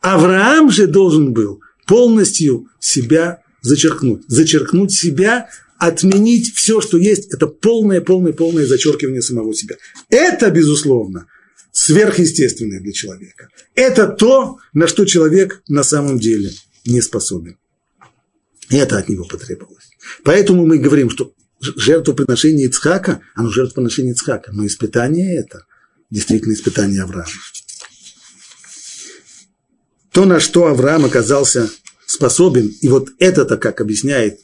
Авраам 0.01 0.71
же 0.71 0.87
должен 0.87 1.33
был 1.33 1.61
полностью 1.87 2.67
себя 2.79 3.41
зачеркнуть. 3.61 4.23
Зачеркнуть 4.27 4.93
себя, 4.93 5.49
отменить 5.77 6.53
все, 6.53 6.81
что 6.81 6.97
есть. 6.97 7.33
Это 7.33 7.47
полное, 7.47 8.01
полное, 8.01 8.33
полное 8.33 8.65
зачеркивание 8.65 9.21
самого 9.21 9.53
себя. 9.53 9.75
Это, 10.09 10.51
безусловно, 10.51 11.27
сверхъестественное 11.71 12.79
для 12.79 12.91
человека. 12.91 13.49
Это 13.75 14.07
то, 14.07 14.57
на 14.73 14.87
что 14.87 15.05
человек 15.05 15.61
на 15.67 15.83
самом 15.83 16.19
деле 16.19 16.51
не 16.85 17.01
способен. 17.01 17.57
Это 18.69 18.97
от 18.97 19.09
него 19.09 19.25
потребовалось. 19.25 19.89
Поэтому 20.23 20.65
мы 20.65 20.77
говорим, 20.77 21.09
что 21.09 21.33
жертвоприношение 21.59 22.67
Ицхака, 22.67 23.21
оно 23.35 23.49
жертвоприношение 23.49 24.13
Ицхака, 24.13 24.51
но 24.51 24.65
испытание 24.65 25.37
это 25.37 25.65
действительно 26.09 26.53
испытание 26.53 27.03
Авраама. 27.03 27.29
То, 30.11 30.25
на 30.25 30.39
что 30.39 30.67
Авраам 30.67 31.05
оказался 31.05 31.69
способен, 32.05 32.71
и 32.81 32.87
вот 32.87 33.09
это-то, 33.19 33.57
как 33.57 33.81
объясняет 33.81 34.39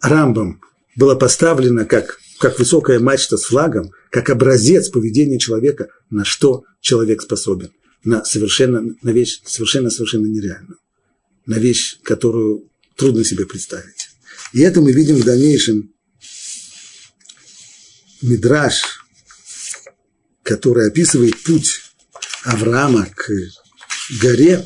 Рамбам, 0.00 0.60
было 0.96 1.14
поставлено 1.14 1.84
как, 1.84 2.18
как 2.38 2.58
высокая 2.58 2.98
мачта 2.98 3.36
с 3.36 3.44
флагом, 3.44 3.90
как 4.10 4.30
образец 4.30 4.88
поведения 4.88 5.38
человека, 5.38 5.88
на 6.10 6.24
что 6.24 6.64
человек 6.80 7.22
способен, 7.22 7.70
на 8.04 8.24
совершенно, 8.24 8.94
на 9.02 9.10
вещь 9.10 9.40
совершенно-совершенно 9.44 10.26
нереальную, 10.26 10.78
на 11.46 11.54
вещь, 11.54 11.98
которую 12.02 12.68
трудно 12.96 13.24
себе 13.24 13.46
представить. 13.46 14.08
И 14.52 14.60
это 14.60 14.80
мы 14.80 14.92
видим 14.92 15.16
в 15.16 15.24
дальнейшем 15.24 15.92
Мидраш, 18.22 19.00
который 20.42 20.88
описывает 20.88 21.42
путь 21.42 21.80
Авраама 22.44 23.06
к 23.06 23.30
горе, 24.20 24.64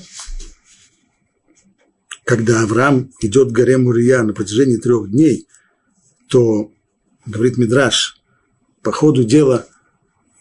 когда 2.25 2.63
Авраам 2.63 3.11
идет 3.21 3.49
к 3.49 3.53
горе 3.53 3.79
Мурия 3.79 4.23
на 4.23 4.35
протяжении 4.35 4.77
трех 4.77 5.11
дней, 5.11 5.47
то, 6.29 6.73
говорит 7.25 7.57
Мидраш, 7.57 8.21
по 8.83 8.93
ходу 8.93 9.25
дела 9.25 9.67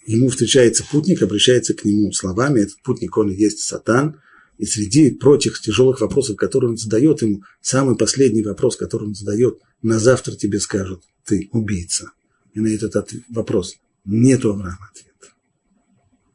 ему 0.06 0.30
встречается 0.30 0.84
путник, 0.84 1.22
обращается 1.22 1.74
к 1.74 1.86
нему 1.86 2.12
словами, 2.12 2.62
этот 2.62 2.82
путник, 2.84 3.18
он 3.18 3.32
и 3.32 3.36
есть 3.36 3.60
сатан, 3.60 4.22
и 4.58 4.66
среди 4.66 5.12
прочих 5.12 5.62
тяжелых 5.62 6.02
вопросов, 6.02 6.36
которые 6.36 6.72
он 6.72 6.78
задает 6.78 7.22
ему, 7.22 7.44
самый 7.62 7.96
последний 7.96 8.44
вопрос, 8.44 8.76
который 8.76 9.10
он 9.10 9.16
задает, 9.16 9.60
на 9.82 10.00
завтра 10.00 10.36
тебе 10.36 10.60
скажут, 10.60 11.04
ты 11.26 11.50
убийца. 11.52 12.12
И 12.54 12.60
на 12.60 12.68
этот 12.68 13.12
вопрос 13.30 13.76
нет 14.06 14.46
у 14.46 14.52
Авраама 14.52 14.90
ответа. 14.92 15.34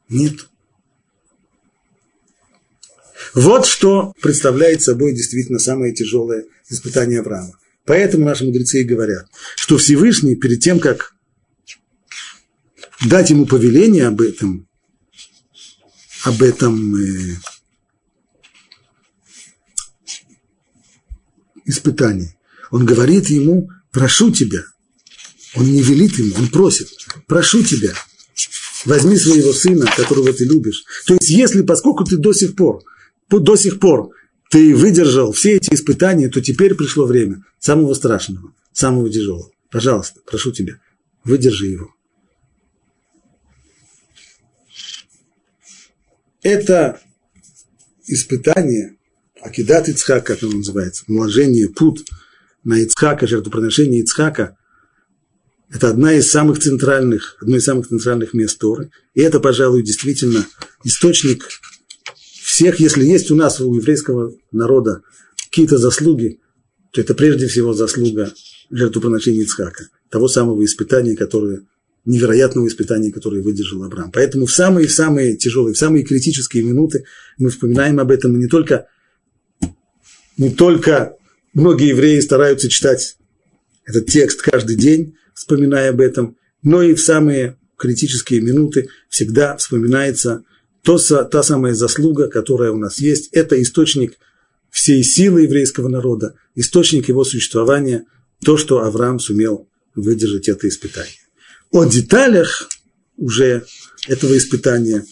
Нет. 0.08 0.46
Вот 3.34 3.66
что 3.66 4.12
представляет 4.20 4.82
собой 4.82 5.14
действительно 5.14 5.58
самое 5.58 5.92
тяжелое 5.94 6.44
испытание 6.68 7.20
Авраама. 7.20 7.58
Поэтому 7.84 8.24
наши 8.24 8.44
мудрецы 8.44 8.82
и 8.82 8.84
говорят, 8.84 9.26
что 9.56 9.78
Всевышний 9.78 10.36
перед 10.36 10.60
тем, 10.60 10.78
как 10.78 11.14
дать 13.04 13.30
ему 13.30 13.46
повеление 13.46 14.06
об 14.06 14.20
этом, 14.20 14.68
об 16.24 16.42
этом 16.42 16.94
испытании. 21.72 22.36
Он 22.70 22.86
говорит 22.86 23.28
ему, 23.28 23.68
прошу 23.90 24.30
тебя. 24.30 24.62
Он 25.54 25.66
не 25.66 25.82
велит 25.82 26.18
ему, 26.18 26.34
он 26.36 26.48
просит, 26.48 26.88
прошу 27.26 27.62
тебя, 27.62 27.92
возьми 28.86 29.16
своего 29.16 29.52
сына, 29.52 29.86
которого 29.94 30.32
ты 30.32 30.44
любишь. 30.44 30.84
То 31.06 31.14
есть, 31.14 31.28
если, 31.28 31.62
поскольку 31.62 32.04
ты 32.04 32.16
до 32.16 32.32
сих 32.32 32.56
пор, 32.56 32.82
до 33.28 33.56
сих 33.56 33.78
пор 33.78 34.10
ты 34.50 34.74
выдержал 34.74 35.32
все 35.32 35.56
эти 35.56 35.74
испытания, 35.74 36.28
то 36.28 36.40
теперь 36.40 36.74
пришло 36.74 37.06
время 37.06 37.44
самого 37.58 37.94
страшного, 37.94 38.54
самого 38.72 39.10
тяжелого. 39.10 39.50
Пожалуйста, 39.70 40.20
прошу 40.24 40.52
тебя, 40.52 40.78
выдержи 41.24 41.66
его. 41.66 41.94
Это 46.42 47.00
испытание 48.06 48.96
Акидат 49.42 49.88
Ицхак, 49.88 50.24
как 50.24 50.42
он 50.42 50.58
называется, 50.58 51.04
наложение 51.08 51.68
пут 51.68 52.04
на 52.64 52.78
Ицхака, 52.78 53.26
жертвоприношение 53.26 54.02
Ицхака, 54.02 54.56
это 55.68 55.88
одна 55.88 56.12
из 56.12 56.30
самых 56.30 56.58
центральных, 56.60 57.36
одно 57.40 57.56
из 57.56 57.64
самых 57.64 57.88
центральных 57.88 58.34
мест 58.34 58.58
Торы. 58.58 58.90
И 59.14 59.22
это, 59.22 59.40
пожалуй, 59.40 59.82
действительно 59.82 60.46
источник 60.84 61.48
всех, 62.14 62.78
если 62.78 63.04
есть 63.04 63.30
у 63.30 63.36
нас, 63.36 63.60
у 63.60 63.74
еврейского 63.74 64.32
народа, 64.52 65.02
какие-то 65.50 65.78
заслуги, 65.78 66.40
то 66.92 67.00
это 67.00 67.14
прежде 67.14 67.46
всего 67.46 67.72
заслуга 67.72 68.32
жертвоприношения 68.70 69.42
Ицхака, 69.42 69.88
того 70.10 70.28
самого 70.28 70.62
испытания, 70.64 71.16
которое, 71.16 71.62
невероятного 72.04 72.68
испытания, 72.68 73.10
которое 73.10 73.42
выдержал 73.42 73.82
Авраам. 73.82 74.12
Поэтому 74.12 74.46
в 74.46 74.52
самые-самые 74.52 75.36
тяжелые, 75.36 75.74
в 75.74 75.78
самые 75.78 76.04
критические 76.04 76.64
минуты 76.64 77.04
мы 77.38 77.48
вспоминаем 77.48 77.98
об 77.98 78.10
этом, 78.10 78.36
и 78.36 78.40
не 78.40 78.46
только 78.46 78.88
не 80.36 80.50
только 80.50 81.16
многие 81.54 81.88
евреи 81.88 82.20
стараются 82.20 82.68
читать 82.68 83.16
этот 83.84 84.06
текст 84.06 84.42
каждый 84.42 84.76
день, 84.76 85.16
вспоминая 85.34 85.90
об 85.90 86.00
этом, 86.00 86.36
но 86.62 86.82
и 86.82 86.94
в 86.94 87.00
самые 87.00 87.56
критические 87.76 88.40
минуты 88.40 88.88
всегда 89.08 89.56
вспоминается 89.56 90.44
то, 90.82 90.98
та 90.98 91.42
самая 91.42 91.74
заслуга, 91.74 92.28
которая 92.28 92.70
у 92.70 92.76
нас 92.76 92.98
есть. 92.98 93.28
Это 93.32 93.60
источник 93.60 94.16
всей 94.70 95.02
силы 95.02 95.42
еврейского 95.42 95.88
народа, 95.88 96.34
источник 96.54 97.08
его 97.08 97.24
существования, 97.24 98.04
то, 98.44 98.56
что 98.56 98.82
Авраам 98.82 99.20
сумел 99.20 99.68
выдержать 99.94 100.48
это 100.48 100.68
испытание. 100.68 101.14
О 101.70 101.84
деталях 101.84 102.68
уже 103.16 103.64
этого 104.08 104.36
испытания 104.36 105.04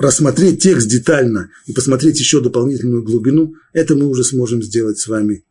рассмотреть 0.00 0.62
текст 0.62 0.88
детально 0.88 1.50
и 1.66 1.72
посмотреть 1.74 2.18
еще 2.18 2.40
дополнительную 2.40 3.02
глубину, 3.02 3.54
это 3.74 3.94
мы 3.94 4.06
уже 4.06 4.24
сможем 4.24 4.62
сделать 4.62 4.98
с 4.98 5.06
вами 5.06 5.44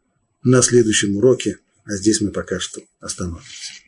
на 0.43 0.63
следующем 0.63 1.15
уроке, 1.17 1.57
а 1.85 1.95
здесь 1.95 2.19
мы 2.19 2.31
пока 2.31 2.59
что 2.59 2.81
остановимся. 2.99 3.78